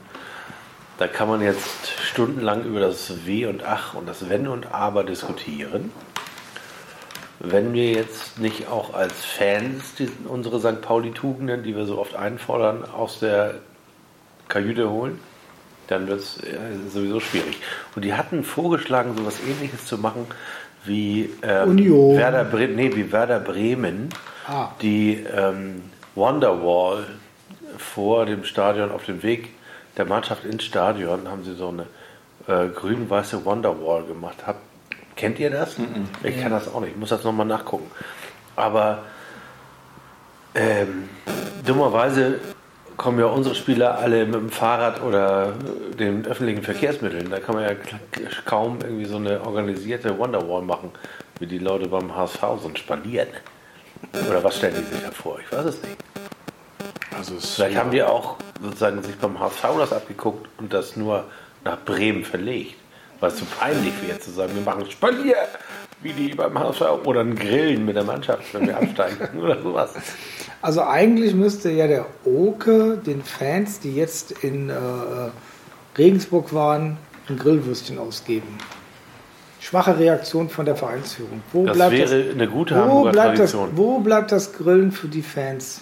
da 0.99 1.07
kann 1.07 1.29
man 1.29 1.41
jetzt 1.41 1.89
stundenlang 2.03 2.65
über 2.65 2.81
das 2.81 3.27
W 3.27 3.47
und 3.47 3.63
Ach 3.65 3.95
und 3.95 4.09
das 4.09 4.29
Wenn 4.29 4.49
und 4.49 4.73
Aber 4.73 5.05
diskutieren. 5.05 5.93
Wenn 7.41 7.73
wir 7.73 7.93
jetzt 7.93 8.41
nicht 8.41 8.69
auch 8.69 8.95
als 8.95 9.25
Fans 9.25 9.95
die, 9.95 10.11
unsere 10.27 10.59
St. 10.59 10.83
Pauli-Tugenden, 10.83 11.63
die 11.63 11.77
wir 11.77 11.87
so 11.87 11.99
oft 11.99 12.17
einfordern, 12.17 12.85
aus 12.85 13.21
der 13.21 13.55
Kajüte 14.49 14.91
holen, 14.91 15.21
dann 15.87 16.09
wird 16.09 16.19
es 16.21 16.41
sowieso 16.93 17.21
schwierig. 17.21 17.61
Und 17.95 18.05
die 18.05 18.15
hatten 18.15 18.43
vorgeschlagen, 18.43 19.15
so 19.17 19.21
etwas 19.23 19.41
ähnliches 19.49 19.87
zu 19.87 19.99
machen 19.99 20.27
wie 20.85 21.31
ähm, 21.43 21.71
Union. 21.71 22.17
Werder, 22.17 22.45
Bre 22.45 22.67
nee, 22.69 22.95
wie 22.95 23.13
Werder 23.13 23.41
Bremen, 23.41 24.09
Ah. 24.49 24.71
die 24.81 25.25
ähm, 25.37 25.83
Wonderwall 26.15 27.07
vor 27.77 28.25
dem 28.25 28.45
Stadion 28.45 28.91
auf 28.91 29.05
dem 29.05 29.23
Weg 29.23 29.51
der 29.99 30.07
Mannschaft 30.07 30.45
ins 30.45 30.65
Stadion 30.65 31.29
haben 31.29 31.45
sie 31.45 31.55
so 31.55 31.69
eine 31.69 31.87
äh, 32.47 32.69
grün-weiße 32.69 33.45
Wonderwall 33.45 34.05
gemacht. 34.05 34.47
Hab, 34.47 34.57
kennt 35.17 35.39
ihr 35.39 35.51
das? 35.51 35.77
Ich 36.23 36.41
kann 36.41 36.51
das 36.53 36.73
auch 36.73 36.81
nicht. 36.81 36.93
Ich 36.93 36.97
muss 36.97 37.11
das 37.11 37.25
nochmal 37.25 37.47
nachgucken. 37.47 37.91
Aber 38.57 39.03
Ähm, 40.55 41.09
dummerweise 41.65 42.41
kommen 42.97 43.21
ja 43.21 43.27
unsere 43.27 43.55
Spieler 43.55 43.99
alle 43.99 44.25
mit 44.25 44.35
dem 44.35 44.51
Fahrrad 44.51 45.03
oder 45.03 45.53
den 45.99 46.27
öffentlichen 46.27 46.63
Verkehrsmitteln. 46.63 47.31
Da 47.31 47.39
kann 47.39 47.55
man 47.55 47.65
ja 47.65 47.77
kaum 48.45 48.79
irgendwie 48.83 49.05
so 49.05 49.17
eine 49.17 49.41
organisierte 49.45 50.19
Wonderwall 50.19 50.63
machen, 50.63 50.91
wie 51.39 51.47
die 51.47 51.59
Leute 51.59 51.87
beim 51.89 52.17
HSV 52.17 52.41
so 52.61 52.69
ein 52.69 52.77
Spalieren. 52.77 53.29
Oder 54.29 54.43
was 54.43 54.57
stellen 54.57 54.75
die 54.79 54.95
sich 54.95 55.05
da 55.05 55.13
vor? 55.13 55.39
Ich 55.39 55.53
weiß 55.53 55.67
es 55.67 55.83
nicht. 55.83 55.97
Also 57.19 57.35
Vielleicht 57.39 57.77
haben 57.77 57.91
die 57.91 58.03
auch 58.03 58.37
sozusagen 58.63 59.03
sich 59.03 59.17
beim 59.17 59.39
HSV 59.39 59.63
das 59.79 59.93
abgeguckt 59.93 60.49
und 60.59 60.73
das 60.73 60.97
nur 60.97 61.25
nach 61.65 61.79
Bremen 61.85 62.25
verlegt. 62.25 62.77
Weil 63.21 63.31
es 63.33 63.39
so 63.39 63.47
peinlich 63.59 63.95
wäre 64.07 64.21
zu 64.21 64.31
sagen, 64.31 64.55
wir 64.55 64.63
machen 64.63 64.89
Spalier, 64.89 65.37
wie 66.01 66.13
die 66.13 66.29
beim 66.35 66.57
HSV 66.57 66.83
oder 67.05 67.21
ein 67.21 67.35
Grillen 67.35 67.85
mit 67.85 67.97
der 67.97 68.05
Mannschaft, 68.05 68.55
wenn 68.55 68.69
wir 68.69 68.77
absteigen 68.77 69.39
oder 69.43 69.61
sowas. 69.61 69.91
Also 70.63 70.83
eigentlich 70.83 71.35
müsste 71.35 71.71
ja 71.71 71.89
der 71.89 72.07
Oke 72.25 72.97
den 72.99 73.23
Fans, 73.23 73.81
die 73.81 73.95
jetzt 73.95 74.31
in 74.45 74.71
äh, 74.71 74.75
Regensburg 75.97 76.53
waren, 76.55 76.97
ein 77.29 77.37
Grillwürstchen 77.37 77.99
ausgeben. 77.99 78.59
Schwache 79.61 79.99
Reaktion 79.99 80.49
von 80.49 80.65
der 80.65 80.77
Vereinsführung. 80.77 81.43
Wo 81.53 81.67
Das 81.67 81.77
bleibt 81.77 81.93
wäre 81.93 82.25
das, 82.25 82.35
eine 82.35 82.47
gute 82.49 82.77
wo 82.77 82.81
Hamburger 82.81 83.11
bleibt, 83.11 83.39
das, 83.41 83.57
wo 83.73 83.99
bleibt 83.99 84.31
das 84.31 84.53
Grillen 84.53 84.93
für 84.93 85.09
die 85.09 85.23
Fans? 85.23 85.81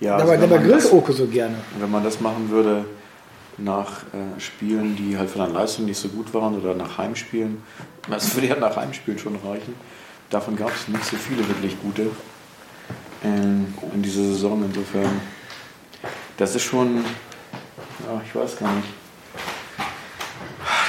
Ja, 0.00 0.16
also 0.16 0.30
wenn, 0.30 0.40
dabei 0.40 0.58
man 0.58 0.68
grillt 0.68 0.92
Oke 0.92 1.12
so 1.12 1.26
gerne. 1.26 1.56
wenn 1.78 1.90
man 1.90 2.04
das 2.04 2.20
machen 2.20 2.50
würde 2.50 2.84
nach 3.58 4.02
äh, 4.12 4.40
Spielen, 4.40 4.94
die 4.96 5.18
halt 5.18 5.28
von 5.28 5.42
der 5.42 5.50
Leistung 5.50 5.86
nicht 5.86 5.98
so 5.98 6.08
gut 6.08 6.32
waren 6.32 6.56
oder 6.58 6.74
nach 6.74 6.98
Heimspielen, 6.98 7.62
das 8.10 8.34
würde 8.34 8.48
ja 8.48 8.56
nach 8.56 8.76
Heimspielen 8.76 9.18
schon 9.18 9.36
reichen. 9.36 9.74
Davon 10.30 10.56
gab 10.56 10.70
es 10.74 10.88
nicht 10.88 11.04
so 11.04 11.16
viele 11.16 11.46
wirklich 11.48 11.80
gute 11.80 12.10
ähm, 13.24 13.72
in 13.94 14.02
dieser 14.02 14.22
Saison. 14.22 14.62
Insofern, 14.64 15.20
das 16.36 16.54
ist 16.54 16.62
schon, 16.62 16.96
ja, 16.96 18.20
ich 18.24 18.34
weiß 18.34 18.58
gar 18.58 18.72
nicht. 18.74 18.88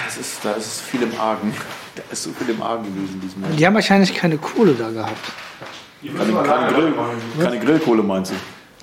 Das 0.05 0.17
ist, 0.17 0.43
da 0.43 0.51
ist 0.53 0.81
viel 0.81 1.01
im 1.01 1.19
Argen. 1.19 1.53
Da 1.95 2.03
ist 2.13 2.23
so 2.23 2.29
viel 2.31 2.49
im 2.49 2.61
Argen 2.61 2.83
gewesen 2.85 3.19
diesmal. 3.19 3.49
Die 3.49 3.65
haben 3.65 3.73
wahrscheinlich 3.73 4.13
keine 4.13 4.37
Kohle 4.37 4.73
da 4.73 4.89
gehabt. 4.89 5.31
Keine, 6.01 6.31
keine, 6.43 6.71
Grill, 6.71 6.93
keine 7.41 7.59
Grillkohle 7.59 8.03
meinst 8.03 8.31
du? 8.31 8.35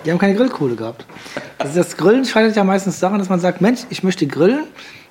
Die 0.06 0.12
haben 0.12 0.18
keine 0.18 0.36
Grillkohle 0.36 0.76
gehabt. 0.76 1.04
Also 1.58 1.74
das 1.74 1.96
Grillen 1.96 2.24
scheitert 2.24 2.54
ja 2.54 2.62
meistens 2.62 3.00
daran, 3.00 3.18
dass 3.18 3.28
man 3.28 3.40
sagt, 3.40 3.60
Mensch, 3.60 3.80
ich 3.90 4.04
möchte 4.04 4.28
grillen. 4.28 4.64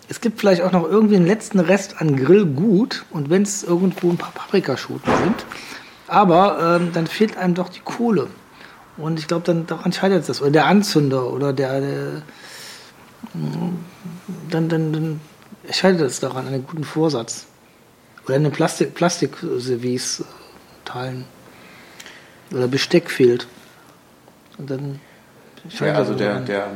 Es 0.07 0.21
gibt 0.21 0.39
vielleicht 0.39 0.61
auch 0.61 0.71
noch 0.71 0.87
irgendwie 0.87 1.17
einen 1.17 1.27
letzten 1.27 1.59
Rest 1.59 1.99
an 1.99 2.15
Grillgut 2.15 3.03
und 3.11 3.29
wenn 3.29 3.41
es 3.41 3.63
irgendwo 3.63 4.09
ein 4.09 4.17
paar 4.17 4.31
Paprikaschoten 4.31 5.13
sind. 5.17 5.45
Aber 6.07 6.79
ähm, 6.79 6.91
dann 6.93 7.07
fehlt 7.07 7.35
einem 7.35 7.55
doch 7.55 7.67
die 7.67 7.81
Kohle. 7.81 8.27
Und 8.95 9.19
ich 9.19 9.27
glaube, 9.27 9.43
dann 9.43 9.67
daran 9.67 9.91
scheitert 9.91 10.29
das. 10.29 10.41
Oder 10.41 10.51
der 10.51 10.67
Anzünder 10.67 11.29
oder 11.29 11.51
der, 11.51 11.81
der 11.81 12.21
mm, 13.33 13.75
dann, 14.49 14.69
dann, 14.69 14.93
dann 14.93 15.19
scheitert 15.71 16.09
es 16.09 16.21
daran, 16.21 16.47
an 16.47 16.53
einem 16.53 16.65
guten 16.65 16.85
Vorsatz. 16.85 17.47
Oder 18.25 18.35
eine 18.35 18.49
Plastik, 18.49 18.93
Plastikservice 18.93 20.21
äh, 20.21 20.23
teilen. 20.85 21.25
Oder 22.53 22.69
Besteck 22.69 23.11
fehlt. 23.11 23.47
Und 24.57 24.69
dann 24.69 24.99
Ja, 25.79 25.93
also 25.93 26.13
der, 26.13 26.39
der, 26.41 26.67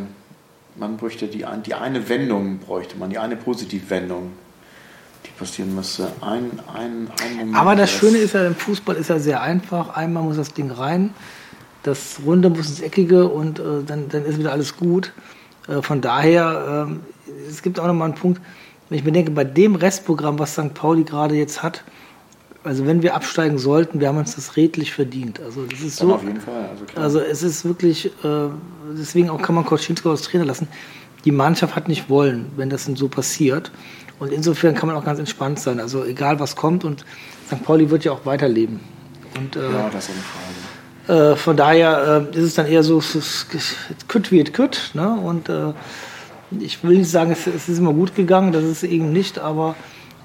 man 0.75 0.97
bräuchte 0.97 1.27
die, 1.27 1.45
die 1.65 1.73
eine 1.73 2.09
Wendung, 2.09 2.59
bräuchte 2.59 2.97
man, 2.97 3.09
die 3.09 3.17
eine 3.17 3.35
Positivwendung, 3.35 4.31
die 5.25 5.31
passieren 5.37 5.75
müsste. 5.75 6.11
Ein, 6.21 6.59
ein, 6.73 7.07
ein 7.21 7.37
Moment. 7.37 7.55
Aber 7.55 7.75
das 7.75 7.91
Schöne 7.91 8.17
ist 8.17 8.33
ja, 8.33 8.47
im 8.47 8.55
Fußball 8.55 8.95
ist 8.95 9.09
ja 9.09 9.19
sehr 9.19 9.41
einfach. 9.41 9.95
Einmal 9.95 10.23
muss 10.23 10.37
das 10.37 10.53
Ding 10.53 10.71
rein, 10.71 11.13
das 11.83 12.19
Runde 12.25 12.49
muss 12.49 12.69
ins 12.69 12.81
Eckige 12.81 13.27
und 13.27 13.59
äh, 13.59 13.83
dann, 13.85 14.09
dann 14.09 14.25
ist 14.25 14.37
wieder 14.37 14.51
alles 14.51 14.75
gut. 14.77 15.13
Äh, 15.67 15.81
von 15.81 16.01
daher, 16.01 16.87
ähm, 16.89 17.01
es 17.47 17.61
gibt 17.61 17.79
auch 17.79 17.87
nochmal 17.87 18.09
einen 18.09 18.17
Punkt, 18.17 18.41
wenn 18.89 18.97
ich 18.97 19.03
mir 19.03 19.11
denke, 19.11 19.31
bei 19.31 19.43
dem 19.43 19.75
Restprogramm, 19.75 20.39
was 20.39 20.53
St. 20.53 20.73
Pauli 20.73 21.03
gerade 21.03 21.35
jetzt 21.35 21.61
hat, 21.61 21.83
also 22.63 22.85
wenn 22.85 23.01
wir 23.01 23.15
absteigen 23.15 23.57
sollten, 23.57 23.99
wir 23.99 24.09
haben 24.09 24.17
uns 24.17 24.35
das 24.35 24.57
redlich 24.57 24.93
verdient. 24.93 25.39
Also 25.39 25.65
das 25.65 25.81
ist 25.81 26.01
Dann 26.01 26.09
so, 26.09 26.15
auf 26.15 26.23
jeden 26.23 26.41
Fall. 26.41 26.69
Also 26.69 26.85
klar. 26.85 27.03
also 27.03 27.19
es 27.19 27.41
ist 27.43 27.65
wirklich, 27.65 28.07
äh, 28.23 28.49
deswegen 28.97 29.29
auch 29.29 29.41
kann 29.41 29.55
man 29.55 29.65
Koczynski 29.65 30.07
als 30.09 30.23
Trainer 30.23 30.45
lassen. 30.45 30.67
Die 31.25 31.31
Mannschaft 31.31 31.75
hat 31.75 31.87
nicht 31.87 32.09
wollen, 32.09 32.47
wenn 32.57 32.69
das 32.69 32.85
denn 32.85 32.95
so 32.95 33.07
passiert. 33.07 33.71
Und 34.19 34.31
insofern 34.33 34.75
kann 34.75 34.87
man 34.87 34.97
auch 34.97 35.05
ganz 35.05 35.19
entspannt 35.19 35.59
sein. 35.59 35.79
Also 35.79 36.03
egal 36.03 36.39
was 36.39 36.55
kommt 36.55 36.83
und 36.83 37.05
St. 37.47 37.63
Pauli 37.63 37.89
wird 37.89 38.03
ja 38.03 38.11
auch 38.11 38.25
weiterleben. 38.25 38.79
Und 39.37 39.55
äh, 39.55 39.71
ja, 39.71 39.89
das 39.89 40.09
ist 40.09 40.15
eine 40.15 40.23
Frage. 41.07 41.33
äh, 41.33 41.35
von 41.37 41.55
daher 41.55 42.27
äh, 42.33 42.37
ist 42.37 42.43
es 42.43 42.55
dann 42.55 42.65
eher 42.65 42.83
so, 42.83 43.01
kütt 44.07 44.31
wie 44.31 44.41
es 44.41 44.51
kütt. 44.51 44.91
Ne? 44.93 45.09
Und 45.09 45.47
äh, 45.47 45.73
ich 46.59 46.83
will 46.83 46.97
nicht 46.97 47.09
sagen, 47.09 47.31
es, 47.31 47.47
es 47.47 47.69
ist 47.69 47.79
immer 47.79 47.93
gut 47.93 48.15
gegangen, 48.15 48.51
das 48.51 48.63
ist 48.63 48.83
eben 48.83 49.13
nicht, 49.13 49.39
aber 49.39 49.75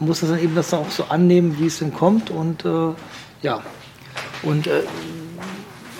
muss 0.06 0.20
das 0.20 0.30
dann 0.30 0.40
eben 0.40 0.54
das 0.54 0.70
dann 0.70 0.80
auch 0.80 0.90
so 0.90 1.04
annehmen, 1.04 1.58
wie 1.58 1.66
es 1.66 1.78
denn 1.78 1.92
kommt. 1.92 2.30
Und 2.30 2.64
äh, 2.64 2.90
ja, 3.42 3.62
und 4.42 4.66
äh, 4.66 4.82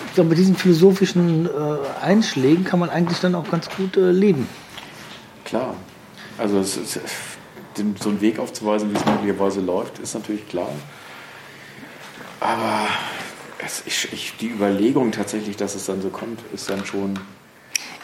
ich 0.07 0.13
glaube, 0.15 0.29
mit 0.29 0.37
diesen 0.37 0.55
philosophischen 0.55 1.45
äh, 1.45 1.49
Einschlägen 2.01 2.63
kann 2.63 2.79
man 2.79 2.89
eigentlich 2.89 3.19
dann 3.19 3.35
auch 3.35 3.49
ganz 3.49 3.69
gut 3.69 3.97
äh, 3.97 4.11
leben. 4.11 4.47
Klar. 5.43 5.75
Also 6.37 6.59
es 6.59 6.77
ist, 6.77 6.99
den, 7.77 7.95
so 7.99 8.09
einen 8.09 8.21
Weg 8.21 8.39
aufzuweisen, 8.39 8.91
wie 8.91 8.97
es 8.97 9.05
möglicherweise 9.05 9.61
läuft, 9.61 9.99
ist 9.99 10.13
natürlich 10.13 10.47
klar. 10.47 10.69
Aber 12.39 12.87
es, 13.65 13.83
ich, 13.85 14.11
ich, 14.13 14.37
die 14.37 14.49
Überlegung 14.49 15.11
tatsächlich, 15.11 15.55
dass 15.57 15.75
es 15.75 15.85
dann 15.85 16.01
so 16.01 16.09
kommt, 16.09 16.39
ist 16.53 16.69
dann 16.69 16.85
schon. 16.85 17.19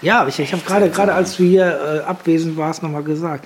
Ja, 0.01 0.27
ich, 0.27 0.39
ich 0.39 0.51
habe 0.51 0.63
gerade, 0.63 0.89
gerade 0.89 1.13
als 1.13 1.37
du 1.37 1.43
hier 1.43 1.65
äh, 1.65 1.99
abwesend 2.07 2.57
warst, 2.57 2.81
nochmal 2.81 3.03
gesagt, 3.03 3.45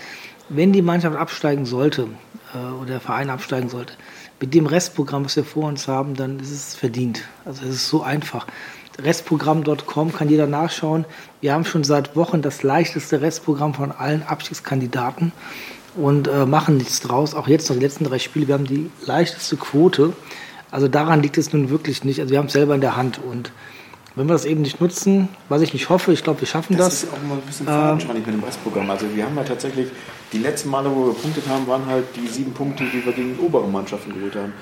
wenn 0.49 0.73
die 0.73 0.81
Mannschaft 0.81 1.17
absteigen 1.17 1.65
sollte 1.65 2.07
äh, 2.53 2.57
oder 2.57 2.85
der 2.85 2.99
Verein 2.99 3.29
absteigen 3.29 3.69
sollte, 3.69 3.93
mit 4.39 4.53
dem 4.53 4.65
Restprogramm, 4.65 5.25
was 5.25 5.35
wir 5.35 5.45
vor 5.45 5.67
uns 5.67 5.87
haben, 5.87 6.15
dann 6.15 6.39
ist 6.39 6.51
es 6.51 6.75
verdient. 6.75 7.23
Also 7.45 7.63
es 7.63 7.75
ist 7.75 7.87
so 7.87 8.03
einfach. 8.03 8.45
Restprogramm.com 9.01 10.13
kann 10.13 10.29
jeder 10.29 10.47
nachschauen. 10.47 11.05
Wir 11.41 11.53
haben 11.53 11.65
schon 11.65 11.83
seit 11.83 12.15
Wochen 12.15 12.41
das 12.41 12.63
leichteste 12.63 13.21
Restprogramm 13.21 13.73
von 13.73 13.91
allen 13.91 14.23
Abstiegskandidaten 14.23 15.31
und 15.95 16.27
äh, 16.27 16.45
machen 16.45 16.77
nichts 16.77 17.01
draus. 17.01 17.33
Auch 17.33 17.47
jetzt 17.47 17.69
noch 17.69 17.77
die 17.77 17.83
letzten 17.83 18.05
drei 18.05 18.19
Spiele, 18.19 18.47
wir 18.47 18.55
haben 18.55 18.65
die 18.65 18.89
leichteste 19.05 19.57
Quote. 19.57 20.13
Also 20.71 20.87
daran 20.87 21.21
liegt 21.21 21.37
es 21.37 21.53
nun 21.53 21.69
wirklich 21.69 22.03
nicht. 22.03 22.19
Also 22.19 22.31
wir 22.31 22.39
haben 22.39 22.47
es 22.47 22.53
selber 22.53 22.75
in 22.75 22.81
der 22.81 22.95
Hand 22.95 23.19
und 23.19 23.51
wenn 24.15 24.27
wir 24.27 24.33
das 24.33 24.45
eben 24.45 24.61
nicht 24.61 24.79
nutzen, 24.79 25.27
was 25.49 25.61
ich 25.61 25.73
nicht 25.73 25.89
hoffe, 25.89 26.13
ich 26.13 26.23
glaube, 26.23 26.41
wir 26.41 26.47
schaffen 26.47 26.77
Das 26.77 26.87
das. 26.87 27.03
ist 27.03 27.13
auch 27.13 27.21
mal 27.27 27.35
ein 27.35 27.41
bisschen 27.41 27.65
fadenscheinig 27.65 28.25
mit 28.25 28.35
dem 28.35 28.43
Restprogramm. 28.43 28.89
Also 28.89 29.05
wir 29.13 29.25
haben 29.25 29.35
ja 29.35 29.43
tatsächlich, 29.43 29.87
die 30.31 30.37
letzten 30.39 30.69
Male, 30.69 30.89
wo 30.93 31.07
wir 31.07 31.13
gepunktet 31.13 31.43
haben, 31.49 31.67
waren 31.67 31.85
halt 31.85 32.05
die 32.15 32.27
sieben 32.27 32.53
Punkte, 32.53 32.85
die 32.85 33.05
wir 33.05 33.13
gegen 33.13 33.37
obere 33.39 33.67
Mannschaften 33.67 34.13
geholt 34.13 34.35
haben. 34.35 34.53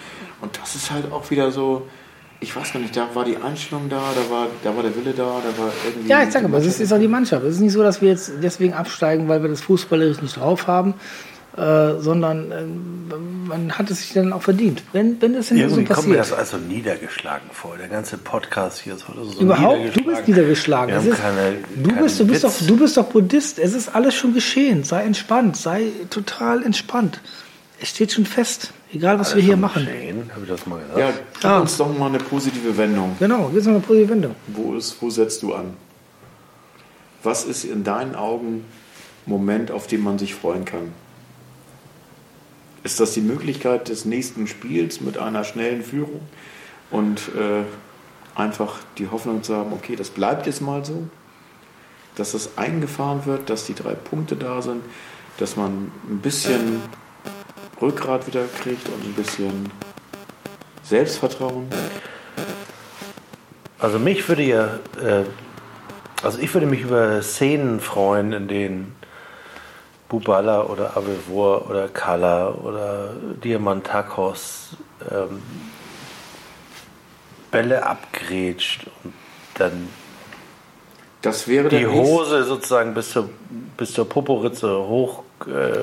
Und 0.42 0.60
das 0.62 0.76
ist 0.76 0.92
halt 0.92 1.12
auch 1.12 1.30
wieder 1.30 1.52
so, 1.52 1.88
ich 2.40 2.54
weiß 2.56 2.74
gar 2.74 2.80
nicht, 2.80 2.96
da 2.98 3.08
war 3.14 3.24
die 3.24 3.38
Einstellung 3.38 3.88
da, 3.90 4.02
da 4.16 4.34
war, 4.34 4.48
da 4.64 4.76
war 4.76 4.84
der 4.84 4.96
Wille 4.96 5.14
da, 5.14 5.24
da 5.24 5.62
war 5.62 5.72
irgendwie... 5.86 6.10
Ja, 6.10 6.24
ich 6.24 6.32
sage 6.32 6.46
aber, 6.46 6.58
es 6.58 6.80
ist 6.80 6.92
auch 6.92 7.00
die 7.00 7.08
Mannschaft. 7.08 7.46
Es 7.46 7.56
ist 7.56 7.62
nicht 7.62 7.72
so, 7.74 7.82
dass 7.84 8.02
wir 8.02 8.10
jetzt 8.10 8.34
deswegen 8.42 8.74
absteigen, 8.74 9.28
weil 9.30 9.42
wir 9.42 9.50
das 9.50 9.62
fußballerisch 9.62 10.22
nicht 10.22 10.36
drauf 10.38 10.68
haben, 10.68 10.96
äh, 11.58 12.00
sondern 12.00 12.52
äh, 12.52 12.64
man 13.48 13.72
hat 13.78 13.92
es 13.92 14.02
sich 14.02 14.14
dann 14.14 14.34
auch 14.34 14.42
verdient. 14.42 14.82
Wenn, 14.92 15.22
wenn 15.22 15.36
es 15.36 15.50
denn 15.50 15.58
so 15.58 15.64
Irgendwie 15.64 15.86
kommt 15.94 16.08
mir 16.08 16.18
passiert. 16.18 16.40
das 16.40 16.54
also 16.54 16.58
niedergeschlagen 16.58 17.48
vor. 17.52 17.76
Der 17.78 17.90
ganze 17.90 18.18
Podcast 18.18 18.80
hier 18.82 18.96
ist 18.96 19.08
heute 19.08 19.24
so 19.26 19.40
Überhaupt, 19.42 19.96
du 19.96 20.04
bist 20.04 20.28
niedergeschlagen. 20.28 20.96
Ist, 20.96 21.20
keine, 21.22 21.58
du, 21.76 21.92
bist, 21.96 22.20
du, 22.20 22.26
bist 22.28 22.44
Witz. 22.44 22.60
doch, 22.60 22.68
du 22.68 22.78
bist 22.78 22.98
doch 22.98 23.06
Buddhist. 23.06 23.60
Es 23.60 23.74
ist 23.74 23.94
alles 23.94 24.16
schon 24.16 24.34
geschehen. 24.34 24.84
Sei 24.84 25.04
entspannt. 25.04 25.56
Sei 25.58 25.88
total 26.10 26.64
entspannt. 26.64 27.20
Es 27.80 27.90
steht 27.90 28.12
schon 28.14 28.26
fest. 28.26 28.72
Egal, 28.92 29.20
was 29.20 29.32
Alles 29.34 29.38
wir 29.38 29.44
hier 29.44 29.58
machen. 29.58 29.86
geschehen. 29.86 30.30
Habe 30.32 30.44
ich 30.44 30.50
das 30.50 30.66
mal 30.66 30.80
gesagt? 30.80 30.98
Ja, 31.00 31.12
gib 31.34 31.46
Ah. 31.46 31.60
uns 31.60 31.78
doch 31.78 31.98
mal 31.98 32.08
eine 32.08 32.20
positive 32.20 32.76
Wendung. 32.78 33.16
Genau, 33.20 33.52
jetzt 33.54 33.66
noch 33.66 33.74
eine 33.74 33.82
positive 33.82 34.10
Wendung. 34.10 34.36
Wo, 34.48 34.76
ist, 34.76 34.96
wo 35.02 35.10
setzt 35.10 35.44
du 35.44 35.54
an? 35.54 35.74
Was 37.24 37.46
ist 37.46 37.64
in 37.64 37.84
deinen 37.84 38.16
Augen 38.16 38.66
Moment, 39.26 39.72
auf 39.72 39.88
den 39.88 40.04
man 40.04 40.18
sich 40.20 40.36
freuen 40.36 40.66
kann? 40.66 40.92
Ist 42.84 43.00
das 43.00 43.14
die 43.14 43.22
Möglichkeit 43.22 43.90
des 43.90 44.06
nächsten 44.06 44.48
Spiels 44.48 45.02
mit 45.02 45.18
einer 45.18 45.44
schnellen 45.44 45.84
Führung 45.84 46.22
und 46.92 47.20
äh, 47.30 47.64
einfach 48.36 48.80
die 48.98 49.10
Hoffnung 49.10 49.44
zu 49.44 49.56
haben, 49.56 49.74
okay, 49.74 49.96
das 49.96 50.10
bleibt 50.10 50.48
jetzt 50.48 50.62
mal 50.62 50.84
so, 50.84 51.08
dass 52.16 52.34
das 52.34 52.58
eingefahren 52.58 53.26
wird, 53.26 53.50
dass 53.50 53.66
die 53.66 53.74
drei 53.74 53.94
Punkte 53.94 54.36
da 54.36 54.62
sind, 54.62 54.84
dass 55.38 55.56
man 55.56 55.92
ein 56.10 56.20
bisschen 56.20 56.82
Rückgrat 57.82 58.28
wieder 58.28 58.46
kriegt 58.62 58.88
und 58.88 59.04
ein 59.04 59.14
bisschen 59.14 59.72
Selbstvertrauen? 60.84 61.68
Also 63.80 64.00
mich 64.00 64.28
würde 64.28 64.44
ja, 64.44 64.80
äh, 65.02 65.24
also 66.22 66.40
ich 66.40 66.54
würde 66.54 66.68
mich 66.68 66.82
über 66.82 67.22
Szenen 67.22 67.80
freuen, 67.80 68.32
in 68.32 68.48
denen 68.48 68.96
Bubala 70.10 70.64
oder 70.64 70.96
Avevor 70.98 71.70
oder 71.70 71.88
Kala 71.90 72.50
oder 72.50 73.12
Diamantakos 73.44 74.78
ähm, 75.12 75.42
Bälle 77.52 77.86
abgrätscht 77.86 78.86
und 79.04 79.14
dann 79.56 79.90
Das 81.22 81.48
wäre 81.48 81.70
die 81.70 81.78
nächste- 81.86 81.94
Hose 81.94 82.44
sozusagen 82.44 82.94
bis 82.94 83.12
zur, 83.12 83.30
bis 83.78 83.94
zur 83.94 84.08
Poporitze 84.10 84.68
hoch, 84.88 85.24
äh, 85.48 85.82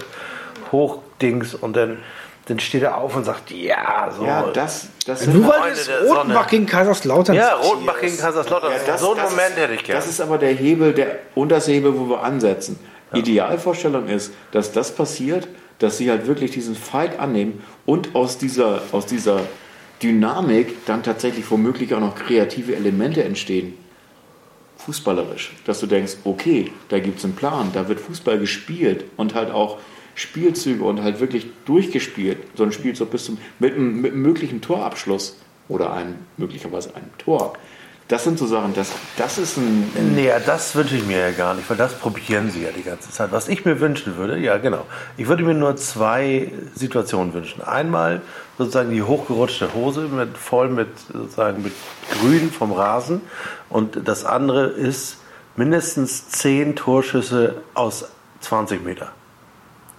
hochdings 0.72 1.54
und 1.54 1.76
dann, 1.76 1.98
dann 2.46 2.58
steht 2.60 2.82
er 2.82 2.96
auf 2.98 3.14
und 3.16 3.24
sagt, 3.24 3.50
ja, 3.52 4.10
so. 4.16 4.24
Ja, 4.24 4.48
das, 4.52 4.88
das 5.06 5.26
Nur 5.26 5.48
weil 5.48 5.72
es 5.72 5.88
Rotenbach 6.08 6.48
gegen 6.48 6.66
Kaiserslautern 6.66 7.36
ja, 7.36 7.54
ist. 7.56 7.68
Rotenbach 7.68 8.00
gegen 8.00 8.16
Kaiserslautern. 8.18 8.72
Ja, 8.72 8.78
das- 8.86 9.00
so 9.00 9.12
einen 9.12 9.20
das 9.22 9.30
Moment 9.30 9.50
ist, 9.50 9.56
hätte 9.58 9.74
ich 9.74 9.84
gerne. 9.84 10.00
Das 10.00 10.08
ist 10.08 10.20
aber 10.20 10.38
der 10.38 10.52
Hebel, 10.52 10.92
der 10.92 11.18
unterste 11.36 11.70
Hebel, 11.72 11.96
wo 11.98 12.08
wir 12.08 12.22
ansetzen. 12.22 12.78
Idealvorstellung 13.12 14.08
ist, 14.08 14.32
dass 14.52 14.72
das 14.72 14.94
passiert, 14.94 15.48
dass 15.78 15.98
sie 15.98 16.10
halt 16.10 16.26
wirklich 16.26 16.50
diesen 16.50 16.74
Fight 16.74 17.18
annehmen 17.18 17.62
und 17.86 18.14
aus 18.14 18.38
dieser, 18.38 18.82
aus 18.92 19.06
dieser 19.06 19.40
Dynamik 20.02 20.86
dann 20.86 21.02
tatsächlich 21.02 21.50
womöglich 21.50 21.94
auch 21.94 22.00
noch 22.00 22.14
kreative 22.14 22.76
Elemente 22.76 23.24
entstehen. 23.24 23.74
Fußballerisch. 24.78 25.52
Dass 25.66 25.80
du 25.80 25.86
denkst, 25.86 26.16
okay, 26.24 26.72
da 26.88 27.00
gibt 27.00 27.18
es 27.18 27.24
einen 27.24 27.34
Plan, 27.34 27.70
da 27.72 27.88
wird 27.88 28.00
Fußball 28.00 28.38
gespielt 28.38 29.04
und 29.16 29.34
halt 29.34 29.50
auch 29.50 29.78
Spielzüge 30.14 30.84
und 30.84 31.02
halt 31.02 31.20
wirklich 31.20 31.46
durchgespielt. 31.64 32.38
So 32.54 32.64
ein 32.64 32.72
Spielzug 32.72 33.10
bis 33.10 33.24
zum, 33.24 33.38
mit, 33.58 33.78
mit 33.78 34.12
einem 34.12 34.22
möglichen 34.22 34.60
Torabschluss 34.60 35.36
oder 35.68 35.92
einem, 35.92 36.16
möglicherweise 36.36 36.94
einem 36.94 37.10
Tor. 37.18 37.54
Das 38.10 38.24
sind 38.24 38.40
so 38.40 38.46
Sachen, 38.46 38.74
das, 38.74 38.90
das 39.16 39.38
ist 39.38 39.56
ein, 39.56 39.88
Nee, 40.16 40.26
ja, 40.26 40.40
das 40.40 40.74
wünsche 40.74 40.96
ich 40.96 41.06
mir 41.06 41.18
ja 41.18 41.30
gar 41.30 41.54
nicht, 41.54 41.70
weil 41.70 41.76
das 41.76 41.94
probieren 41.94 42.50
sie 42.50 42.64
ja 42.64 42.70
die 42.76 42.82
ganze 42.82 43.08
Zeit. 43.08 43.30
Was 43.30 43.46
ich 43.46 43.64
mir 43.64 43.78
wünschen 43.78 44.16
würde, 44.16 44.36
ja 44.36 44.58
genau. 44.58 44.84
Ich 45.16 45.28
würde 45.28 45.44
mir 45.44 45.54
nur 45.54 45.76
zwei 45.76 46.50
Situationen 46.74 47.32
wünschen. 47.34 47.62
Einmal 47.62 48.20
sozusagen 48.58 48.90
die 48.90 49.04
hochgerutschte 49.04 49.74
Hose 49.74 50.08
mit 50.08 50.36
voll 50.36 50.70
mit 50.70 50.88
sozusagen 51.12 51.62
mit 51.62 51.72
Grün 52.18 52.50
vom 52.50 52.72
Rasen 52.72 53.20
und 53.68 54.08
das 54.08 54.24
andere 54.24 54.66
ist 54.66 55.18
mindestens 55.54 56.28
zehn 56.30 56.74
Torschüsse 56.74 57.62
aus 57.74 58.06
20 58.40 58.84
Meter. 58.84 59.12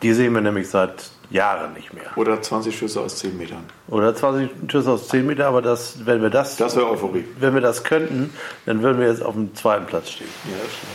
Die 0.01 0.13
sehen 0.13 0.33
wir 0.33 0.41
nämlich 0.41 0.69
seit 0.69 1.11
Jahren 1.31 1.73
nicht 1.73 1.93
mehr. 1.93 2.03
oder 2.17 2.41
20 2.41 2.77
Schüsse 2.77 2.99
aus 3.01 3.17
10 3.17 3.37
Metern. 3.37 3.63
Oder 3.87 4.13
20 4.15 4.49
Schüsse 4.69 4.91
aus 4.91 5.07
10 5.07 5.25
Meter, 5.25 5.47
aber 5.47 5.61
das, 5.61 6.05
wenn 6.05 6.21
wir 6.21 6.29
das, 6.29 6.57
Das 6.57 6.75
wäre 6.75 6.89
Euphorie. 6.89 7.25
wenn 7.39 7.53
wir 7.53 7.61
das 7.61 7.83
könnten, 7.83 8.31
dann 8.65 8.81
würden 8.83 8.99
wir 8.99 9.07
jetzt 9.07 9.23
auf 9.23 9.33
dem 9.35 9.55
zweiten 9.55 9.85
Platz 9.85 10.09
stehen. 10.11 10.27
Ja, 10.45 10.57
das 10.63 10.73
stimmt. 10.73 10.91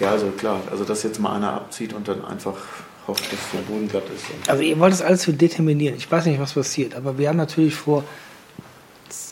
Ja, 0.00 0.10
also 0.10 0.26
klar, 0.36 0.60
also 0.70 0.84
dass 0.84 1.02
jetzt 1.04 1.20
mal 1.20 1.34
einer 1.36 1.52
abzieht 1.54 1.94
und 1.94 2.06
dann 2.08 2.24
einfach 2.24 2.54
hofft, 3.06 3.32
dass 3.32 3.38
der 3.52 3.60
Boden 3.60 3.88
glatt 3.88 4.02
ist. 4.14 4.28
Und 4.30 4.48
Also 4.50 4.62
ihr 4.62 4.78
wollt 4.78 4.92
das 4.92 5.00
alles 5.00 5.24
für 5.24 5.32
determinieren. 5.32 5.96
Ich 5.96 6.10
weiß 6.10 6.26
nicht, 6.26 6.40
was 6.40 6.52
passiert, 6.54 6.94
aber 6.94 7.16
wir 7.16 7.28
haben 7.28 7.36
natürlich 7.38 7.74
vor 7.76 8.04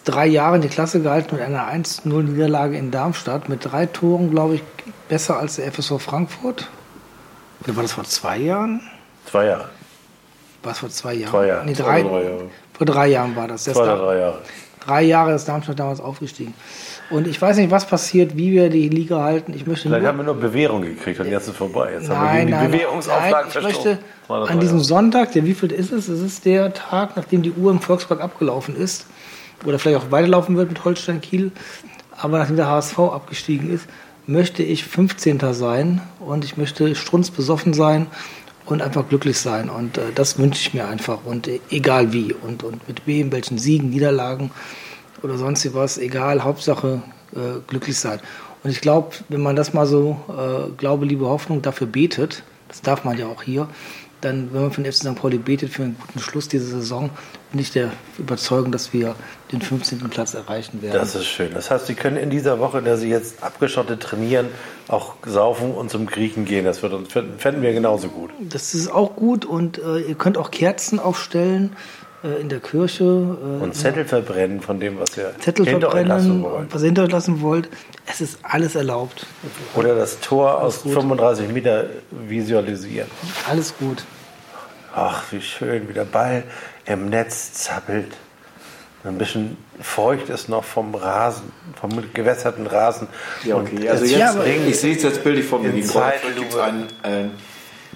drei 0.05 0.27
Jahren 0.27 0.61
die 0.61 0.69
Klasse 0.69 1.01
gehalten 1.03 1.35
mit 1.37 1.45
einer 1.45 1.67
1-0-Niederlage 1.73 2.79
in 2.79 2.91
Darmstadt 2.91 3.49
mit 3.49 3.65
drei 3.65 3.87
Toren, 3.87 4.31
glaube 4.31 4.55
ich, 4.57 4.63
besser 5.09 5.39
als 5.39 5.57
der 5.57 5.67
FSV 5.73 5.99
Frankfurt. 6.01 6.69
Oder 7.65 7.77
war 7.77 7.83
das 7.83 7.93
vor 7.93 8.05
zwei 8.05 8.39
Jahren? 8.39 8.81
Zwei 9.31 9.47
Jahre. 9.47 9.69
War 10.65 10.73
es 10.73 10.79
vor 10.79 10.89
zwei 10.89 11.15
Jahren? 11.15 11.31
Zwei 11.31 11.47
Jahre. 11.47 11.67
Nee, 11.67 11.75
drei, 11.75 12.03
drei 12.03 12.23
Jahre. 12.23 12.51
Vor 12.73 12.87
drei 12.87 13.07
Jahren 13.09 13.37
war 13.37 13.49
das. 13.49 13.65
Das 13.65 13.75
Zwei 13.75 13.85
drei 13.87 14.19
Jahre. 14.19 14.39
drei 14.85 15.03
Jahre 15.03 15.35
ist 15.35 15.47
Darmstadt 15.47 15.79
damals 15.79 16.01
aufgestiegen. 16.01 16.55
Und 17.11 17.27
ich 17.27 17.41
weiß 17.41 17.59
nicht, 17.59 17.71
was 17.71 17.87
passiert, 17.87 18.37
wie 18.37 18.53
wir 18.53 18.71
die 18.71 18.89
Liga 18.89 19.23
halten. 19.23 19.53
Ich 19.55 19.67
möchte 19.67 19.89
Vielleicht 19.89 20.03
nur, 20.03 20.09
haben 20.09 20.17
wir 20.19 20.25
nur 20.25 20.37
Bewährung 20.37 20.83
gekriegt 20.83 21.21
und 21.21 21.27
jetzt 21.27 21.43
ist 21.45 21.49
es 21.51 21.57
vorbei. 21.57 21.93
Jetzt 21.93 22.09
haben 22.09 22.21
wir 22.21 22.25
Nein, 22.25 22.37
gegen 22.39 22.47
die 22.47 22.53
nein, 22.55 22.71
Bewährungsauflagen 22.71 23.51
nein, 23.53 23.59
ich 23.59 23.63
möchte 23.63 23.99
an 24.29 24.61
diesem 24.61 24.77
Jahre. 24.79 24.85
Sonntag, 24.85 25.33
der 25.33 25.45
wie 25.45 25.55
viel 25.55 25.71
ist 25.71 25.93
es? 25.93 26.09
Es 26.09 26.21
ist 26.21 26.45
der 26.47 26.73
Tag, 26.73 27.17
nachdem 27.17 27.43
die 27.43 27.53
Uhr 27.53 27.71
im 27.71 27.81
Volkspark 27.81 28.21
abgelaufen 28.23 28.75
ist. 28.75 29.07
Oder 29.67 29.79
vielleicht 29.79 30.03
auch 30.03 30.11
weiterlaufen 30.11 30.57
wird 30.57 30.71
mit 30.71 30.85
Holstein 30.85 31.21
Kiel. 31.21 31.53
Aber 32.17 32.39
nachdem 32.39 32.57
der 32.57 32.69
HSV 32.69 32.99
abgestiegen 32.99 33.71
ist, 33.71 33.87
möchte 34.27 34.63
ich 34.63 34.85
15. 34.85 35.41
sein 35.53 36.01
und 36.21 36.45
ich 36.45 36.57
möchte 36.57 36.95
strunzbesoffen 36.95 37.75
sein 37.75 38.07
und 38.67 38.83
einfach 38.83 39.09
glücklich 39.09 39.39
sein. 39.39 39.69
Und 39.71 39.99
äh, 39.99 40.13
das 40.15 40.39
wünsche 40.39 40.61
ich 40.61 40.75
mir 40.75 40.89
einfach. 40.89 41.25
Und 41.25 41.49
äh, 41.49 41.61
egal 41.71 42.13
wie. 42.13 42.33
Und, 42.33 42.63
und 42.63 42.87
mit 42.89 43.07
wem, 43.07 43.33
welchen 43.33 43.59
Siegen, 43.59 43.91
Niederlagen 43.91 44.51
oder 45.23 45.39
sonst 45.39 45.73
was, 45.75 45.99
egal, 45.99 46.45
Hauptsache 46.45 47.03
äh, 47.35 47.61
glücklich 47.67 47.99
sein. 47.99 48.21
Und 48.63 48.71
ich 48.71 48.81
glaube, 48.81 49.17
wenn 49.29 49.43
man 49.43 49.57
das 49.57 49.75
mal 49.75 49.87
so, 49.87 50.21
äh, 50.29 50.71
Glaube, 50.77 51.05
Liebe, 51.05 51.27
Hoffnung 51.27 51.63
dafür 51.63 51.87
betet, 51.87 52.43
das 52.69 52.81
darf 52.81 53.05
man 53.05 53.19
ja 53.19 53.27
auch 53.27 53.43
hier, 53.43 53.69
dann, 54.25 54.53
wenn 54.53 54.63
man 54.63 54.71
für 54.71 54.83
den 54.83 54.93
FC 54.93 54.99
St. 55.01 55.15
Pauli 55.15 55.39
betet 55.39 55.71
für 55.71 55.83
einen 55.83 55.97
guten 55.99 56.19
Schluss 56.19 56.49
dieser 56.49 56.67
Saison, 56.67 57.11
bin 57.53 57.61
ich 57.61 57.71
der 57.71 57.93
Überzeugung, 58.19 58.73
dass 58.73 58.93
wir 58.93 59.15
den 59.53 59.61
15. 59.61 59.99
Platz 60.11 60.35
erreichen 60.35 60.83
werden. 60.83 60.95
Das 60.95 61.15
ist 61.15 61.27
schön. 61.27 61.53
Das 61.53 61.71
heißt, 61.71 61.87
Sie 61.87 61.95
können 61.95 62.17
in 62.17 62.31
dieser 62.31 62.59
Woche, 62.59 62.79
in 62.79 62.85
der 62.85 62.97
Sie 62.97 63.09
jetzt 63.09 63.43
abgeschottet 63.43 64.01
trainieren, 64.01 64.49
auch 64.89 65.15
saufen 65.25 65.73
und 65.73 65.91
zum 65.91 66.07
Griechen 66.07 66.45
gehen. 66.45 66.65
Das 66.65 66.83
wird 66.83 66.95
fänden 67.13 67.63
wir 67.63 67.73
genauso 67.73 68.09
gut. 68.09 68.31
Das 68.41 68.75
ist 68.75 68.91
auch 68.91 69.15
gut 69.15 69.45
und 69.45 69.79
äh, 69.79 69.99
ihr 69.99 70.15
könnt 70.15 70.39
auch 70.39 70.51
Kerzen 70.51 70.99
aufstellen 70.99 71.77
äh, 72.25 72.41
in 72.41 72.49
der 72.49 72.61
Kirche. 72.61 73.05
Äh, 73.05 73.63
Und 73.63 73.75
Zettel 73.75 74.05
verbrennen 74.05 74.61
von 74.61 74.81
dem, 74.81 74.99
was 74.99 75.17
wir 75.17 75.33
Zettel 75.41 75.67
verbrennen, 75.67 76.43
wollen. 76.43 76.67
was 76.71 76.83
ihr 76.83 76.87
hinter 76.87 77.05
euch 77.05 77.13
lassen 77.13 77.41
wollt. 77.41 77.69
Es 78.07 78.21
ist 78.21 78.39
alles 78.43 78.75
erlaubt. 78.75 79.27
Oder 79.75 79.95
das 79.95 80.21
Tor 80.21 80.61
aus 80.61 80.83
gut. 80.83 80.93
35 80.95 81.49
Meter 81.49 81.87
visualisieren. 82.11 83.09
Alles 83.49 83.75
gut. 83.79 84.05
Ach, 84.95 85.25
wie 85.31 85.41
schön, 85.41 85.89
wie 85.89 85.93
der 85.93 86.05
Ball 86.05 86.45
im 86.87 87.09
Netz 87.11 87.53
zappelt. 87.55 88.13
Ein 89.03 89.19
bisschen 89.19 89.59
feucht 89.83 90.31
ist 90.31 90.49
noch 90.49 90.65
vom 90.65 90.95
Rasen, 90.95 91.53
vom 91.79 91.91
gewässerten 92.15 92.67
Rasen. 92.67 93.07
Ja, 93.45 93.57
okay. 93.57 93.87
Also 93.89 94.05
es 94.05 94.13
jetzt, 94.13 94.21
Ja, 94.21 94.45
ich 94.45 94.81
sehe 94.81 94.97
es 94.97 95.03
jetzt 95.03 95.23
bildlich 95.23 95.45
vor 95.45 95.59
mir. 95.59 95.73
Gibt 95.73 95.89
es 95.89 95.95
ein, 95.97 96.87
ein, 97.03 97.31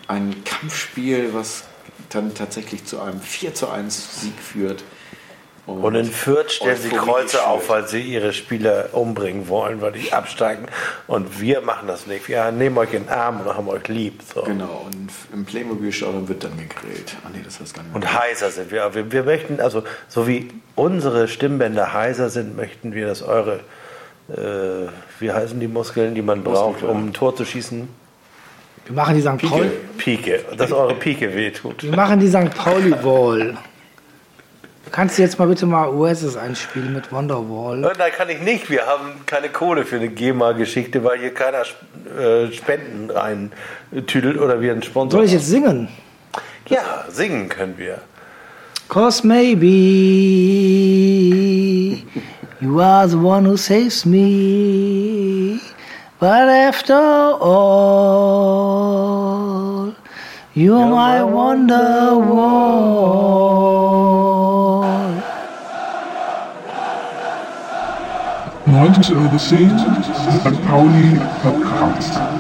ein 0.06 0.34
Kampfspiel, 0.44 1.30
was 1.32 1.64
dann 2.10 2.34
tatsächlich 2.34 2.84
zu 2.84 3.00
einem 3.00 3.20
4 3.20 3.54
zu 3.54 3.68
1 3.68 4.20
Sieg 4.20 4.38
führt. 4.38 4.84
Und 5.68 5.94
in 5.94 6.06
Fürth 6.06 6.50
stellen 6.50 6.78
sie 6.80 6.88
Kreuze 6.88 7.46
auf, 7.46 7.68
weil 7.68 7.86
sie 7.86 8.00
ihre 8.00 8.32
Spieler 8.32 8.88
umbringen 8.92 9.48
wollen, 9.48 9.82
weil 9.82 9.92
die 9.92 10.14
absteigen. 10.14 10.66
Und 11.06 11.42
wir 11.42 11.60
machen 11.60 11.86
das 11.86 12.06
nicht. 12.06 12.26
Wir 12.26 12.50
nehmen 12.50 12.78
euch 12.78 12.94
in 12.94 13.02
den 13.04 13.10
Arm 13.10 13.42
und 13.42 13.54
haben 13.54 13.68
euch 13.68 13.86
lieb. 13.88 14.22
So. 14.34 14.42
Genau, 14.42 14.86
und 14.86 15.10
im 15.34 15.44
Playmobil-Stadion 15.44 16.26
wird 16.26 16.44
dann 16.44 16.56
gegrillt. 16.56 17.16
Ah 17.22 17.28
nee, 17.34 17.42
das 17.44 17.60
heißt 17.60 17.74
gar 17.74 17.82
nicht. 17.82 17.94
Und 17.94 18.18
heiser 18.18 18.50
sind 18.50 18.70
wir. 18.70 18.94
wir. 18.94 19.12
Wir 19.12 19.24
möchten, 19.24 19.60
also 19.60 19.84
so 20.08 20.26
wie 20.26 20.48
unsere 20.74 21.28
Stimmbänder 21.28 21.92
heiser 21.92 22.30
sind, 22.30 22.56
möchten 22.56 22.94
wir, 22.94 23.06
dass 23.06 23.20
eure, 23.20 23.60
äh, 24.30 24.88
wie 25.20 25.32
heißen 25.32 25.60
die 25.60 25.68
Muskeln, 25.68 26.14
die 26.14 26.22
man 26.22 26.44
braucht, 26.44 26.82
um 26.82 27.08
ein 27.08 27.12
Tor 27.12 27.36
zu 27.36 27.44
schießen? 27.44 27.88
Wir 28.88 28.94
machen 28.94 29.14
die 29.16 29.20
St. 29.20 29.36
Pauli. 29.50 29.68
Pike. 29.98 30.44
Dass 30.56 30.72
eure 30.72 30.94
Pike 30.94 31.34
wehtut. 31.34 31.82
Wir 31.82 31.94
machen 31.94 32.20
die 32.20 32.28
St. 32.28 32.50
Pauli 32.56 32.92
Wall. 33.04 33.58
Kannst 34.90 35.18
du 35.18 35.22
jetzt 35.22 35.38
mal 35.38 35.46
bitte 35.46 35.66
mal 35.66 35.88
Oasis 35.88 36.38
einspielen 36.38 36.94
mit 36.94 37.12
Wonderwall? 37.12 37.76
Nein, 37.76 37.94
kann 38.16 38.30
ich 38.30 38.40
nicht. 38.40 38.70
Wir 38.70 38.86
haben 38.86 39.26
keine 39.26 39.50
Kohle 39.50 39.84
für 39.84 39.96
eine 39.96 40.08
GEMA-Geschichte, 40.08 41.04
weil 41.04 41.18
hier 41.18 41.34
keiner 41.34 41.64
äh, 42.18 42.50
Spenden 42.50 43.10
reintüdelt 43.10 44.38
oder 44.38 44.62
wir 44.62 44.72
einen 44.72 44.82
Sponsor 44.82 45.18
Soll 45.18 45.26
ich 45.26 45.32
jetzt 45.32 45.48
singen? 45.48 45.88
Ja, 46.70 47.04
singen 47.10 47.50
können 47.50 47.76
wir. 47.76 47.98
Cause 48.88 49.26
maybe 49.26 49.66
you 52.60 52.80
are 52.80 53.06
the 53.06 53.16
one 53.18 53.46
who 53.46 53.58
saves 53.58 54.06
me. 54.06 55.17
But 56.20 56.48
after 56.48 56.94
all, 56.94 57.84
you're, 60.54 60.86
my, 60.88 61.22
wonder 61.22 62.18
wall. 62.18 63.68
The 69.38 69.38
scenes 69.38 69.82
and 70.44 70.56
only 70.68 71.16
a. 71.44 72.37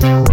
Podcast. 0.00 0.20
St. 0.20 0.29